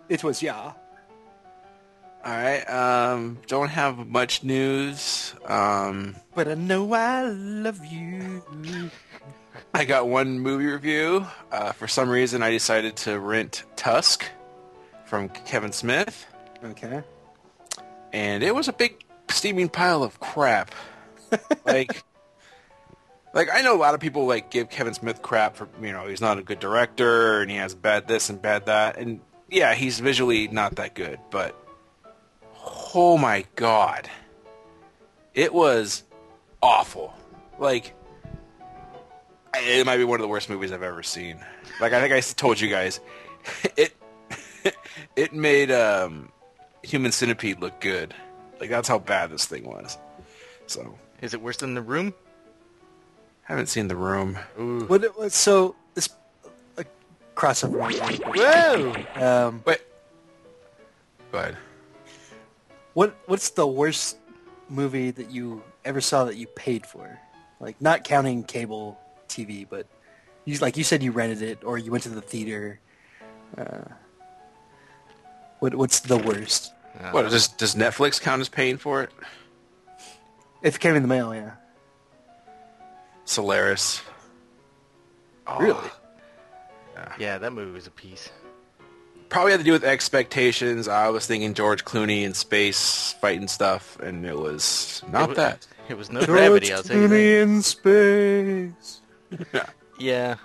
it 0.09 0.25
was 0.25 0.41
yeah. 0.41 0.73
All 2.25 2.31
right. 2.31 2.63
Um, 2.69 3.37
don't 3.47 3.67
have 3.69 4.07
much 4.07 4.43
news. 4.43 5.33
Um, 5.45 6.15
But 6.33 6.47
I 6.47 6.53
know 6.53 6.93
I 6.93 7.23
love 7.23 7.83
you. 7.85 8.43
I 9.73 9.83
got 9.85 10.07
one 10.07 10.39
movie 10.39 10.67
review. 10.67 11.25
Uh, 11.51 11.73
for 11.73 11.87
some 11.87 12.09
reason, 12.09 12.41
I 12.41 12.51
decided 12.51 12.95
to 12.97 13.19
rent 13.19 13.63
Tusk 13.75 14.23
from 15.05 15.29
Kevin 15.29 15.71
Smith, 15.73 16.25
Okay. 16.63 17.01
and 18.13 18.41
it 18.43 18.55
was 18.55 18.67
a 18.67 18.73
big 18.73 19.03
steaming 19.29 19.69
pile 19.69 20.01
of 20.03 20.19
crap. 20.19 20.73
like, 21.65 22.03
like 23.33 23.49
I 23.53 23.61
know 23.61 23.75
a 23.75 23.77
lot 23.81 23.93
of 23.95 23.99
people 23.99 24.25
like 24.25 24.49
give 24.49 24.69
Kevin 24.69 24.93
Smith 24.93 25.21
crap 25.21 25.55
for 25.55 25.67
you 25.81 25.91
know 25.91 26.07
he's 26.07 26.21
not 26.21 26.37
a 26.37 26.43
good 26.43 26.59
director 26.59 27.41
and 27.41 27.51
he 27.51 27.57
has 27.57 27.75
bad 27.75 28.07
this 28.07 28.29
and 28.29 28.41
bad 28.41 28.67
that, 28.67 28.97
and 28.97 29.19
yeah, 29.49 29.73
he's 29.73 29.99
visually 29.99 30.47
not 30.47 30.75
that 30.77 30.93
good, 30.95 31.19
but 31.31 31.55
oh 32.95 33.17
my 33.17 33.45
god, 33.55 34.09
it 35.33 35.53
was 35.53 36.03
awful. 36.61 37.13
Like 37.59 37.93
it 39.55 39.85
might 39.85 39.97
be 39.97 40.03
one 40.03 40.19
of 40.19 40.23
the 40.23 40.27
worst 40.27 40.49
movies 40.49 40.71
I've 40.71 40.83
ever 40.83 41.03
seen. 41.03 41.39
Like 41.79 41.93
I 41.93 42.01
think 42.01 42.13
I 42.13 42.19
told 42.21 42.59
you 42.59 42.69
guys, 42.69 42.99
it 43.77 43.95
it 45.15 45.33
made 45.33 45.71
um, 45.71 46.31
Human 46.83 47.11
Centipede 47.11 47.59
look 47.59 47.79
good. 47.81 48.13
Like 48.59 48.69
that's 48.69 48.87
how 48.87 48.99
bad 48.99 49.29
this 49.31 49.45
thing 49.45 49.65
was. 49.65 49.97
So 50.67 50.97
Is 51.21 51.33
it 51.33 51.41
worse 51.41 51.57
than 51.57 51.73
The 51.75 51.81
Room? 51.81 52.13
I 53.47 53.51
haven't 53.51 53.67
seen 53.67 53.89
the 53.89 53.95
room. 53.97 54.37
Ooh. 54.57 54.85
What? 54.85 55.03
it 55.03 55.17
was- 55.17 55.35
So 55.35 55.75
this 55.95 56.07
a 56.77 56.85
crossover. 57.35 57.77
Whoa! 58.33 59.47
Um, 59.47 59.61
Wait. 59.65 59.81
Go 61.33 61.39
ahead. 61.39 61.57
What? 62.93 63.15
What's 63.25 63.51
the 63.51 63.67
worst 63.67 64.17
movie 64.69 65.11
that 65.11 65.31
you 65.31 65.63
ever 65.85 66.01
saw 66.01 66.25
that 66.25 66.35
you 66.35 66.47
paid 66.47 66.85
for? 66.85 67.19
Like 67.59 67.81
not 67.81 68.03
counting 68.03 68.43
cable 68.43 68.99
TV, 69.27 69.67
but 69.69 69.87
you 70.45 70.57
like 70.57 70.77
you 70.77 70.83
said 70.83 71.01
you 71.03 71.11
rented 71.11 71.41
it 71.41 71.63
or 71.63 71.77
you 71.77 71.91
went 71.91 72.03
to 72.03 72.09
the 72.09 72.21
theater. 72.21 72.79
Uh, 73.57 73.85
what? 75.59 75.75
What's 75.75 76.01
the 76.01 76.17
worst? 76.17 76.73
What 77.11 77.29
does 77.29 77.47
does 77.47 77.75
Netflix 77.75 78.21
count 78.21 78.41
as 78.41 78.49
paying 78.49 78.77
for 78.77 79.01
it? 79.03 79.09
If 80.61 80.75
it 80.75 80.79
came 80.79 80.95
in 80.95 81.01
the 81.01 81.07
mail, 81.07 81.33
yeah. 81.33 81.53
Solaris. 83.25 84.01
Oh, 85.47 85.59
Really? 85.59 85.89
Yeah, 87.19 87.37
that 87.37 87.51
movie 87.51 87.71
was 87.71 87.87
a 87.87 87.91
piece. 87.91 88.29
Probably 89.33 89.51
had 89.51 89.57
to 89.59 89.63
do 89.63 89.71
with 89.73 89.83
expectations. 89.83 90.87
I 90.87 91.09
was 91.09 91.25
thinking 91.27 91.53
George 91.53 91.83
Clooney 91.83 92.23
in 92.23 92.33
space 92.33 93.13
fighting 93.19 93.47
stuff, 93.47 93.97
and 93.99 94.25
it 94.25 94.37
was 94.37 95.03
not 95.11 95.23
It 95.23 95.27
wa- 95.29 95.33
that. 95.35 95.67
It 95.89 95.97
was 95.97 96.09
no 96.11 96.25
gravity, 96.25 96.71
I'll 96.71 96.81
tell 96.83 96.95
you 96.97 97.07
that. 97.09 97.15
in 97.41 97.61
space. 97.61 99.01
Yeah. 99.99 100.35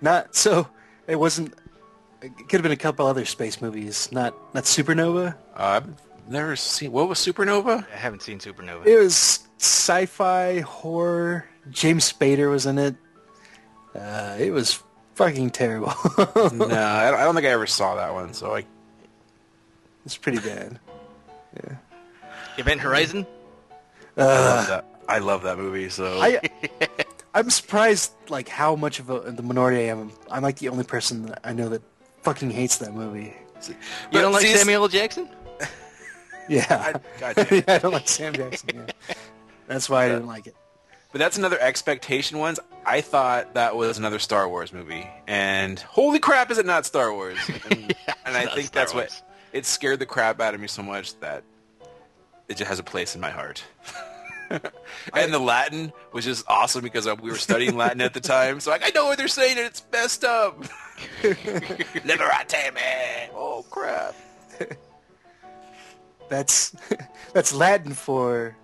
Not 0.00 0.34
so. 0.34 0.68
It 1.06 1.16
wasn't. 1.16 1.54
It 2.20 2.36
could 2.36 2.52
have 2.52 2.62
been 2.62 2.72
a 2.72 2.76
couple 2.76 3.06
other 3.06 3.24
space 3.24 3.60
movies. 3.62 4.08
Not 4.12 4.34
not 4.54 4.64
Supernova. 4.64 5.34
Uh, 5.34 5.36
I've 5.56 5.88
never 6.28 6.56
seen. 6.56 6.90
What 6.92 7.08
was 7.08 7.18
Supernova? 7.18 7.86
I 7.92 7.96
haven't 7.96 8.22
seen 8.22 8.38
Supernova. 8.38 8.86
It 8.86 8.98
was 8.98 9.40
sci-fi 9.58 10.60
horror. 10.60 11.46
James 11.70 12.12
Spader 12.12 12.50
was 12.50 12.66
in 12.66 12.78
it. 12.78 12.96
Uh, 13.94 14.36
it 14.38 14.50
was 14.52 14.82
fucking 15.18 15.50
terrible. 15.50 15.92
no, 16.18 16.24
I 16.24 17.10
don't, 17.10 17.20
I 17.20 17.24
don't 17.24 17.34
think 17.34 17.46
I 17.46 17.50
ever 17.50 17.66
saw 17.66 17.96
that 17.96 18.14
one. 18.14 18.32
So 18.32 18.54
I 18.56 18.64
it's 20.06 20.16
pretty 20.16 20.38
bad. 20.38 20.78
Yeah. 21.56 21.76
Event 22.56 22.80
Horizon? 22.80 23.26
Uh, 24.16 24.22
I 24.22 24.38
love 24.56 24.68
that. 24.68 24.84
I 25.08 25.18
love 25.18 25.42
that 25.42 25.58
movie. 25.58 25.88
So 25.90 26.18
I 26.20 26.40
I'm 27.34 27.50
surprised 27.50 28.12
like 28.28 28.48
how 28.48 28.74
much 28.76 29.00
of 29.00 29.10
a, 29.10 29.20
the 29.32 29.42
minority 29.42 29.78
I 29.80 29.92
am. 29.92 30.10
I'm 30.30 30.42
like 30.42 30.56
the 30.58 30.68
only 30.70 30.84
person 30.84 31.26
that 31.26 31.40
I 31.44 31.52
know 31.52 31.68
that 31.68 31.82
fucking 32.22 32.50
hates 32.50 32.78
that 32.78 32.94
movie. 32.94 33.34
You 33.68 33.74
But 34.12 34.20
don't 34.22 34.32
like 34.32 34.42
see, 34.42 34.54
Samuel 34.54 34.82
L. 34.82 34.88
Jackson? 34.88 35.28
Yeah, 36.50 36.64
I- 36.70 37.20
gotcha. 37.20 37.56
yeah, 37.56 37.62
I 37.74 37.76
don't 37.78 37.92
like 37.92 38.08
Sam 38.08 38.32
Jackson. 38.32 38.70
Yeah. 38.72 39.14
That's 39.66 39.90
why 39.90 40.06
I 40.06 40.08
didn't 40.08 40.28
like 40.28 40.46
it. 40.46 40.56
But 41.10 41.18
that's 41.20 41.38
another 41.38 41.58
expectation 41.58 42.38
ones. 42.38 42.60
I 42.84 43.00
thought 43.00 43.54
that 43.54 43.76
was 43.76 43.98
another 43.98 44.18
Star 44.18 44.48
Wars 44.48 44.72
movie, 44.72 45.08
and 45.26 45.78
holy 45.80 46.18
crap, 46.18 46.50
is 46.50 46.58
it 46.58 46.66
not 46.66 46.86
Star 46.86 47.12
Wars? 47.12 47.38
And, 47.70 47.94
and 48.24 48.36
I 48.36 48.54
think 48.54 48.66
Star 48.66 48.82
that's 48.82 48.94
Wars. 48.94 49.22
what 49.22 49.30
it 49.52 49.64
scared 49.64 50.00
the 50.00 50.06
crap 50.06 50.40
out 50.40 50.54
of 50.54 50.60
me 50.60 50.66
so 50.68 50.82
much 50.82 51.18
that 51.20 51.44
it 52.48 52.56
just 52.58 52.68
has 52.68 52.78
a 52.78 52.82
place 52.82 53.14
in 53.14 53.20
my 53.22 53.30
heart. 53.30 53.62
and 54.50 55.32
the 55.32 55.38
Latin 55.38 55.92
was 56.12 56.24
just 56.24 56.44
awesome 56.48 56.82
because 56.82 57.06
uh, 57.06 57.14
we 57.20 57.30
were 57.30 57.36
studying 57.36 57.76
Latin 57.76 58.00
at 58.02 58.12
the 58.14 58.20
time, 58.20 58.60
so 58.60 58.70
like 58.70 58.82
I 58.84 58.90
know 58.94 59.06
what 59.06 59.16
they're 59.18 59.28
saying 59.28 59.56
and 59.56 59.66
it's 59.66 59.82
messed 59.92 60.24
up. 60.24 60.62
Liberate 61.22 62.74
me! 62.74 63.30
Oh 63.34 63.64
crap! 63.70 64.14
That's 66.28 66.74
that's 67.32 67.54
Latin 67.54 67.92
for 67.94 68.56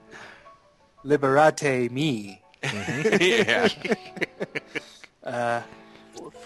liberate 1.04 1.92
me. 1.92 2.42
yeah. 2.62 3.68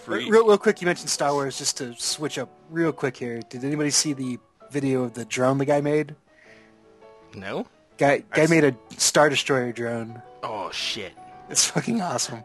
Free. 0.03 0.29
Real, 0.29 0.47
real 0.47 0.57
quick, 0.57 0.81
you 0.81 0.85
mentioned 0.85 1.09
Star 1.09 1.33
Wars. 1.33 1.57
Just 1.57 1.77
to 1.77 1.93
switch 1.95 2.37
up 2.37 2.49
real 2.69 2.91
quick 2.91 3.17
here. 3.17 3.41
Did 3.49 3.63
anybody 3.63 3.89
see 3.89 4.13
the 4.13 4.39
video 4.71 5.03
of 5.03 5.13
the 5.13 5.25
drone 5.25 5.57
the 5.57 5.65
guy 5.65 5.81
made? 5.81 6.15
No? 7.35 7.67
Guy 7.97 8.23
guy 8.33 8.43
I've 8.43 8.49
made 8.49 8.63
a 8.63 8.75
Star 8.97 9.29
Destroyer 9.29 9.71
drone. 9.71 10.21
Oh, 10.41 10.71
shit. 10.71 11.13
It's 11.49 11.65
fucking 11.65 12.01
awesome. 12.01 12.43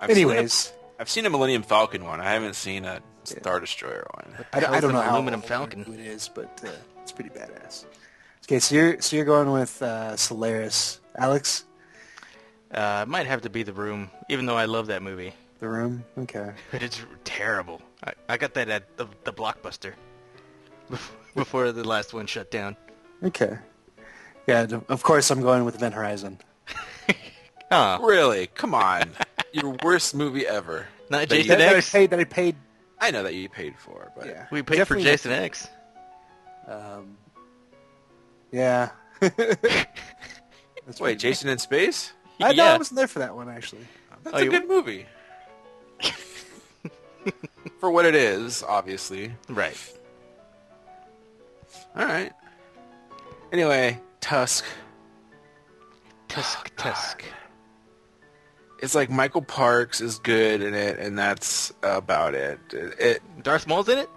I've 0.00 0.12
seen 0.12 0.28
a- 0.28 0.30
Anyways, 0.30 0.72
I've 0.98 1.08
seen 1.08 1.26
a 1.26 1.30
Millennium 1.30 1.62
Falcon 1.62 2.04
one. 2.04 2.20
I 2.20 2.30
haven't 2.32 2.54
seen 2.54 2.84
a 2.84 3.00
Star 3.24 3.60
Destroyer 3.60 4.06
one. 4.14 4.44
I, 4.52 4.76
I 4.76 4.80
don't 4.80 4.92
know 4.92 5.00
how 5.00 5.16
aluminum 5.16 5.42
Falcon? 5.42 5.80
it 5.92 6.00
is, 6.00 6.28
but 6.28 6.60
uh, 6.64 6.70
it's 7.02 7.12
pretty 7.12 7.30
badass. 7.30 7.84
Okay, 8.50 8.58
so 8.58 8.74
you're 8.74 9.00
so 9.00 9.14
you're 9.14 9.24
going 9.24 9.52
with 9.52 9.80
uh, 9.80 10.16
Solaris, 10.16 10.98
Alex, 11.16 11.64
Uh, 12.74 13.04
it 13.06 13.08
might 13.08 13.28
have 13.28 13.42
to 13.42 13.48
be 13.48 13.62
The 13.62 13.72
Room, 13.72 14.10
even 14.28 14.44
though 14.44 14.56
I 14.56 14.64
love 14.64 14.88
that 14.88 15.02
movie. 15.02 15.32
The 15.60 15.68
Room. 15.68 16.04
Okay. 16.18 16.50
But 16.72 16.82
it's 16.86 17.00
terrible. 17.22 17.80
I, 18.02 18.12
I 18.28 18.36
got 18.38 18.54
that 18.54 18.68
at 18.68 18.96
the, 18.96 19.06
the 19.22 19.32
Blockbuster 19.32 19.92
before 21.36 21.70
the 21.70 21.86
last 21.86 22.12
one 22.12 22.26
shut 22.26 22.50
down. 22.50 22.74
Okay. 23.22 23.56
Yeah, 24.48 24.66
of 24.88 25.04
course 25.04 25.30
I'm 25.30 25.42
going 25.42 25.64
with 25.64 25.76
Event 25.76 25.94
Horizon. 25.94 26.38
Oh, 27.72 28.04
Really? 28.04 28.48
Come 28.48 28.74
on. 28.74 29.10
Your 29.52 29.76
worst 29.84 30.12
movie 30.12 30.44
ever. 30.44 30.88
not 31.08 31.28
That 31.28 31.36
you- 31.36 31.42
Jason 31.44 31.58
That, 31.60 31.72
that 31.74 31.84
paid. 31.92 32.10
That 32.10 32.18
I 32.18 32.24
paid. 32.24 32.56
I 33.00 33.12
know 33.12 33.22
that 33.22 33.34
you 33.34 33.48
paid 33.48 33.78
for, 33.78 34.10
but 34.16 34.26
Yeah. 34.26 34.46
We 34.50 34.62
paid 34.62 34.78
Definitely 34.78 35.04
for 35.04 35.10
Jason 35.12 35.30
X. 35.30 35.68
Um, 36.66 37.16
yeah. 38.52 38.90
That's 39.20 41.00
wait, 41.00 41.18
Jason 41.18 41.48
in 41.48 41.58
Space? 41.58 42.12
I 42.40 42.52
know 42.52 42.64
Yeah. 42.64 42.74
I 42.74 42.78
wasn't 42.78 42.96
there 42.96 43.06
for 43.08 43.18
that 43.20 43.34
one 43.36 43.48
actually. 43.48 43.86
That's 44.24 44.34
Oh, 44.36 44.38
a 44.38 44.44
you- 44.44 44.50
good 44.50 44.68
movie. 44.68 45.06
for 47.80 47.90
what 47.90 48.04
it 48.06 48.14
is, 48.14 48.62
obviously. 48.62 49.32
Right. 49.48 49.76
All 51.96 52.04
right. 52.06 52.32
Anyway, 53.52 54.00
Tusk. 54.20 54.64
Tusk, 56.28 56.70
Tusk. 56.76 57.24
It's 58.82 58.94
like 58.94 59.10
Michael 59.10 59.42
Parks 59.42 60.00
is 60.00 60.18
good 60.18 60.62
in 60.62 60.72
it, 60.74 60.98
and 60.98 61.18
that's 61.18 61.72
about 61.82 62.34
it. 62.34 62.58
It, 62.72 63.00
it 63.00 63.22
Darth 63.42 63.66
Maul's 63.66 63.88
in 63.88 63.98
it? 63.98 64.08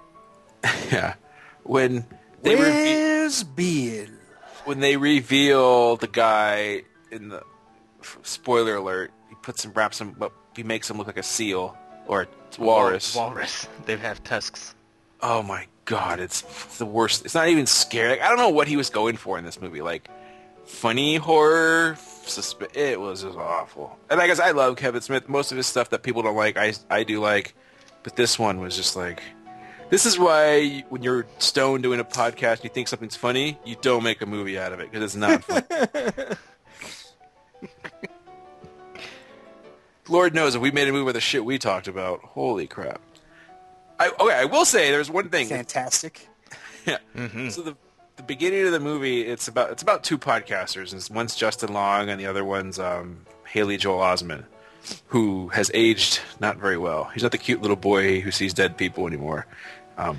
yeah. 0.92 1.16
When 1.64 2.06
they 2.44 2.56
reveal, 2.56 2.70
Where's 2.72 3.44
Bill? 3.44 4.06
When 4.66 4.80
they 4.80 4.98
reveal 4.98 5.98
the 5.98 6.08
guy 6.08 6.84
in 7.12 7.30
the 7.30 7.44
spoiler 8.24 8.76
alert, 8.76 9.12
he 9.30 9.36
puts 9.42 9.64
him 9.66 9.72
wraps 9.74 10.00
him, 10.00 10.16
but 10.18 10.32
he 10.56 10.64
makes 10.64 10.90
him 10.90 10.98
look 10.98 11.08
like 11.08 11.18
a 11.18 11.24
seal 11.24 11.78
or 12.08 12.24
a 12.24 12.28
walrus. 12.62 13.16
Walrus. 13.16 13.68
They 13.86 13.98
have 13.98 14.24
tusks. 14.24 14.76
oh 15.22 15.42
my 15.44 15.68
god, 15.86 16.20
it's 16.20 16.42
the 16.78 16.86
worst. 16.86 17.26
It's 17.26 17.36
not 17.36 17.48
even 17.50 17.66
scary. 17.66 18.10
Like, 18.12 18.22
I 18.22 18.28
don't 18.30 18.38
know 18.38 18.50
what 18.50 18.68
he 18.68 18.78
was 18.78 18.90
going 18.90 19.18
for 19.18 19.38
in 19.38 19.44
this 19.46 19.60
movie. 19.62 19.82
Like 19.82 20.10
funny 20.66 21.16
horror. 21.18 21.98
Susp- 22.26 22.76
it 22.76 23.00
was 23.00 23.24
just 23.24 23.38
awful. 23.38 23.98
And 24.10 24.22
I 24.22 24.28
guess 24.28 24.40
I 24.40 24.52
love 24.52 24.78
Kevin 24.78 25.02
Smith. 25.02 25.28
Most 25.28 25.52
of 25.52 25.58
his 25.58 25.68
stuff 25.68 25.90
that 25.90 26.04
people 26.04 26.22
don't 26.22 26.36
like, 26.38 26.58
I 26.58 26.74
I 26.90 27.04
do 27.04 27.20
like. 27.20 27.56
But 28.04 28.16
this 28.16 28.38
one 28.40 28.60
was 28.60 28.76
just 28.76 28.96
like. 28.96 29.22
This 29.94 30.08
is 30.08 30.18
why 30.18 30.84
when 30.90 31.04
you're 31.04 31.28
stoned 31.38 31.84
doing 31.84 32.00
a 32.00 32.04
podcast 32.04 32.54
and 32.54 32.64
you 32.64 32.72
think 32.72 32.88
something's 32.88 33.16
funny, 33.16 33.60
you 33.64 33.76
don't 33.80 34.04
make 34.04 34.24
a 34.24 34.26
movie 34.26 34.58
out 34.58 34.74
of 34.74 34.80
it 34.80 34.90
because 34.90 35.04
it's 35.04 35.16
not 35.16 35.44
funny. 35.44 36.36
Lord 40.10 40.34
knows 40.34 40.56
if 40.56 40.62
we 40.64 40.72
made 40.72 40.88
a 40.88 40.92
movie 40.92 41.04
with 41.04 41.14
the 41.14 41.22
shit 41.22 41.46
we 41.46 41.60
talked 41.60 41.88
about, 41.88 42.22
holy 42.22 42.66
crap. 42.66 43.02
I, 44.00 44.10
okay, 44.20 44.34
I 44.34 44.46
will 44.46 44.66
say 44.66 44.90
there's 44.90 45.12
one 45.12 45.30
thing. 45.30 45.48
Fantastic. 45.48 46.28
Yeah. 46.88 46.98
So 47.50 47.62
the 47.62 47.78
the 48.18 48.24
beginning 48.24 48.66
of 48.66 48.74
the 48.74 48.80
movie, 48.80 49.22
it's 49.22 49.48
about 49.48 49.70
it's 49.70 49.84
about 49.84 50.04
two 50.04 50.18
podcasters, 50.18 50.92
and 50.92 51.16
one's 51.16 51.36
Justin 51.36 51.72
Long, 51.72 52.10
and 52.10 52.20
the 52.20 52.26
other 52.26 52.44
one's 52.44 52.78
um, 52.78 53.26
Haley 53.48 53.78
Joel 53.78 54.02
Osment, 54.02 54.44
who 55.08 55.48
has 55.50 55.72
aged 55.74 56.20
not 56.42 56.58
very 56.58 56.78
well. 56.78 57.06
He's 57.14 57.24
not 57.24 57.32
the 57.32 57.38
cute 57.38 57.62
little 57.62 57.78
boy 57.78 58.20
who 58.20 58.32
sees 58.32 58.54
dead 58.54 58.76
people 58.76 59.08
anymore. 59.08 59.48
Um, 59.98 60.18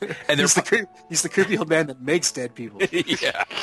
and 0.28 0.40
He's 0.40 0.54
the, 0.54 0.62
cre- 0.62 0.90
he's 1.08 1.22
the 1.22 1.28
creepy 1.28 1.58
old 1.58 1.68
man 1.68 1.86
that 1.86 2.00
makes 2.00 2.32
dead 2.32 2.54
people. 2.54 2.80
yeah. 2.92 3.44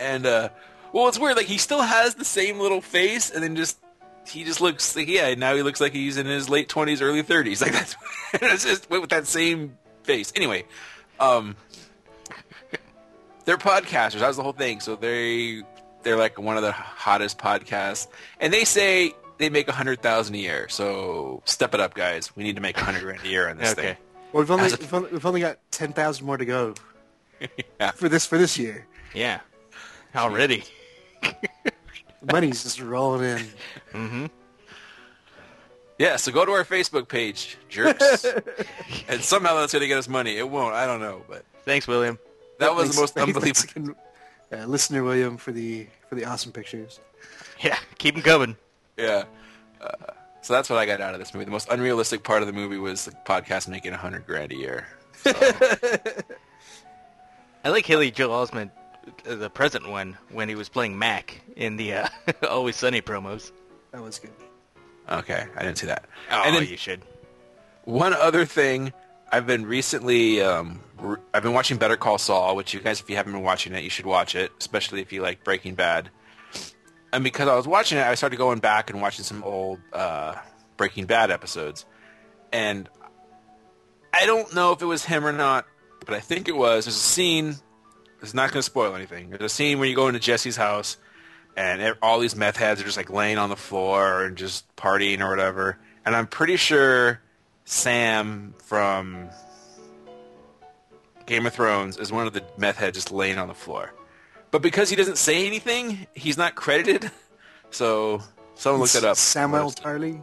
and 0.00 0.26
uh 0.26 0.48
well 0.92 1.08
it's 1.08 1.18
weird, 1.18 1.36
like 1.36 1.46
he 1.46 1.58
still 1.58 1.82
has 1.82 2.14
the 2.14 2.24
same 2.24 2.58
little 2.58 2.80
face 2.80 3.30
and 3.30 3.42
then 3.42 3.56
just 3.56 3.78
he 4.26 4.44
just 4.44 4.60
looks 4.60 4.96
like 4.96 5.08
yeah, 5.08 5.34
now 5.34 5.54
he 5.54 5.62
looks 5.62 5.80
like 5.80 5.92
he's 5.92 6.16
in 6.16 6.26
his 6.26 6.48
late 6.48 6.68
twenties, 6.68 7.02
early 7.02 7.22
thirties. 7.22 7.60
Like 7.60 7.72
that's 7.72 7.96
it's 8.34 8.64
just 8.64 8.90
with 8.90 9.10
that 9.10 9.26
same 9.26 9.76
face. 10.02 10.32
Anyway, 10.34 10.64
um 11.20 11.56
they're 13.44 13.58
podcasters, 13.58 14.20
that 14.20 14.28
was 14.28 14.36
the 14.36 14.42
whole 14.42 14.52
thing. 14.52 14.80
So 14.80 14.96
they 14.96 15.62
they're 16.02 16.16
like 16.16 16.38
one 16.38 16.56
of 16.56 16.62
the 16.62 16.72
hottest 16.72 17.38
podcasts. 17.38 18.06
And 18.40 18.52
they 18.52 18.64
say 18.64 19.12
they 19.38 19.48
make 19.50 19.68
a 19.68 19.72
hundred 19.72 20.02
thousand 20.02 20.34
a 20.34 20.38
year. 20.38 20.68
So 20.68 21.42
step 21.46 21.74
it 21.74 21.80
up 21.80 21.94
guys. 21.94 22.34
We 22.36 22.42
need 22.44 22.56
to 22.56 22.62
make 22.62 22.76
a 22.76 22.84
hundred 22.84 23.02
grand 23.02 23.20
a 23.24 23.28
year 23.28 23.48
on 23.48 23.56
this 23.56 23.72
Okay. 23.72 23.82
thing. 23.82 23.96
Well, 24.32 24.42
we've 24.42 24.50
only, 24.50 24.66
a- 24.70 24.76
we've 24.76 24.94
only 24.94 25.10
we've 25.10 25.26
only 25.26 25.40
got 25.40 25.58
ten 25.70 25.92
thousand 25.92 26.26
more 26.26 26.36
to 26.36 26.44
go 26.44 26.74
Yeah. 27.80 27.92
for 27.92 28.08
this 28.08 28.26
for 28.26 28.36
this 28.38 28.58
year. 28.58 28.86
Yeah. 29.14 29.40
Already. 30.14 30.64
Money's 32.32 32.62
just 32.64 32.80
rolling 32.80 33.38
in. 33.94 34.30
Yeah, 35.98 36.14
so 36.16 36.30
go 36.30 36.44
to 36.44 36.52
our 36.52 36.64
Facebook 36.64 37.08
page, 37.08 37.58
jerks. 37.68 38.24
and 39.08 39.20
somehow 39.22 39.56
that's 39.56 39.72
going 39.72 39.80
to 39.80 39.88
get 39.88 39.98
us 39.98 40.08
money. 40.08 40.36
It 40.38 40.48
won't. 40.48 40.72
I 40.74 40.86
don't 40.86 41.00
know, 41.00 41.22
but 41.28 41.44
Thanks, 41.64 41.88
William. 41.88 42.18
that 42.60 42.74
was 42.74 42.94
the 42.94 43.00
most 43.00 43.16
unbelievable. 43.18 43.52
thanks 43.72 43.98
uh, 44.52 44.64
listener 44.66 45.02
William 45.02 45.36
for 45.36 45.50
the 45.52 45.86
for 46.08 46.14
the 46.14 46.24
awesome 46.24 46.52
pictures. 46.52 47.00
Yeah, 47.62 47.76
keep 47.98 48.14
them 48.14 48.22
coming. 48.22 48.56
Yeah. 48.98 49.24
Uh, 49.80 49.92
so 50.42 50.52
that's 50.54 50.68
what 50.68 50.78
I 50.78 50.86
got 50.86 51.00
out 51.00 51.14
of 51.14 51.20
this 51.20 51.32
movie. 51.32 51.44
The 51.44 51.50
most 51.50 51.68
unrealistic 51.70 52.22
part 52.24 52.42
of 52.42 52.46
the 52.46 52.52
movie 52.52 52.78
was 52.78 53.04
the 53.04 53.12
podcast 53.24 53.68
making 53.68 53.92
a 53.92 53.96
hundred 53.96 54.26
grand 54.26 54.52
a 54.52 54.56
year. 54.56 54.86
I 57.64 57.70
like 57.70 57.86
Haley 57.86 58.10
Joel 58.10 58.46
Osment, 58.46 58.70
uh, 59.28 59.34
the 59.34 59.50
present 59.50 59.88
one, 59.88 60.16
when 60.30 60.48
he 60.48 60.54
was 60.54 60.68
playing 60.68 60.98
Mac 60.98 61.40
in 61.56 61.76
the 61.76 61.92
uh, 61.94 62.08
Always 62.48 62.76
Sunny 62.76 63.02
promos. 63.02 63.52
That 63.92 64.02
was 64.02 64.18
good. 64.18 64.30
Okay, 65.08 65.46
I 65.56 65.62
didn't 65.62 65.78
see 65.78 65.86
that. 65.86 66.04
Oh, 66.30 66.42
and 66.46 66.54
then 66.54 66.66
you 66.66 66.76
should. 66.76 67.02
one 67.84 68.12
other 68.12 68.44
thing, 68.44 68.92
I've 69.32 69.46
been 69.46 69.64
recently, 69.66 70.42
um, 70.42 70.80
re- 70.98 71.16
I've 71.32 71.42
been 71.42 71.54
watching 71.54 71.78
Better 71.78 71.96
Call 71.96 72.18
Saul, 72.18 72.54
which 72.56 72.74
you 72.74 72.80
guys, 72.80 73.00
if 73.00 73.08
you 73.08 73.16
haven't 73.16 73.32
been 73.32 73.42
watching 73.42 73.74
it, 73.74 73.82
you 73.82 73.90
should 73.90 74.06
watch 74.06 74.34
it, 74.34 74.52
especially 74.60 75.00
if 75.00 75.12
you 75.12 75.22
like 75.22 75.42
Breaking 75.44 75.74
Bad. 75.74 76.10
And 77.12 77.24
because 77.24 77.48
I 77.48 77.56
was 77.56 77.66
watching 77.66 77.98
it, 77.98 78.06
I 78.06 78.14
started 78.14 78.36
going 78.36 78.58
back 78.58 78.90
and 78.90 79.00
watching 79.00 79.24
some 79.24 79.42
old 79.42 79.80
uh, 79.92 80.34
Breaking 80.76 81.06
Bad 81.06 81.30
episodes. 81.30 81.86
And 82.52 82.88
I 84.12 84.26
don't 84.26 84.54
know 84.54 84.72
if 84.72 84.82
it 84.82 84.86
was 84.86 85.04
him 85.04 85.24
or 85.24 85.32
not, 85.32 85.66
but 86.04 86.14
I 86.14 86.20
think 86.20 86.48
it 86.48 86.56
was. 86.56 86.84
There's 86.84 86.96
a 86.96 87.00
scene. 87.00 87.56
It's 88.20 88.34
not 88.34 88.50
going 88.50 88.58
to 88.58 88.62
spoil 88.62 88.94
anything. 88.94 89.30
There's 89.30 89.42
a 89.42 89.48
scene 89.54 89.78
where 89.78 89.88
you 89.88 89.94
go 89.94 90.08
into 90.08 90.20
Jesse's 90.20 90.56
house, 90.56 90.96
and 91.56 91.96
all 92.02 92.18
these 92.18 92.36
meth 92.36 92.56
heads 92.56 92.80
are 92.80 92.84
just 92.84 92.96
like 92.96 93.10
laying 93.10 93.38
on 93.38 93.48
the 93.48 93.56
floor 93.56 94.24
and 94.24 94.36
just 94.36 94.64
partying 94.76 95.20
or 95.20 95.30
whatever. 95.30 95.78
And 96.04 96.16
I'm 96.16 96.26
pretty 96.26 96.56
sure 96.56 97.20
Sam 97.64 98.54
from 98.64 99.28
Game 101.26 101.46
of 101.46 101.52
Thrones 101.52 101.96
is 101.98 102.10
one 102.10 102.26
of 102.26 102.32
the 102.32 102.42
meth 102.56 102.76
heads 102.76 102.96
just 102.96 103.12
laying 103.12 103.38
on 103.38 103.48
the 103.48 103.54
floor. 103.54 103.92
But 104.50 104.62
because 104.62 104.90
he 104.90 104.96
doesn't 104.96 105.18
say 105.18 105.46
anything, 105.46 106.06
he's 106.14 106.36
not 106.36 106.54
credited. 106.54 107.10
So 107.70 108.22
someone 108.54 108.80
looked 108.80 108.94
it 108.94 109.04
up. 109.04 109.18
Samuel 109.18 109.70
Tarly. 109.70 110.22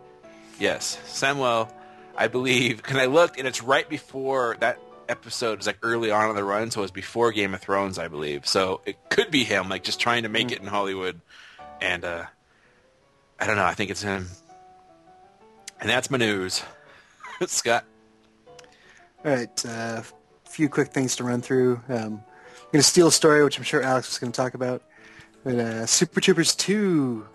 Yes, 0.60 0.98
Samuel, 1.06 1.72
I 2.18 2.28
believe. 2.28 2.78
Because 2.78 2.98
I 2.98 3.06
looked, 3.06 3.38
and 3.38 3.48
it's 3.48 3.62
right 3.62 3.88
before 3.88 4.58
that 4.62 4.80
episode. 5.10 5.60
It's 5.60 5.68
like 5.68 5.78
early 5.84 6.10
on 6.10 6.32
in 6.32 6.36
the 6.36 6.44
run, 6.44 6.72
so 6.72 6.82
it 6.82 6.86
was 6.86 6.92
before 6.92 7.32
Game 7.32 7.54
of 7.54 7.62
Thrones, 7.62 8.00
I 8.00 8.08
believe. 8.08 8.48
So 8.48 8.82
it 8.86 9.10
could 9.10 9.30
be 9.30 9.44
him, 9.44 9.70
like 9.70 9.84
just 9.84 10.00
trying 10.00 10.24
to 10.24 10.30
make 10.30 10.52
it 10.52 10.60
in 10.60 10.66
Hollywood. 10.66 11.22
And 11.82 12.04
uh, 12.04 12.26
I 13.40 13.46
don't 13.46 13.58
know. 13.58 13.66
I 13.66 13.74
think 13.74 13.92
it's 13.92 14.02
him. 14.02 14.28
And 15.80 15.90
that's 15.90 16.10
my 16.10 16.18
news. 16.18 16.64
Scott. 17.46 17.86
All 19.24 19.32
right, 19.32 19.66
a 19.66 19.70
uh, 19.70 20.04
few 20.46 20.70
quick 20.70 20.90
things 20.94 21.16
to 21.18 21.24
run 21.24 21.42
through. 21.42 21.82
Um, 21.90 22.24
going 22.76 22.82
to 22.82 22.88
steal 22.88 23.08
a 23.08 23.12
story, 23.12 23.44
which 23.44 23.58
I'm 23.58 23.64
sure 23.64 23.82
Alex 23.82 24.10
was 24.10 24.18
going 24.20 24.32
to 24.32 24.36
talk 24.36 24.54
about. 24.54 24.82
But 25.46 25.56
uh, 25.56 25.86
Super 25.86 26.20
Troopers 26.20 26.54
2 26.56 27.26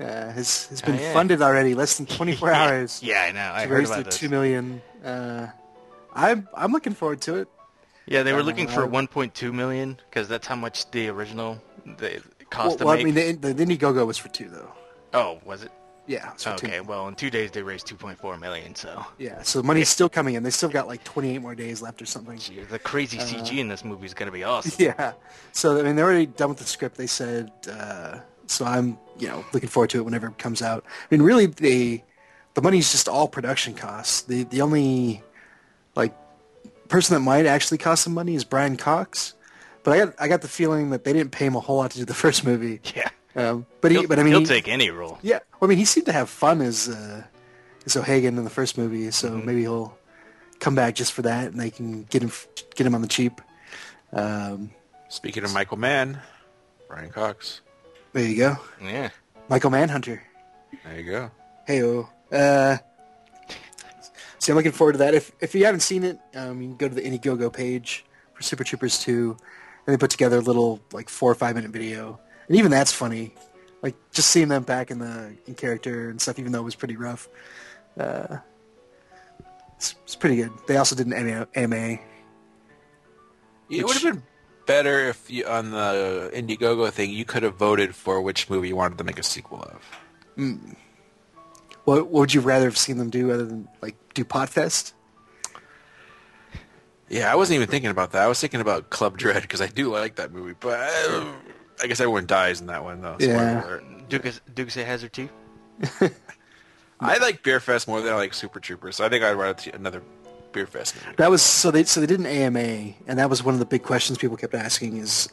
uh, 0.00 0.04
has 0.32 0.66
has 0.66 0.82
been 0.82 0.96
Oh, 0.96 1.00
yeah. 1.00 1.12
funded 1.12 1.42
already, 1.42 1.74
less 1.74 1.96
than 1.96 2.06
24 2.06 2.52
hours. 2.60 3.00
Yeah, 3.02 3.22
I 3.28 3.32
know. 3.32 3.40
I 3.54 3.66
heard 3.66 3.78
raise 3.78 3.88
about 3.90 3.98
the 3.98 4.04
this. 4.04 4.18
two 4.18 4.28
million. 4.28 4.82
Uh, 5.04 5.46
I'm 6.14 6.48
I'm 6.56 6.72
looking 6.72 6.94
forward 6.94 7.20
to 7.22 7.36
it. 7.36 7.48
Yeah, 8.06 8.22
they 8.24 8.32
were 8.32 8.40
Uh, 8.40 8.44
looking 8.44 8.66
for 8.68 8.84
I- 8.84 8.88
1.2 8.88 9.52
million 9.52 9.98
because 10.10 10.26
that's 10.28 10.46
how 10.46 10.56
much 10.56 10.90
the 10.90 11.08
original 11.08 11.60
the 11.84 12.20
Well, 12.22 12.22
cost 12.50 12.78
well, 12.80 12.88
to 12.96 13.00
I 13.00 13.04
make. 13.04 13.14
mean, 13.14 13.40
the, 13.40 13.52
the 13.52 13.64
Indiegogo 13.64 14.06
was 14.06 14.16
for 14.18 14.28
two 14.28 14.48
though. 14.48 14.72
oh, 15.14 15.38
was 15.44 15.62
it? 15.62 15.70
Yeah, 16.08 16.32
it's 16.32 16.44
for 16.44 16.56
two. 16.56 16.66
Okay, 16.66 16.80
well, 16.80 17.06
in 17.06 17.14
two 17.14 17.30
days 17.30 17.50
they 17.52 17.62
raised 17.62 17.86
2.4 17.86 18.40
million. 18.40 18.74
So 18.74 19.04
Yeah, 19.18 19.42
so 19.42 19.60
the 19.60 19.66
money's 19.66 19.88
still 19.88 20.08
coming 20.08 20.34
in. 20.34 20.42
They 20.42 20.50
still 20.50 20.68
got 20.68 20.88
like 20.88 21.04
28 21.04 21.38
more 21.38 21.54
days 21.54 21.80
left 21.82 22.02
or 22.02 22.06
something. 22.06 22.38
Gee, 22.38 22.60
the 22.62 22.78
crazy 22.78 23.18
CG 23.18 23.56
in 23.58 23.68
this 23.68 23.84
movie 23.84 24.06
is 24.06 24.14
gonna 24.14 24.32
be 24.32 24.42
awesome. 24.42 24.72
Yeah. 24.84 25.12
So 25.52 25.78
I 25.78 25.82
mean, 25.82 25.94
they're 25.96 26.06
already 26.06 26.26
done 26.26 26.48
with 26.48 26.58
the 26.58 26.64
script. 26.64 26.96
They 26.96 27.06
said. 27.06 27.52
Uh, 27.70 28.20
so 28.50 28.64
I'm, 28.64 28.98
you 29.18 29.28
know, 29.28 29.44
looking 29.52 29.68
forward 29.68 29.90
to 29.90 29.98
it 29.98 30.04
whenever 30.04 30.26
it 30.26 30.38
comes 30.38 30.62
out. 30.62 30.82
I 30.86 31.14
mean, 31.14 31.22
really, 31.22 31.46
the 31.46 32.00
the 32.54 32.62
money's 32.62 32.90
just 32.90 33.08
all 33.08 33.28
production 33.28 33.74
costs. 33.74 34.22
The 34.22 34.44
the 34.44 34.62
only 34.62 35.22
like 35.94 36.14
person 36.88 37.14
that 37.14 37.20
might 37.20 37.46
actually 37.46 37.78
cost 37.78 38.04
some 38.04 38.14
money 38.14 38.34
is 38.34 38.44
Brian 38.44 38.76
Cox. 38.76 39.34
But 39.82 39.92
I 39.92 40.04
got 40.04 40.14
I 40.18 40.28
got 40.28 40.42
the 40.42 40.48
feeling 40.48 40.90
that 40.90 41.04
they 41.04 41.12
didn't 41.12 41.32
pay 41.32 41.46
him 41.46 41.56
a 41.56 41.60
whole 41.60 41.76
lot 41.76 41.90
to 41.92 41.98
do 41.98 42.04
the 42.04 42.14
first 42.24 42.44
movie. 42.44 42.80
Yeah, 42.96 43.10
Um, 43.38 43.66
but 43.80 43.90
he, 43.90 43.98
he'll, 43.98 44.08
but 44.08 44.18
I 44.18 44.22
mean, 44.22 44.32
he'll 44.32 44.40
he- 44.40 44.46
take 44.46 44.68
any 44.68 44.90
role. 44.90 45.18
yeah. 45.22 45.38
Well, 45.60 45.68
I 45.68 45.70
mean, 45.70 45.78
he 45.78 45.84
seemed 45.84 46.06
to 46.06 46.12
have 46.12 46.28
fun 46.28 46.60
as 46.60 46.88
uh, 46.88 47.22
as 47.86 47.96
O'Hagan 47.96 48.36
in 48.38 48.44
the 48.44 48.50
first 48.50 48.76
movie, 48.78 49.10
so 49.10 49.30
maybe 49.36 49.60
he'll 49.60 49.96
come 50.60 50.74
back 50.74 50.94
just 50.94 51.12
for 51.12 51.22
that, 51.22 51.46
and 51.52 51.60
they 51.60 51.70
can 51.70 52.02
get 52.04 52.22
him 52.22 52.32
get 52.74 52.86
him 52.86 52.94
on 52.94 53.02
the 53.02 53.08
cheap. 53.08 53.40
Um, 54.12 54.70
Speaking 55.08 55.44
of 55.44 55.52
Michael 55.54 55.78
Mann, 55.78 56.20
Brian 56.88 57.10
Cox. 57.10 57.60
there 58.12 58.24
you 58.24 58.36
go, 58.36 58.56
Yeah. 58.82 59.10
Michael 59.48 59.70
Manhunter. 59.70 60.22
There 60.84 61.00
you 61.00 61.10
go. 61.10 61.30
Hey, 61.66 61.80
uh, 61.82 62.76
so 64.38 64.52
I'm 64.52 64.56
looking 64.56 64.72
forward 64.72 64.92
to 64.92 64.98
that. 64.98 65.14
If 65.14 65.32
if 65.40 65.54
you 65.54 65.64
haven't 65.64 65.80
seen 65.80 66.04
it, 66.04 66.18
um, 66.34 66.60
you 66.62 66.68
can 66.68 66.76
go 66.76 66.88
to 66.88 66.94
the 66.94 67.02
Indiegogo 67.02 67.52
page 67.52 68.04
for 68.34 68.42
Super 68.42 68.64
Troopers 68.64 68.98
2, 69.00 69.36
and 69.86 69.92
they 69.94 69.96
put 69.98 70.10
together 70.10 70.36
a 70.38 70.40
little 70.40 70.80
like 70.92 71.08
four 71.08 71.30
or 71.30 71.34
five 71.34 71.54
minute 71.56 71.70
video, 71.70 72.18
and 72.48 72.56
even 72.56 72.70
that's 72.70 72.92
funny. 72.92 73.34
Like 73.82 73.94
just 74.10 74.30
seeing 74.30 74.48
them 74.48 74.64
back 74.64 74.90
in 74.90 74.98
the 74.98 75.36
in 75.46 75.54
character 75.54 76.10
and 76.10 76.20
stuff, 76.20 76.38
even 76.38 76.52
though 76.52 76.60
it 76.60 76.64
was 76.64 76.74
pretty 76.74 76.96
rough. 76.96 77.28
Uh, 77.98 78.38
it's, 79.76 79.94
it's 80.02 80.16
pretty 80.16 80.36
good. 80.36 80.50
They 80.66 80.76
also 80.76 80.96
did 80.96 81.06
an 81.06 81.46
AMA. 81.54 81.98
It 83.70 83.84
would 83.84 83.94
have 83.94 84.02
been 84.02 84.22
better 84.66 85.08
if 85.08 85.30
you, 85.30 85.46
on 85.46 85.70
the 85.70 86.30
Indiegogo 86.34 86.90
thing, 86.90 87.10
you 87.10 87.24
could 87.24 87.42
have 87.42 87.54
voted 87.54 87.94
for 87.94 88.20
which 88.20 88.50
movie 88.50 88.68
you 88.68 88.76
wanted 88.76 88.98
to 88.98 89.04
make 89.04 89.18
a 89.18 89.22
sequel 89.22 89.62
of. 89.62 90.76
What, 91.84 92.04
what 92.06 92.10
would 92.10 92.34
you 92.34 92.40
rather 92.40 92.64
have 92.64 92.78
seen 92.78 92.98
them 92.98 93.10
do 93.10 93.30
other 93.30 93.44
than 93.44 93.68
like 93.80 93.96
do 94.14 94.24
Potfest? 94.24 94.92
Yeah, 97.08 97.32
I 97.32 97.36
wasn't 97.36 97.56
even 97.56 97.68
thinking 97.68 97.90
about 97.90 98.12
that. 98.12 98.22
I 98.22 98.26
was 98.26 98.40
thinking 98.40 98.60
about 98.60 98.90
Club 98.90 99.16
Dread 99.16 99.42
because 99.42 99.60
I 99.60 99.66
do 99.66 99.90
like 99.90 100.16
that 100.16 100.32
movie, 100.32 100.54
but 100.58 100.78
I, 100.80 101.32
I 101.82 101.86
guess 101.86 102.00
everyone 102.00 102.26
dies 102.26 102.60
in 102.60 102.66
that 102.68 102.82
one 102.84 103.00
though. 103.00 103.16
Yeah. 103.20 103.64
alert. 103.64 103.84
Dukes 104.08 104.40
Dukes 104.54 104.76
of 104.76 104.86
Hazzard 104.86 105.12
2? 105.12 105.28
I 107.00 107.18
like 107.18 107.42
Beer 107.42 107.60
Fest 107.60 107.86
more 107.86 108.00
than 108.00 108.12
I 108.12 108.16
like 108.16 108.34
Super 108.34 108.58
Troopers, 108.58 108.96
so 108.96 109.04
I 109.04 109.08
think 109.08 109.22
I'd 109.22 109.32
rather 109.32 109.70
another 109.72 110.02
Beer 110.52 110.66
Fest 110.66 110.96
movie. 110.96 111.14
That 111.16 111.30
was 111.30 111.42
so 111.42 111.70
they 111.70 111.84
so 111.84 112.00
they 112.00 112.06
did 112.06 112.18
an 112.20 112.26
AMA, 112.26 112.58
and 113.06 113.18
that 113.18 113.30
was 113.30 113.44
one 113.44 113.54
of 113.54 113.60
the 113.60 113.66
big 113.66 113.82
questions 113.84 114.18
people 114.18 114.36
kept 114.36 114.54
asking 114.54 114.96
is, 114.96 115.28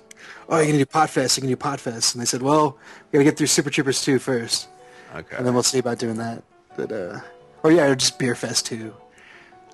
"Oh, 0.48 0.58
you're 0.58 0.66
gonna 0.68 0.78
do 0.78 0.86
Potfest? 0.86 1.38
You're 1.38 1.44
gonna 1.48 1.56
do 1.56 1.90
Potfest?" 1.92 2.14
And 2.14 2.22
they 2.22 2.26
said, 2.26 2.42
"Well, 2.44 2.78
we 3.12 3.18
gotta 3.18 3.24
get 3.24 3.38
through 3.38 3.48
Super 3.48 3.70
Troopers 3.72 4.02
2 4.04 4.20
first, 4.20 4.68
Okay. 5.16 5.36
and 5.38 5.46
then 5.46 5.54
we'll 5.56 5.64
see 5.64 5.80
about 5.80 5.98
doing 5.98 6.18
that." 6.18 6.44
But 6.78 6.92
uh, 6.92 7.20
or 7.64 7.72
yeah, 7.72 7.86
or 7.86 7.96
just 7.96 8.20
Beer 8.20 8.36
Fest 8.36 8.68
2. 8.68 8.94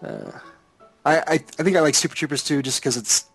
Uh, 0.01 0.31
I, 1.03 1.17
I 1.17 1.23
I 1.33 1.63
think 1.63 1.75
I 1.75 1.81
like 1.81 1.95
Super 1.95 2.15
Troopers 2.15 2.43
2 2.43 2.61
just 2.61 2.79
because 2.79 2.95
it's 2.95 3.25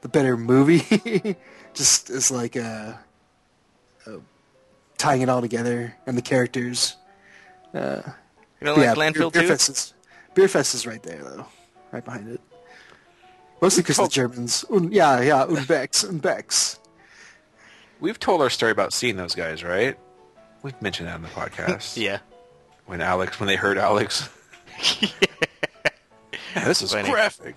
the 0.00 0.08
better 0.08 0.36
movie. 0.36 1.36
just 1.74 2.10
as 2.10 2.30
like 2.30 2.56
uh, 2.56 2.94
uh, 4.06 4.10
tying 4.98 5.22
it 5.22 5.28
all 5.28 5.40
together 5.40 5.94
and 6.06 6.16
the 6.16 6.22
characters. 6.22 6.96
You 7.74 7.80
don't 8.62 8.78
like 8.78 8.96
Landfill 8.96 9.32
Beer, 9.32 9.42
2? 9.42 9.46
Beer 9.46 9.48
Fest 9.48 9.68
is 9.68 9.94
Beer 10.34 10.48
Fest 10.48 10.74
is 10.74 10.86
right 10.86 11.02
there 11.02 11.22
though, 11.22 11.46
right 11.90 12.04
behind 12.04 12.28
it. 12.28 12.40
Mostly 13.60 13.82
because 13.82 13.96
the 13.98 14.08
Germans. 14.08 14.64
Un, 14.70 14.90
yeah, 14.90 15.20
yeah, 15.20 15.46
Unbex, 15.48 16.04
Unbex. 16.04 16.78
We've 18.00 18.18
told 18.18 18.40
our 18.42 18.50
story 18.50 18.72
about 18.72 18.92
seeing 18.92 19.16
those 19.16 19.36
guys, 19.36 19.62
right? 19.62 19.96
We've 20.62 20.80
mentioned 20.82 21.08
that 21.08 21.14
on 21.14 21.22
the 21.22 21.28
podcast. 21.28 21.96
Yeah. 22.02 22.18
When 22.86 23.00
Alex, 23.00 23.38
when 23.38 23.46
they 23.46 23.54
heard 23.54 23.78
Alex. 23.78 24.28
yeah, 25.00 26.64
this 26.64 26.82
is 26.82 26.92
Funny. 26.92 27.08
graphic. 27.08 27.54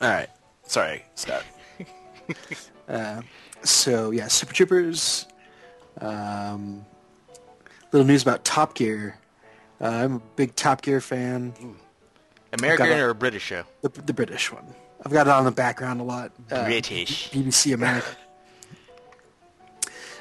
All 0.00 0.08
right. 0.08 0.30
Sorry, 0.64 1.04
Scott. 2.34 3.24
So 3.62 4.10
yeah, 4.10 4.28
Super 4.28 4.54
Troopers. 4.54 5.26
Um, 6.00 6.86
little 7.92 8.06
news 8.06 8.22
about 8.22 8.44
Top 8.44 8.74
Gear. 8.74 9.18
Uh, 9.80 9.84
I'm 9.84 10.14
a 10.16 10.22
big 10.36 10.56
Top 10.56 10.82
Gear 10.82 11.00
fan. 11.00 11.52
American 12.52 12.88
Got 12.88 12.98
or 13.00 13.10
a 13.10 13.14
British 13.14 13.42
show? 13.42 13.64
The, 13.82 13.88
the 13.88 14.12
British 14.12 14.52
one. 14.52 14.64
I've 15.04 15.12
got 15.12 15.26
it 15.26 15.30
on 15.30 15.44
the 15.44 15.50
background 15.50 16.00
a 16.00 16.04
lot. 16.04 16.32
Uh, 16.50 16.64
British. 16.64 17.30
BBC 17.30 17.74
America. 17.74 18.08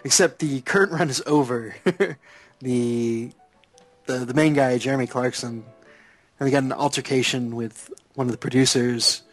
Except 0.04 0.40
the 0.40 0.62
current 0.62 0.92
run 0.92 1.10
is 1.10 1.22
over. 1.26 1.76
the, 2.60 3.32
the 4.06 4.18
the 4.26 4.34
main 4.34 4.54
guy, 4.54 4.78
Jeremy 4.78 5.08
Clarkson, 5.08 5.66
and 6.40 6.48
they 6.48 6.52
got 6.52 6.64
an 6.64 6.72
altercation 6.72 7.56
with 7.56 7.92
one 8.16 8.28
of 8.28 8.32
the 8.32 8.38
producers 8.38 9.24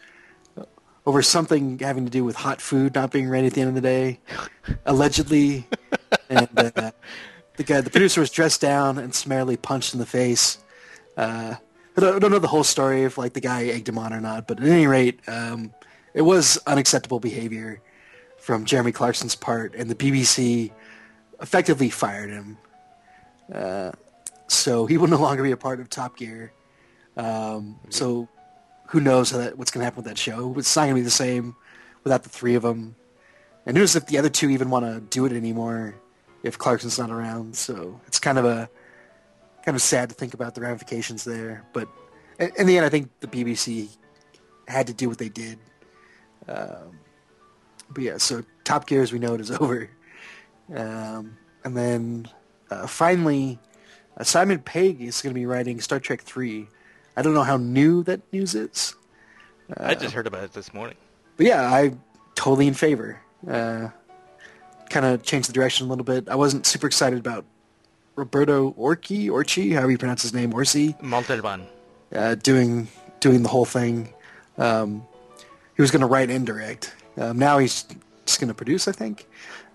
over 1.07 1.21
something 1.21 1.79
having 1.79 2.03
to 2.03 2.11
do 2.11 2.25
with 2.25 2.35
hot 2.35 2.59
food 2.59 2.93
not 2.93 3.11
being 3.11 3.29
ready 3.29 3.47
at 3.47 3.53
the 3.53 3.61
end 3.61 3.69
of 3.69 3.75
the 3.75 3.81
day, 3.81 4.19
allegedly. 4.85 5.65
and 6.29 6.49
uh, 6.57 6.91
the 7.55 7.63
guy, 7.63 7.79
the 7.79 7.89
producer, 7.89 8.19
was 8.19 8.29
dressed 8.29 8.59
down 8.59 8.97
and 8.97 9.15
summarily 9.15 9.55
punched 9.55 9.93
in 9.93 10.01
the 10.01 10.05
face. 10.05 10.57
Uh, 11.15 11.55
I 11.95 12.01
don't, 12.01 12.15
I 12.17 12.19
don't 12.19 12.29
know 12.29 12.39
the 12.39 12.49
whole 12.49 12.65
story 12.65 13.03
if 13.03 13.17
like 13.17 13.31
the 13.31 13.39
guy 13.39 13.67
egged 13.67 13.87
him 13.87 13.97
on 13.97 14.11
or 14.11 14.19
not, 14.19 14.47
but 14.47 14.59
at 14.59 14.67
any 14.67 14.85
rate, 14.85 15.21
um, 15.29 15.73
it 16.13 16.23
was 16.23 16.59
unacceptable 16.67 17.21
behavior 17.21 17.81
from 18.37 18.65
Jeremy 18.65 18.91
Clarkson's 18.91 19.33
part, 19.33 19.75
and 19.75 19.89
the 19.89 19.95
BBC 19.95 20.71
effectively 21.41 21.89
fired 21.89 22.31
him. 22.31 22.57
Uh, 23.51 23.91
so 24.47 24.85
he 24.85 24.97
will 24.97 25.07
no 25.07 25.21
longer 25.21 25.41
be 25.41 25.51
a 25.51 25.57
part 25.57 25.79
of 25.79 25.89
Top 25.89 26.17
Gear. 26.17 26.51
Um, 27.15 27.79
so 27.89 28.27
who 28.87 28.99
knows 28.99 29.31
that, 29.31 29.57
what's 29.57 29.71
going 29.71 29.81
to 29.81 29.85
happen 29.85 30.03
with 30.03 30.05
that 30.05 30.17
show? 30.17 30.53
It's 30.57 30.75
not 30.75 30.83
going 30.83 30.95
to 30.95 31.01
be 31.01 31.03
the 31.03 31.09
same 31.09 31.55
without 32.03 32.23
the 32.23 32.29
three 32.29 32.55
of 32.55 32.63
them. 32.63 32.95
And 33.65 33.75
who 33.75 33.81
knows 33.81 33.95
if 33.95 34.05
the 34.07 34.17
other 34.17 34.29
two 34.29 34.49
even 34.49 34.69
want 34.69 34.85
to 34.85 35.01
do 35.01 35.25
it 35.25 35.33
anymore 35.33 35.95
if 36.43 36.57
Clarkson's 36.57 36.97
not 36.97 37.09
around? 37.09 37.55
So 37.55 37.99
it's 38.07 38.19
kind 38.19 38.37
of 38.37 38.45
a 38.45 38.69
kind 39.65 39.75
of 39.75 39.81
sad 39.81 40.07
to 40.09 40.15
think 40.15 40.33
about 40.33 40.55
the 40.55 40.61
ramifications 40.61 41.25
there. 41.25 41.65
But 41.73 41.89
in, 42.39 42.67
the 42.67 42.77
end, 42.77 42.85
I 42.85 42.89
think 42.89 43.09
the 43.19 43.27
BBC 43.27 43.89
had 44.67 44.87
to 44.87 44.93
do 44.93 45.09
what 45.09 45.17
they 45.17 45.27
did. 45.27 45.59
Um, 46.47 46.99
but 47.89 48.03
yeah, 48.03 48.17
so 48.17 48.43
Top 48.63 48.87
Gear, 48.87 49.01
as 49.01 49.11
we 49.11 49.19
know, 49.19 49.33
it 49.33 49.41
is 49.41 49.51
over. 49.59 49.89
Um, 50.73 51.37
and 51.65 51.75
then 51.75 52.29
uh, 52.71 52.87
finally, 52.87 53.59
uh, 54.17 54.23
Simon 54.23 54.59
Pegg 54.59 55.01
is 55.01 55.21
going 55.21 55.33
to 55.33 55.39
be 55.39 55.45
writing 55.45 55.81
Star 55.81 55.99
Trek 55.99 56.21
Three. 56.21 56.67
I 57.17 57.21
don't 57.23 57.33
know 57.33 57.43
how 57.43 57.57
new 57.57 58.03
that 58.03 58.21
news 58.31 58.53
is, 58.55 58.95
I 59.75 59.95
just 59.95 60.13
heard 60.13 60.27
about 60.27 60.43
it 60.43 60.53
this 60.53 60.73
morning. 60.73 60.95
but 61.35 61.45
yeah, 61.47 61.73
I'm 61.73 62.01
totally 62.35 62.67
in 62.67 62.73
favor. 62.75 63.19
Uh, 63.45 63.89
kind 64.89 65.05
of 65.05 65.23
changed 65.23 65.49
the 65.49 65.53
direction 65.53 65.87
a 65.87 65.89
little 65.89 66.05
bit. 66.05 66.29
I 66.29 66.35
wasn't 66.35 66.65
super 66.65 66.87
excited 66.87 67.19
about 67.19 67.43
Roberto 68.15 68.71
Orci, 68.73 69.27
Orci, 69.29 69.73
however 69.73 69.91
you 69.91 69.97
pronounce 69.97 70.21
his 70.21 70.33
name, 70.33 70.53
Orci, 70.53 70.99
Montalban. 71.01 71.67
uh, 72.15 72.35
doing 72.35 72.87
doing 73.19 73.41
the 73.43 73.49
whole 73.49 73.65
thing. 73.65 74.13
Um, 74.57 75.05
he 75.75 75.81
was 75.81 75.91
going 75.91 76.01
to 76.01 76.07
write 76.07 76.29
and 76.29 76.45
direct. 76.45 76.95
Um, 77.17 77.37
now 77.39 77.57
he's 77.57 77.83
just 78.25 78.39
going 78.39 78.47
to 78.47 78.53
produce, 78.53 78.87
I 78.87 78.91
think. 78.91 79.27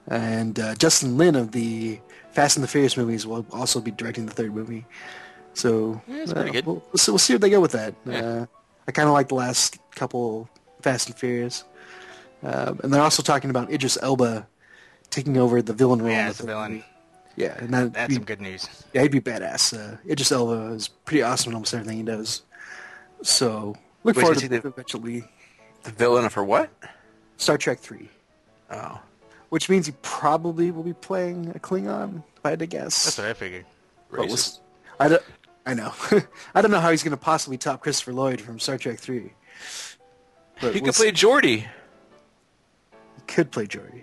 And 0.09 0.59
uh, 0.59 0.75
Justin 0.77 1.17
Lin 1.19 1.37
of 1.37 1.53
the 1.53 2.01
Fast 2.33 2.57
and 2.57 2.65
the 2.65 2.69
Furious 2.69 2.97
movies 2.97 3.27
will 3.27 3.45
also 3.53 3.81
be 3.81 3.91
directing 3.91 4.27
the 4.27 4.33
third 4.33 4.55
movie. 4.55 4.87
So 5.55 6.01
Yeah, 6.07 6.25
uh, 6.29 6.33
pretty 6.33 6.51
good. 6.51 6.67
We'll, 6.67 6.77
we'll, 6.77 6.99
see, 6.99 7.11
we'll 7.13 7.19
see 7.19 7.35
what 7.35 7.41
they 7.43 7.51
go 7.51 7.61
with 7.61 7.73
that. 7.73 7.95
Yeah. 8.07 8.21
Uh, 8.21 8.47
I 8.89 8.93
kind 8.93 9.09
of 9.09 9.13
like 9.15 9.29
the 9.29 9.35
last 9.35 9.79
couple 9.95 10.49
Fast 10.81 11.09
and 11.09 11.17
Furious. 11.19 11.65
Um, 12.43 12.81
and 12.83 12.93
they're 12.93 13.03
also 13.03 13.23
talking 13.23 13.51
about 13.51 13.71
Idris 13.73 13.97
Elba 14.03 14.47
taking 15.11 15.37
over 15.37 15.63
the 15.63 15.73
villain 15.73 16.01
role. 16.03 16.11
Yeah, 16.11 16.25
the 16.25 16.31
it's 16.31 16.41
a 16.41 16.43
third 16.43 16.49
villain. 16.49 16.85
Yeah, 17.37 17.55
and 17.59 17.73
that 17.73 17.95
That's 17.95 18.15
some 18.15 18.25
good 18.25 18.41
news. 18.41 18.69
yeah, 18.93 19.03
he'd 19.03 19.13
be 19.13 19.21
badass. 19.21 19.73
Uh, 19.79 19.97
Idris 20.09 20.33
Elba 20.33 20.73
is 20.75 20.89
pretty 20.89 21.23
awesome 21.23 21.51
in 21.53 21.55
almost 21.55 21.73
everything 21.73 21.99
he 21.99 22.03
does. 22.03 22.43
So 23.23 23.77
look 24.05 24.17
Wait, 24.17 24.23
forward 24.23 24.39
to 24.39 24.43
he 24.43 24.49
the- 24.49 24.67
eventually 24.67 25.25
The 25.85 25.91
villain 25.93 26.29
for 26.29 26.45
what? 26.45 26.71
Star 27.37 27.57
Trek 27.59 27.79
Three. 27.79 28.09
Oh. 28.71 29.01
which 29.51 29.69
means 29.69 29.85
he 29.87 29.93
probably 30.03 30.71
will 30.71 30.83
be 30.83 30.95
playing 30.95 31.51
a 31.55 31.59
Klingon. 31.59 32.23
If 32.37 32.47
I 32.47 32.51
had 32.51 32.59
to 32.61 32.67
guess, 32.67 33.05
That's 33.05 33.19
what 33.19 33.27
I 33.29 33.35
figured. 33.35 33.67
But 34.11 34.27
we'll 34.29 34.39
I 34.99 35.09
don't. 35.09 35.23
I 35.65 35.75
know. 35.75 35.93
I 36.55 36.61
don't 36.63 36.71
know 36.71 36.81
how 36.81 36.91
he's 36.91 37.03
going 37.03 37.13
to 37.13 37.17
possibly 37.17 37.57
top 37.59 37.81
Christopher 37.83 38.13
Lloyd 38.13 38.41
from 38.41 38.59
Star 38.59 38.79
Trek 38.79 38.99
Three. 38.99 39.33
But 40.61 40.75
He 40.75 40.81
we'll 40.81 40.93
could 40.93 40.95
play 40.97 41.13
Geordi. 41.13 41.63
s- 41.65 41.69
he 43.17 43.23
could 43.27 43.51
play 43.51 43.67
Geordi. 43.67 44.03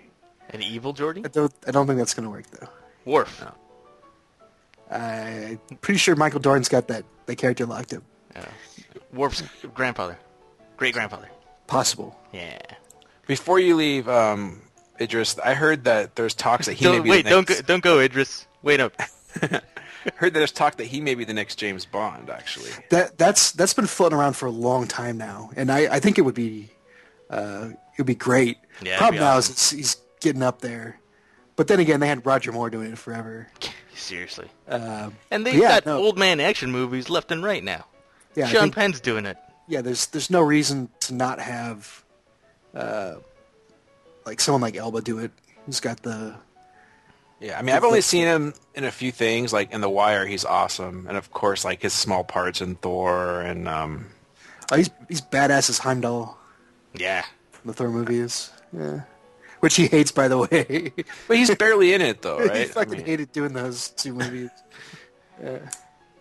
An 0.50 0.62
evil 0.62 0.92
Geordi? 0.94 1.24
I 1.24 1.28
don't. 1.28 1.52
I 1.66 1.70
don't 1.70 1.86
think 1.86 1.98
that's 1.98 2.14
going 2.14 2.24
to 2.24 2.30
work 2.30 2.46
though. 2.50 2.68
Worf. 3.04 3.42
I'm 4.90 5.58
pretty 5.80 5.98
sure 5.98 6.16
Michael 6.16 6.40
Dorn's 6.40 6.68
got 6.68 6.88
that 6.88 7.04
that 7.26 7.36
character 7.36 7.66
locked 7.66 7.92
up. 7.94 8.02
Yeah. 8.34 8.46
Worf's 9.12 9.42
grandfather. 9.74 10.18
Great 10.76 10.94
grandfather. 10.94 11.28
Possible. 11.66 12.18
Yeah. 12.32 12.58
Before 13.26 13.60
you 13.60 13.76
leave, 13.76 14.08
um, 14.08 14.60
Idris, 15.00 15.38
I 15.38 15.54
heard 15.54 15.84
that 15.84 16.16
there's 16.16 16.34
talks 16.34 16.66
that 16.66 16.72
he 16.74 16.84
may 16.86 16.92
Don't, 16.92 17.02
be 17.04 17.10
wait, 17.10 17.22
the 17.24 17.30
don't 17.30 17.46
go, 17.46 17.60
don't 17.60 17.82
go, 17.82 18.00
Idris. 18.00 18.46
Wait 18.62 18.80
up. 18.80 18.92
heard 20.16 20.32
that 20.34 20.40
there's 20.40 20.52
talk 20.52 20.76
that 20.76 20.86
he 20.86 21.00
may 21.00 21.14
be 21.14 21.24
the 21.24 21.34
next 21.34 21.56
James 21.56 21.84
Bond. 21.84 22.30
Actually, 22.30 22.70
That 22.90 23.18
that's 23.18 23.52
that's 23.52 23.74
been 23.74 23.86
floating 23.86 24.18
around 24.18 24.34
for 24.34 24.46
a 24.46 24.50
long 24.50 24.86
time 24.86 25.18
now, 25.18 25.50
and 25.56 25.70
I, 25.70 25.94
I 25.96 26.00
think 26.00 26.18
it 26.18 26.22
would 26.22 26.34
be 26.34 26.70
uh, 27.28 27.68
it 27.70 27.98
would 27.98 28.06
be 28.06 28.14
great. 28.14 28.58
Yeah, 28.82 28.88
it'd 28.92 28.98
Problem 28.98 29.14
be 29.16 29.20
now 29.24 29.36
awesome. 29.36 29.52
is 29.54 29.70
he's 29.70 29.96
getting 30.20 30.42
up 30.42 30.60
there, 30.60 30.98
but 31.56 31.66
then 31.68 31.80
again, 31.80 32.00
they 32.00 32.08
had 32.08 32.24
Roger 32.26 32.52
Moore 32.52 32.70
doing 32.70 32.92
it 32.92 32.98
forever. 32.98 33.48
Seriously. 33.94 34.48
Um, 34.68 35.14
And 35.30 35.44
they've 35.46 35.54
yeah, 35.54 35.68
got 35.80 35.86
no, 35.86 35.98
old 35.98 36.18
man 36.18 36.40
action 36.40 36.70
movies 36.70 37.10
left 37.10 37.30
and 37.30 37.42
right 37.44 37.62
now. 37.62 37.84
yeah, 38.34 38.46
Sean 38.46 38.62
think- 38.62 38.74
Penn's 38.76 39.00
doing 39.00 39.26
it. 39.26 39.36
yeah. 39.68 39.82
There's 39.82 40.06
there's 40.06 40.30
no 40.30 40.40
reason 40.40 40.88
to 41.00 41.14
not 41.14 41.38
have 41.40 42.02
uh, 42.74 43.16
like 44.24 44.40
someone 44.40 44.62
like 44.62 44.76
Elba 44.76 45.02
do 45.02 45.18
it. 45.18 45.30
Who's 45.66 45.80
got 45.80 46.02
the 46.02 46.36
yeah. 47.40 47.58
I 47.58 47.62
mean, 47.62 47.74
I've 47.74 47.84
only 47.84 48.00
seen 48.00 48.26
him 48.26 48.54
in 48.74 48.84
a 48.84 48.90
few 48.90 49.10
things, 49.12 49.52
like 49.52 49.72
in 49.72 49.80
The 49.80 49.90
Wire. 49.90 50.26
He's 50.26 50.44
awesome, 50.44 51.06
and 51.08 51.16
of 51.16 51.30
course, 51.32 51.64
like 51.64 51.82
his 51.82 51.92
small 51.92 52.24
parts 52.24 52.60
in 52.60 52.76
Thor 52.76 53.40
and 53.40 53.68
um, 53.68 54.06
oh, 54.70 54.76
he's 54.76 54.90
he's 55.08 55.20
badass 55.20 55.68
as 55.70 55.78
Heimdall 55.78 56.38
Yeah. 56.94 57.24
in 57.62 57.68
the 57.68 57.72
Thor 57.74 57.88
movies. 57.90 58.50
Yeah. 58.72 59.00
Which 59.60 59.76
he 59.76 59.88
hates, 59.88 60.10
by 60.10 60.28
the 60.28 60.38
way. 60.38 60.92
but 61.28 61.36
he's 61.36 61.54
barely 61.54 61.92
in 61.92 62.00
it 62.00 62.22
though, 62.22 62.38
he 62.42 62.48
right? 62.48 62.56
I 62.60 62.64
fucking 62.66 62.92
mean, 62.98 63.04
hated 63.06 63.32
doing 63.32 63.52
those 63.52 63.88
two 63.90 64.14
movies. 64.14 64.50
Uh, 65.42 65.58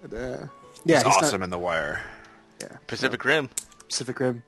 but, 0.02 0.14
uh, 0.14 0.18
yeah, 0.86 0.96
he's, 0.96 0.96
he's 0.96 1.04
not- 1.04 1.24
awesome 1.24 1.44
in 1.44 1.50
The 1.50 1.58
Wire. 1.60 2.02
Yeah, 2.62 2.78
Pacific 2.88 3.26
Rim. 3.26 3.50
Pacific 3.90 4.18
Rim. 4.22 4.44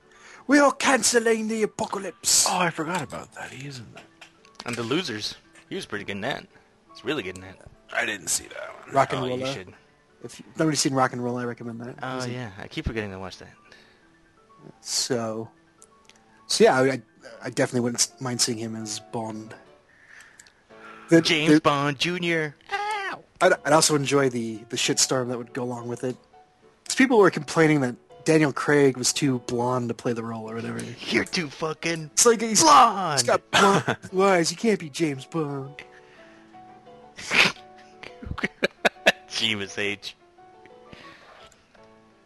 We 0.46 0.58
are 0.60 0.72
canceling 0.72 1.48
the 1.48 1.62
apocalypse. 1.64 2.46
Oh, 2.48 2.56
I 2.58 2.70
forgot 2.70 3.02
about 3.02 3.34
that. 3.34 3.50
He 3.50 3.68
is 3.68 3.80
in 3.80 3.86
that. 3.92 4.04
And 4.64 4.74
The 4.74 4.82
Losers. 4.82 5.34
He 5.68 5.74
was 5.74 5.84
pretty 5.84 6.06
good 6.06 6.12
in 6.12 6.20
that. 6.22 6.46
He's 6.92 7.04
really 7.04 7.22
good 7.22 7.36
in 7.36 7.42
that. 7.42 7.58
I 7.94 8.06
didn't 8.06 8.28
see 8.28 8.44
that 8.48 8.84
one. 8.86 8.94
Rock 8.94 9.12
and 9.12 9.22
oh, 9.24 9.28
roll. 9.28 9.38
you 9.38 9.46
should. 9.46 9.68
If 10.24 10.38
you've 10.38 10.58
nobody's 10.58 10.80
seen 10.80 10.94
Rock 10.94 11.12
and 11.12 11.22
Roll, 11.22 11.36
I 11.36 11.44
recommend 11.44 11.80
that. 11.80 11.96
Oh, 12.02 12.18
It's 12.18 12.28
yeah. 12.28 12.50
I 12.58 12.68
keep 12.68 12.84
forgetting 12.86 13.10
to 13.10 13.18
watch 13.18 13.38
that. 13.38 13.48
So, 14.80 15.48
so 16.46 16.64
yeah, 16.64 16.78
I, 16.78 17.02
I 17.42 17.50
definitely 17.50 17.80
wouldn't 17.80 18.08
mind 18.20 18.40
seeing 18.40 18.58
him 18.58 18.76
as 18.76 19.00
Bond. 19.12 19.54
The- 21.08 21.20
James 21.20 21.54
the- 21.54 21.60
Bond 21.60 21.98
Jr. 21.98 22.54
Ow! 22.72 23.24
I'd, 23.40 23.52
I'd 23.64 23.72
also 23.72 23.94
enjoy 23.96 24.28
the 24.30 24.58
the 24.68 24.76
shitstorm 24.76 25.28
that 25.28 25.38
would 25.38 25.52
go 25.52 25.62
along 25.64 25.88
with 25.88 26.04
it. 26.04 26.16
'Cause 26.86 26.94
people 26.94 27.18
were 27.18 27.30
complaining 27.30 27.80
that 27.80 27.96
Daniel 28.24 28.52
Craig 28.52 28.96
was 28.96 29.12
too 29.12 29.40
blonde 29.40 29.88
to 29.88 29.94
play 29.94 30.12
the 30.12 30.22
role 30.22 30.48
or 30.48 30.54
whatever. 30.54 30.80
You're 31.08 31.24
too 31.24 31.48
fucking 31.48 32.10
It's 32.12 32.24
like 32.26 32.40
he's, 32.40 32.62
blonde. 32.62 33.20
he's 33.20 33.26
got 33.26 33.50
blonde 33.50 33.96
eyes. 34.16 34.50
He 34.50 34.56
can't 34.56 34.78
be 34.78 34.88
James 34.90 35.24
Bond. 35.24 35.74
Jeebus 39.28 39.78
H. 39.78 40.16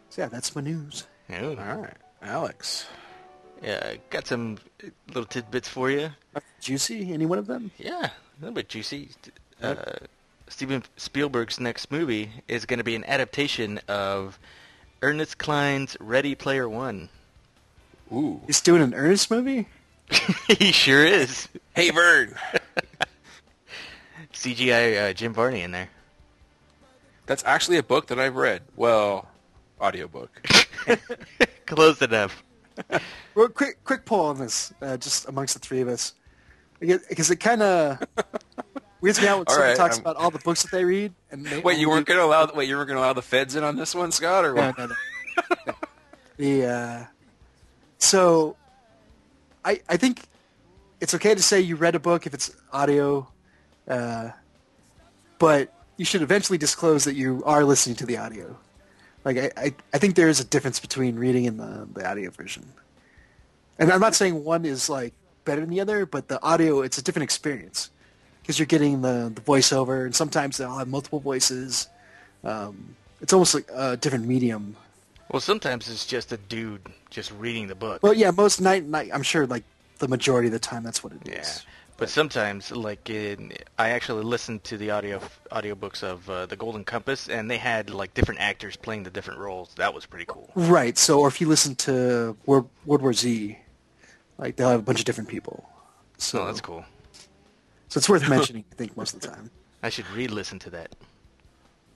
So 0.09 0.21
yeah, 0.21 0.27
that's 0.27 0.55
my 0.55 0.61
news. 0.61 1.05
All 1.29 1.55
right, 1.55 1.93
Alex. 2.21 2.87
yeah, 3.61 3.95
got 4.09 4.27
some 4.27 4.57
little 5.07 5.25
tidbits 5.25 5.67
for 5.67 5.89
you. 5.91 6.11
Juicy? 6.61 7.13
Any 7.13 7.25
one 7.25 7.37
of 7.37 7.47
them? 7.47 7.71
Yeah, 7.77 8.05
a 8.05 8.11
little 8.39 8.55
bit 8.55 8.69
juicy. 8.69 9.09
Uh, 9.61 9.75
Steven 10.47 10.83
Spielberg's 10.95 11.59
next 11.59 11.91
movie 11.91 12.31
is 12.47 12.65
going 12.65 12.77
to 12.77 12.83
be 12.83 12.95
an 12.95 13.03
adaptation 13.05 13.79
of 13.87 14.39
Ernest 15.01 15.37
Cline's 15.37 15.97
Ready 15.99 16.35
Player 16.35 16.69
One. 16.69 17.09
Ooh. 18.11 18.41
He's 18.47 18.61
doing 18.61 18.81
an 18.81 18.93
Ernest 18.93 19.29
movie? 19.29 19.67
he 20.47 20.71
sure 20.71 21.05
is. 21.05 21.49
Hey, 21.75 21.89
Vern. 21.89 22.35
CGI 24.37 25.09
uh, 25.09 25.13
Jim 25.13 25.33
Varney 25.33 25.61
in 25.61 25.71
there. 25.71 25.89
That's 27.25 27.43
actually 27.45 27.77
a 27.77 27.83
book 27.83 28.07
that 28.07 28.19
I've 28.19 28.35
read. 28.35 28.61
Well, 28.75 29.27
audiobook. 29.81 30.47
Close 31.65 32.01
enough. 32.01 32.43
Well, 33.35 33.49
quick 33.49 33.83
quick 33.83 34.03
poll 34.05 34.27
on 34.27 34.39
this, 34.39 34.73
uh, 34.81 34.97
just 34.97 35.27
amongst 35.27 35.53
the 35.53 35.59
three 35.59 35.81
of 35.81 35.87
us, 35.87 36.13
because 36.79 37.29
it 37.29 37.35
kind 37.35 37.61
of 37.61 37.99
weirds 39.01 39.21
me 39.21 39.27
out 39.27 39.37
when 39.37 39.45
All 39.47 39.53
someone 39.53 39.69
right, 39.69 39.77
talks 39.77 39.97
I'm- 39.97 40.01
about 40.01 40.15
all 40.15 40.31
the 40.31 40.39
books 40.39 40.63
that 40.63 40.71
they 40.71 40.83
read. 40.83 41.13
And 41.29 41.45
they 41.45 41.59
Wait, 41.59 41.77
you 41.77 41.87
weren't 41.87 42.07
gonna 42.07 42.21
allow? 42.23 42.49
Wait, 42.55 42.67
you 42.67 42.75
were 42.77 42.85
gonna 42.85 42.99
allow 42.99 43.13
the 43.13 43.21
feds 43.21 43.55
in 43.55 43.63
on 43.63 43.75
this 43.75 43.93
one, 43.93 44.11
Scott, 44.11 44.43
or 44.43 44.55
No, 44.55 44.61
what? 44.67 44.77
no, 44.79 44.85
no. 44.87 44.95
No. 45.67 45.73
the 46.37 46.65
uh, 46.65 47.05
so, 47.99 48.55
I 49.63 49.81
I 49.87 49.97
think 49.97 50.23
it's 50.99 51.13
okay 51.13 51.35
to 51.35 51.41
say 51.43 51.61
you 51.61 51.75
read 51.75 51.93
a 51.93 51.99
book 51.99 52.25
if 52.25 52.33
it's 52.33 52.55
audio, 52.73 53.27
uh, 53.87 54.29
but 55.39 55.73
you 55.97 56.05
should 56.05 56.21
eventually 56.21 56.57
disclose 56.57 57.03
that 57.05 57.15
you 57.15 57.43
are 57.45 57.63
listening 57.63 57.95
to 57.97 58.05
the 58.05 58.17
audio. 58.17 58.57
Like 59.25 59.37
I, 59.37 59.51
I, 59.57 59.75
I 59.93 59.97
think 59.97 60.15
there 60.15 60.29
is 60.29 60.39
a 60.39 60.45
difference 60.45 60.79
between 60.79 61.17
reading 61.17 61.47
and 61.47 61.59
the, 61.59 61.87
the 61.93 62.07
audio 62.07 62.29
version. 62.29 62.65
And 63.79 63.91
I'm 63.91 63.99
not 63.99 64.15
saying 64.15 64.43
one 64.43 64.65
is 64.65 64.89
like 64.89 65.13
better 65.45 65.61
than 65.61 65.69
the 65.69 65.81
other, 65.81 66.05
but 66.05 66.27
the 66.27 66.41
audio 66.41 66.81
it's 66.81 66.97
a 66.97 67.03
different 67.03 67.23
experience 67.23 67.89
because 68.41 68.57
you're 68.57 68.65
getting 68.65 69.01
the, 69.01 69.31
the 69.33 69.41
voiceover, 69.41 70.05
and 70.05 70.15
sometimes 70.15 70.57
they'll 70.57 70.77
have 70.77 70.87
multiple 70.87 71.19
voices. 71.19 71.89
Um, 72.43 72.95
it's 73.21 73.33
almost 73.33 73.53
like 73.53 73.69
a 73.73 73.97
different 73.97 74.25
medium. 74.25 74.77
Well, 75.29 75.41
sometimes 75.41 75.89
it's 75.89 76.05
just 76.05 76.31
a 76.31 76.37
dude 76.37 76.81
just 77.09 77.31
reading 77.31 77.67
the 77.67 77.75
book. 77.75 78.01
Well, 78.01 78.13
yeah, 78.13 78.31
most 78.31 78.61
night 78.61 78.85
night. 78.85 79.09
I'm 79.13 79.23
sure 79.23 79.45
like 79.45 79.63
the 79.99 80.07
majority 80.07 80.47
of 80.47 80.53
the 80.53 80.59
time 80.59 80.83
that's 80.83 81.03
what 81.03 81.13
it 81.13 81.27
is. 81.27 81.65
Yeah, 81.65 81.71
but 81.97 82.09
sometimes, 82.09 82.71
like, 82.71 83.09
in, 83.09 83.53
I 83.77 83.89
actually 83.89 84.23
listened 84.23 84.63
to 84.65 84.77
the 84.77 84.91
audio 84.91 85.19
audiobooks 85.51 86.03
of 86.03 86.29
uh, 86.29 86.45
the 86.45 86.55
Golden 86.55 86.83
Compass, 86.83 87.27
and 87.27 87.49
they 87.49 87.57
had 87.57 87.89
like 87.89 88.13
different 88.13 88.39
actors 88.39 88.75
playing 88.75 89.03
the 89.03 89.09
different 89.09 89.39
roles. 89.39 89.73
That 89.75 89.93
was 89.93 90.05
pretty 90.05 90.25
cool. 90.27 90.49
Right. 90.55 90.97
So, 90.97 91.19
or 91.19 91.27
if 91.27 91.41
you 91.41 91.47
listen 91.47 91.75
to 91.75 92.37
World, 92.45 92.69
World 92.85 93.01
War 93.01 93.13
Z, 93.13 93.57
like 94.37 94.55
they'll 94.55 94.69
have 94.69 94.79
a 94.79 94.83
bunch 94.83 94.99
of 94.99 95.05
different 95.05 95.29
people. 95.29 95.67
So 96.17 96.39
So 96.39 96.45
that's 96.45 96.61
cool. 96.61 96.85
So 97.89 97.97
it's 97.99 98.09
worth 98.09 98.27
mentioning. 98.29 98.65
I 98.71 98.75
think 98.75 98.95
most 98.97 99.13
of 99.15 99.21
the 99.21 99.27
time. 99.27 99.49
I 99.83 99.89
should 99.89 100.09
re-listen 100.11 100.59
to 100.59 100.69
that. 100.71 100.95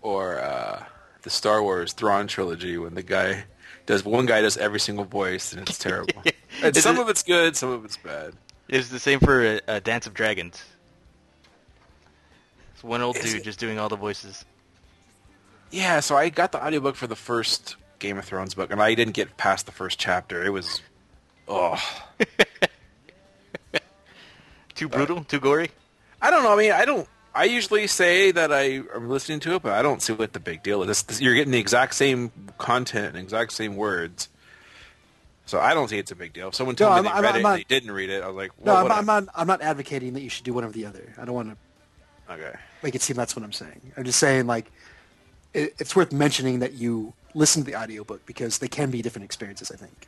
Or 0.01 0.39
uh, 0.39 0.83
the 1.23 1.29
Star 1.29 1.61
Wars 1.61 1.93
Thrawn 1.93 2.27
trilogy 2.27 2.77
when 2.77 2.93
the 2.95 3.03
guy 3.03 3.45
does 3.85 4.05
one 4.05 4.25
guy 4.25 4.41
does 4.41 4.57
every 4.57 4.79
single 4.79 5.05
voice 5.05 5.53
and 5.53 5.67
it's 5.67 5.77
terrible. 5.89 6.21
and 6.63 6.75
some 6.75 6.97
it- 6.97 7.01
of 7.01 7.09
it's 7.09 7.23
good, 7.23 7.55
some 7.55 7.69
of 7.69 7.83
it's 7.85 7.97
bad. 7.97 8.33
It's 8.71 8.87
the 8.87 8.99
same 8.99 9.19
for 9.19 9.59
uh, 9.67 9.79
Dance 9.81 10.07
of 10.07 10.13
Dragons. 10.13 10.63
It's 12.73 12.83
one 12.83 13.01
old 13.01 13.17
Is 13.17 13.25
dude 13.25 13.41
it? 13.41 13.43
just 13.43 13.59
doing 13.59 13.77
all 13.77 13.89
the 13.89 13.97
voices. 13.97 14.43
Yeah, 15.69 15.99
so 15.99 16.15
I 16.17 16.29
got 16.29 16.51
the 16.51 16.65
audiobook 16.65 16.95
for 16.95 17.05
the 17.05 17.15
first 17.15 17.75
Game 17.99 18.17
of 18.17 18.25
Thrones 18.25 18.55
book, 18.55 18.71
and 18.71 18.81
I 18.81 18.95
didn't 18.95 19.13
get 19.13 19.37
past 19.37 19.65
the 19.67 19.71
first 19.71 19.99
chapter. 19.99 20.43
It 20.43 20.49
was, 20.49 20.81
oh, 21.47 21.79
Too 24.75 24.89
brutal, 24.89 25.23
too 25.25 25.39
gory. 25.39 25.69
I 26.21 26.31
don't 26.31 26.41
know. 26.43 26.53
I 26.53 26.55
mean, 26.55 26.71
I 26.71 26.85
don't. 26.85 27.07
I 27.35 27.43
usually 27.43 27.85
say 27.85 28.31
that 28.31 28.51
I 28.51 28.81
am 28.95 29.09
listening 29.09 29.39
to 29.41 29.53
it, 29.55 29.61
but 29.61 29.73
I 29.73 29.83
don't 29.83 30.01
see 30.01 30.13
what 30.13 30.33
the 30.33 30.39
big 30.39 30.63
deal 30.63 30.81
is. 30.81 31.21
You're 31.21 31.35
getting 31.35 31.51
the 31.51 31.59
exact 31.59 31.93
same 31.93 32.31
content 32.57 33.09
and 33.09 33.17
exact 33.17 33.53
same 33.53 33.75
words, 33.75 34.27
so 35.45 35.59
I 35.59 35.73
don't 35.73 35.87
see 35.89 35.97
it's 35.97 36.11
a 36.11 36.15
big 36.15 36.33
deal. 36.33 36.49
If 36.49 36.55
someone 36.55 36.75
told 36.75 36.95
No, 36.95 37.01
me 37.03 37.09
I'm- 37.09 37.15
they 37.15 37.17
I'm 37.17 37.23
read 37.23 37.25
it 37.25 37.29
I'm 37.29 37.35
and 37.37 37.43
not- 37.43 37.55
they 37.57 37.63
didn't 37.63 37.91
read 37.91 38.09
it, 38.09 38.23
I 38.23 38.27
was 38.27 38.35
like, 38.35 38.51
No, 38.63 38.73
well, 38.73 38.85
I'm, 38.85 38.91
I'm 38.91 39.05
not. 39.05 39.33
I'm 39.35 39.47
not 39.47 39.61
advocating 39.61 40.13
that 40.13 40.21
you 40.21 40.29
should 40.29 40.43
do 40.45 40.53
one 40.53 40.63
or 40.63 40.71
the 40.71 40.85
other. 40.85 41.13
I 41.17 41.25
don't 41.25 41.35
want 41.35 41.57
to 42.27 42.33
okay. 42.33 42.53
make 42.83 42.95
it 42.95 43.01
seem 43.01 43.15
that's 43.17 43.35
what 43.35 43.43
I'm 43.43 43.51
saying. 43.53 43.91
I'm 43.97 44.03
just 44.03 44.19
saying 44.19 44.47
like 44.47 44.71
it, 45.53 45.75
it's 45.79 45.95
worth 45.95 46.11
mentioning 46.13 46.59
that 46.59 46.73
you 46.73 47.13
listen 47.33 47.63
to 47.63 47.71
the 47.71 47.77
audiobook 47.77 48.25
because 48.25 48.59
they 48.59 48.67
can 48.67 48.91
be 48.91 49.01
different 49.01 49.25
experiences. 49.25 49.71
I 49.71 49.75
think. 49.75 50.07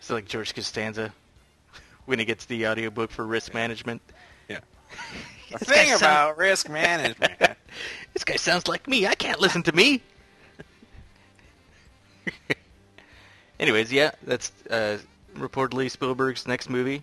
So 0.00 0.14
like 0.14 0.26
George 0.26 0.54
Costanza 0.54 1.12
when 2.06 2.18
he 2.18 2.24
gets 2.24 2.46
the 2.46 2.66
audiobook 2.66 3.10
for 3.10 3.24
risk 3.26 3.54
management. 3.54 4.02
Yeah. 4.48 4.60
The 5.50 5.58
thing 5.64 5.86
guy 5.88 5.96
sound- 5.96 6.02
about 6.02 6.36
risk 6.38 6.68
management. 6.68 7.32
This 8.14 8.24
guy 8.24 8.36
sounds 8.36 8.66
like 8.68 8.88
me. 8.88 9.06
I 9.06 9.14
can't 9.14 9.38
listen 9.40 9.62
to 9.64 9.72
me. 9.74 10.02
Anyways, 13.60 13.92
yeah, 13.92 14.12
that's 14.22 14.52
uh, 14.70 14.98
reportedly 15.34 15.90
Spielberg's 15.90 16.46
next 16.46 16.70
movie, 16.70 17.02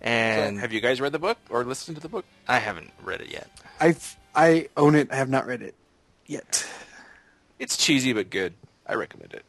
and 0.00 0.58
have 0.58 0.72
you 0.72 0.80
guys 0.80 1.00
read 1.00 1.12
the 1.12 1.18
book 1.18 1.38
or 1.50 1.64
listened 1.64 1.96
to 1.96 2.02
the 2.02 2.08
book? 2.08 2.24
I 2.48 2.58
haven't 2.58 2.90
read 3.02 3.20
it 3.20 3.30
yet. 3.30 3.48
I've 3.80 4.16
I 4.34 4.68
own 4.76 4.94
it. 4.94 5.10
I 5.12 5.16
have 5.16 5.28
not 5.28 5.46
read 5.46 5.62
it 5.62 5.74
yet. 6.26 6.66
It's 7.58 7.76
cheesy 7.76 8.12
but 8.12 8.30
good. 8.30 8.54
I 8.86 8.94
recommend 8.94 9.34
it. 9.34 9.44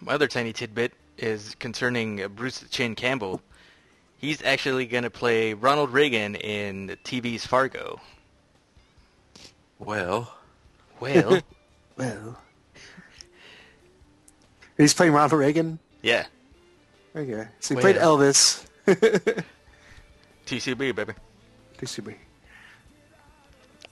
My 0.00 0.12
other 0.14 0.26
tiny 0.28 0.52
tidbit 0.52 0.92
is 1.18 1.54
concerning 1.58 2.22
uh, 2.22 2.28
Bruce 2.28 2.64
Chin 2.70 2.94
Campbell. 2.94 3.42
He's 4.16 4.42
actually 4.42 4.86
going 4.86 5.04
to 5.04 5.10
play 5.10 5.54
Ronald 5.54 5.90
Reagan 5.92 6.34
in 6.34 6.96
TV's 7.04 7.46
Fargo. 7.46 8.00
Well, 9.78 10.34
Well, 10.98 11.40
Well, 11.96 12.38
he's 14.80 14.94
playing 14.94 15.12
Ronald 15.12 15.32
Reagan. 15.32 15.78
yeah, 16.02 16.26
Okay, 17.14 17.48
so 17.58 17.74
he 17.74 17.80
played. 17.80 17.96
Elvis. 17.96 18.64
TCB 20.46 20.94
baby. 20.94 21.12
TCB. 21.78 22.14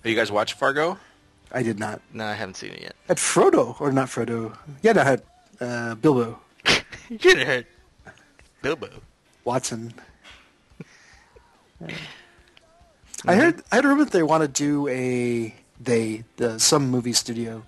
Are 0.05 0.09
you 0.09 0.15
guys 0.17 0.31
watch 0.31 0.53
Fargo? 0.55 0.99
I 1.51 1.63
did 1.63 1.79
not. 1.79 2.01
No, 2.13 2.25
I 2.27 2.35
haven't 2.35 2.55
seen 2.55 2.71
it 2.73 2.83
yet. 2.83 2.95
Had 3.09 3.17
Frodo 3.17 3.81
or 3.81 3.91
not 3.91 4.09
Frodo? 4.09 4.57
Yeah, 4.83 4.93
no, 4.93 5.01
I 5.01 5.05
had 5.05 5.23
uh, 5.61 5.95
Bilbo 5.97 6.39
have 6.65 7.23
heard 7.23 7.67
Bilbo. 8.63 8.89
Watson. 9.45 9.93
I 13.27 13.35
heard. 13.35 13.63
I 13.73 13.77
heard 13.77 13.85
a 13.85 13.89
rumor 13.89 14.05
that 14.05 14.13
they 14.13 14.23
want 14.23 14.43
to 14.43 14.49
do 14.49 14.87
a. 14.89 15.55
They 15.81 16.25
the 16.37 16.59
some 16.61 16.91
movie 16.91 17.13
studio 17.13 17.65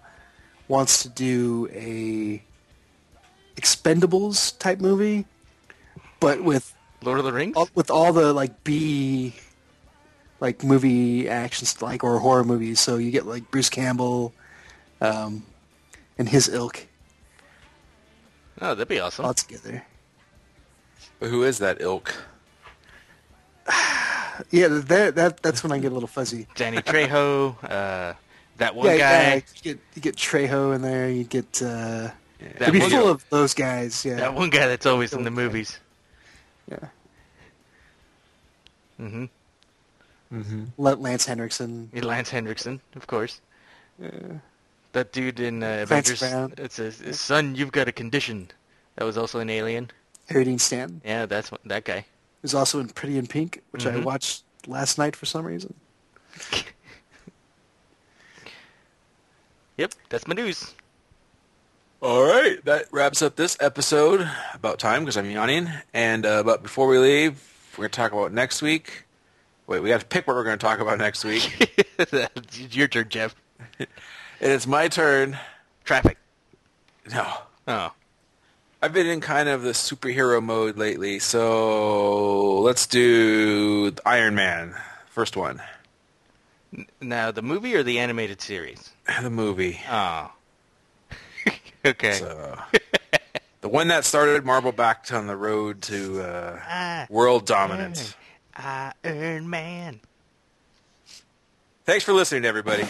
wants 0.69 1.03
to 1.03 1.09
do 1.09 1.69
a 1.73 2.43
Expendables 3.61 4.59
type 4.59 4.81
movie, 4.81 5.27
but 6.21 6.43
with 6.43 6.75
Lord 7.03 7.19
of 7.19 7.25
the 7.25 7.33
Rings. 7.33 7.57
all, 7.57 7.69
with 7.75 7.91
all 7.91 8.13
the 8.13 8.33
like 8.33 8.65
B 8.65 9.35
like 10.41 10.65
movie 10.65 11.29
actions 11.29 11.83
like 11.83 12.03
or 12.03 12.19
horror 12.19 12.45
movies. 12.45 12.81
So 12.81 12.97
you 12.97 13.11
get 13.11 13.27
like 13.27 13.51
Bruce 13.51 13.69
Campbell 13.69 14.33
um, 15.01 15.45
and 16.19 16.29
his 16.29 16.49
ilk 16.49 16.87
Oh, 18.63 18.75
that'd 18.75 18.89
be 18.89 19.01
awesome. 19.01 19.25
all 19.25 19.33
together. 19.35 19.85
But 21.19 21.31
who 21.31 21.43
is 21.45 21.59
that 21.59 21.81
ilk? 21.81 22.15
Yeah, 24.51 24.69
that 24.69 25.17
that 25.17 25.43
that's 25.43 25.63
when 25.63 25.71
I 25.71 25.79
get 25.79 25.91
a 25.93 25.95
little 25.95 26.07
fuzzy. 26.09 26.47
Danny 26.55 26.79
Trejo, 26.79 27.57
uh, 27.63 28.15
that 28.57 28.75
one 28.75 28.87
yeah, 28.87 28.97
guy, 28.97 29.29
yeah, 29.29 29.35
you 29.35 29.43
get 29.63 29.79
you 29.95 30.01
get 30.03 30.17
Trejo 30.17 30.75
in 30.75 30.81
there. 30.81 31.11
You 31.11 31.25
get 31.25 31.61
uh, 31.61 32.09
that 32.41 32.63
it'd 32.63 32.73
be 32.75 32.81
one, 32.81 32.91
full 32.91 33.09
of 33.09 33.25
those 33.31 33.55
guys. 33.55 34.05
Yeah, 34.05 34.17
that 34.17 34.35
one 34.35 34.51
guy 34.51 34.67
that's 34.67 34.87
always 34.87 35.13
in 35.13 35.23
the 35.25 35.31
Okay. 35.31 35.43
movies. 35.43 35.79
yeah. 36.71 36.79
Mm-hmm. 39.01 39.25
Mm-hmm. 40.33 40.65
Let 40.79 41.01
Lance 41.01 41.27
Henriksen. 41.27 41.91
Lance 41.95 42.31
Hendrickson, 42.31 42.81
of 42.97 43.07
course. 43.07 43.41
Yeah. 43.99 44.11
That 44.93 45.13
dude 45.13 45.41
in 45.41 45.63
uh, 45.63 45.79
Avengers. 45.83 46.21
Brown. 46.21 46.53
It 46.59 46.73
says, 46.73 47.03
"Son, 47.19 47.55
you've 47.55 47.73
got 47.73 47.89
a 47.89 47.93
condition." 47.93 48.51
That 48.97 49.05
was 49.05 49.17
also 49.17 49.39
an 49.41 49.49
alien. 49.51 49.91
Harry 50.29 50.45
Dean 50.45 50.59
Stanton 50.59 51.01
Yeah, 51.05 51.27
that's 51.27 51.51
what, 51.51 51.61
that 51.65 51.85
guy. 51.85 52.05
is 52.43 52.55
also 52.55 52.79
in 52.81 52.89
Pretty 52.89 53.17
in 53.19 53.27
Pink, 53.27 53.63
which 53.73 53.87
I 53.87 53.93
Mhm. 53.93 54.05
watched 54.05 54.45
last 54.67 54.99
night 54.99 55.17
for 55.17 55.27
some 55.27 55.45
reason. 55.45 55.75
Yep, 59.79 59.95
that's 60.11 60.27
my 60.27 60.35
news. 60.35 60.75
All 62.03 62.23
right, 62.23 62.65
that 62.65 62.87
wraps 62.93 63.21
up 63.21 63.37
this 63.37 63.59
episode. 63.61 64.29
About 64.55 64.79
time 64.79 65.03
because 65.03 65.17
I'm 65.19 65.31
yawning. 65.31 65.69
And 65.93 66.25
uh, 66.25 66.43
but 66.43 66.63
before 66.63 66.87
we 66.87 66.99
leave, 66.99 67.43
we're 67.77 67.83
gonna 67.83 67.89
talk 67.91 68.13
about 68.13 68.33
next 68.33 68.63
week. 68.63 69.05
Wait, 69.67 69.81
we 69.81 69.89
got 69.91 70.01
to 70.01 70.07
pick 70.07 70.27
what 70.27 70.35
we're 70.35 70.45
gonna 70.45 70.57
talk 70.57 70.81
about 70.81 70.99
next 70.99 71.25
week. 71.25 71.77
It's 72.01 72.75
Your 72.75 72.89
turn, 72.89 73.11
Jeff. 73.11 73.35
and 73.79 73.87
it's 74.41 74.67
my 74.67 74.89
turn. 74.89 75.37
Traffic. 75.85 76.17
No, 77.13 77.31
Oh. 77.69 77.93
I've 78.81 78.95
been 78.95 79.07
in 79.07 79.21
kind 79.21 79.51
of 79.51 79.61
the 79.61 79.73
superhero 79.73 80.43
mode 80.43 80.79
lately, 80.79 81.19
so 81.19 82.61
let's 82.61 82.87
do 82.87 83.93
Iron 84.07 84.35
Man. 84.35 84.75
First 85.11 85.37
one, 85.37 85.61
Now, 87.03 87.31
the 87.31 87.43
movie 87.43 87.75
or 87.75 87.83
the 87.83 87.99
animated 87.99 88.41
series? 88.41 88.89
the 89.21 89.29
movie. 89.29 89.79
Oh. 89.91 90.33
okay. 91.85 92.13
So, 92.13 92.59
the 93.61 93.69
one 93.69 93.89
that 93.89 94.05
started 94.05 94.45
Marvel 94.45 94.73
back 94.73 95.07
on 95.13 95.27
the 95.27 95.37
road 95.37 95.83
to 95.83 96.23
uh, 96.23 96.61
Ah, 96.67 97.07
world 97.11 97.47
dominance. 97.47 98.15
Iron 98.57 99.49
Man. 99.49 100.01
Thanks 101.85 102.05
for 102.05 102.13
listening, 102.13 102.45
everybody. 102.45 102.87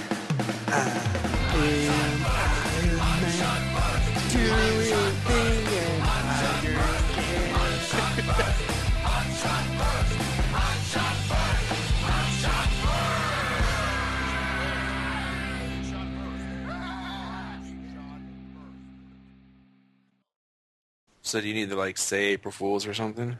So 21.30 21.40
do 21.40 21.46
you 21.46 21.54
need 21.54 21.70
to 21.70 21.76
like 21.76 21.96
say 21.96 22.30
April 22.30 22.50
Fools 22.50 22.88
or 22.88 22.92
something? 22.92 23.38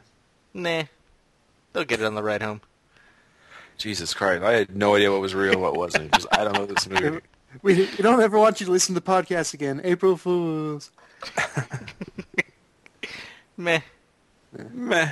Nah. 0.53 0.83
They'll 1.73 1.83
get 1.83 1.99
it 1.99 2.05
on 2.05 2.15
the 2.15 2.23
ride 2.23 2.41
home. 2.41 2.61
Jesus 3.77 4.13
Christ, 4.13 4.43
I 4.43 4.53
had 4.53 4.73
no 4.73 4.95
idea 4.95 5.11
what 5.11 5.19
was 5.19 5.35
real 5.35 5.59
what 5.59 5.75
wasn't 5.75 6.09
because 6.09 6.25
I 6.31 6.45
don't 6.45 6.53
know 6.53 6.65
this 6.65 6.87
movie. 6.87 7.19
We, 7.61 7.75
we 7.75 7.97
don't 7.97 8.21
ever 8.21 8.39
want 8.39 8.61
you 8.61 8.65
to 8.67 8.71
listen 8.71 8.95
to 8.95 9.01
the 9.01 9.05
podcast 9.05 9.53
again. 9.53 9.81
April 9.83 10.15
Fools. 10.15 10.89
Meh. 13.57 13.81
Meh. 14.71 15.11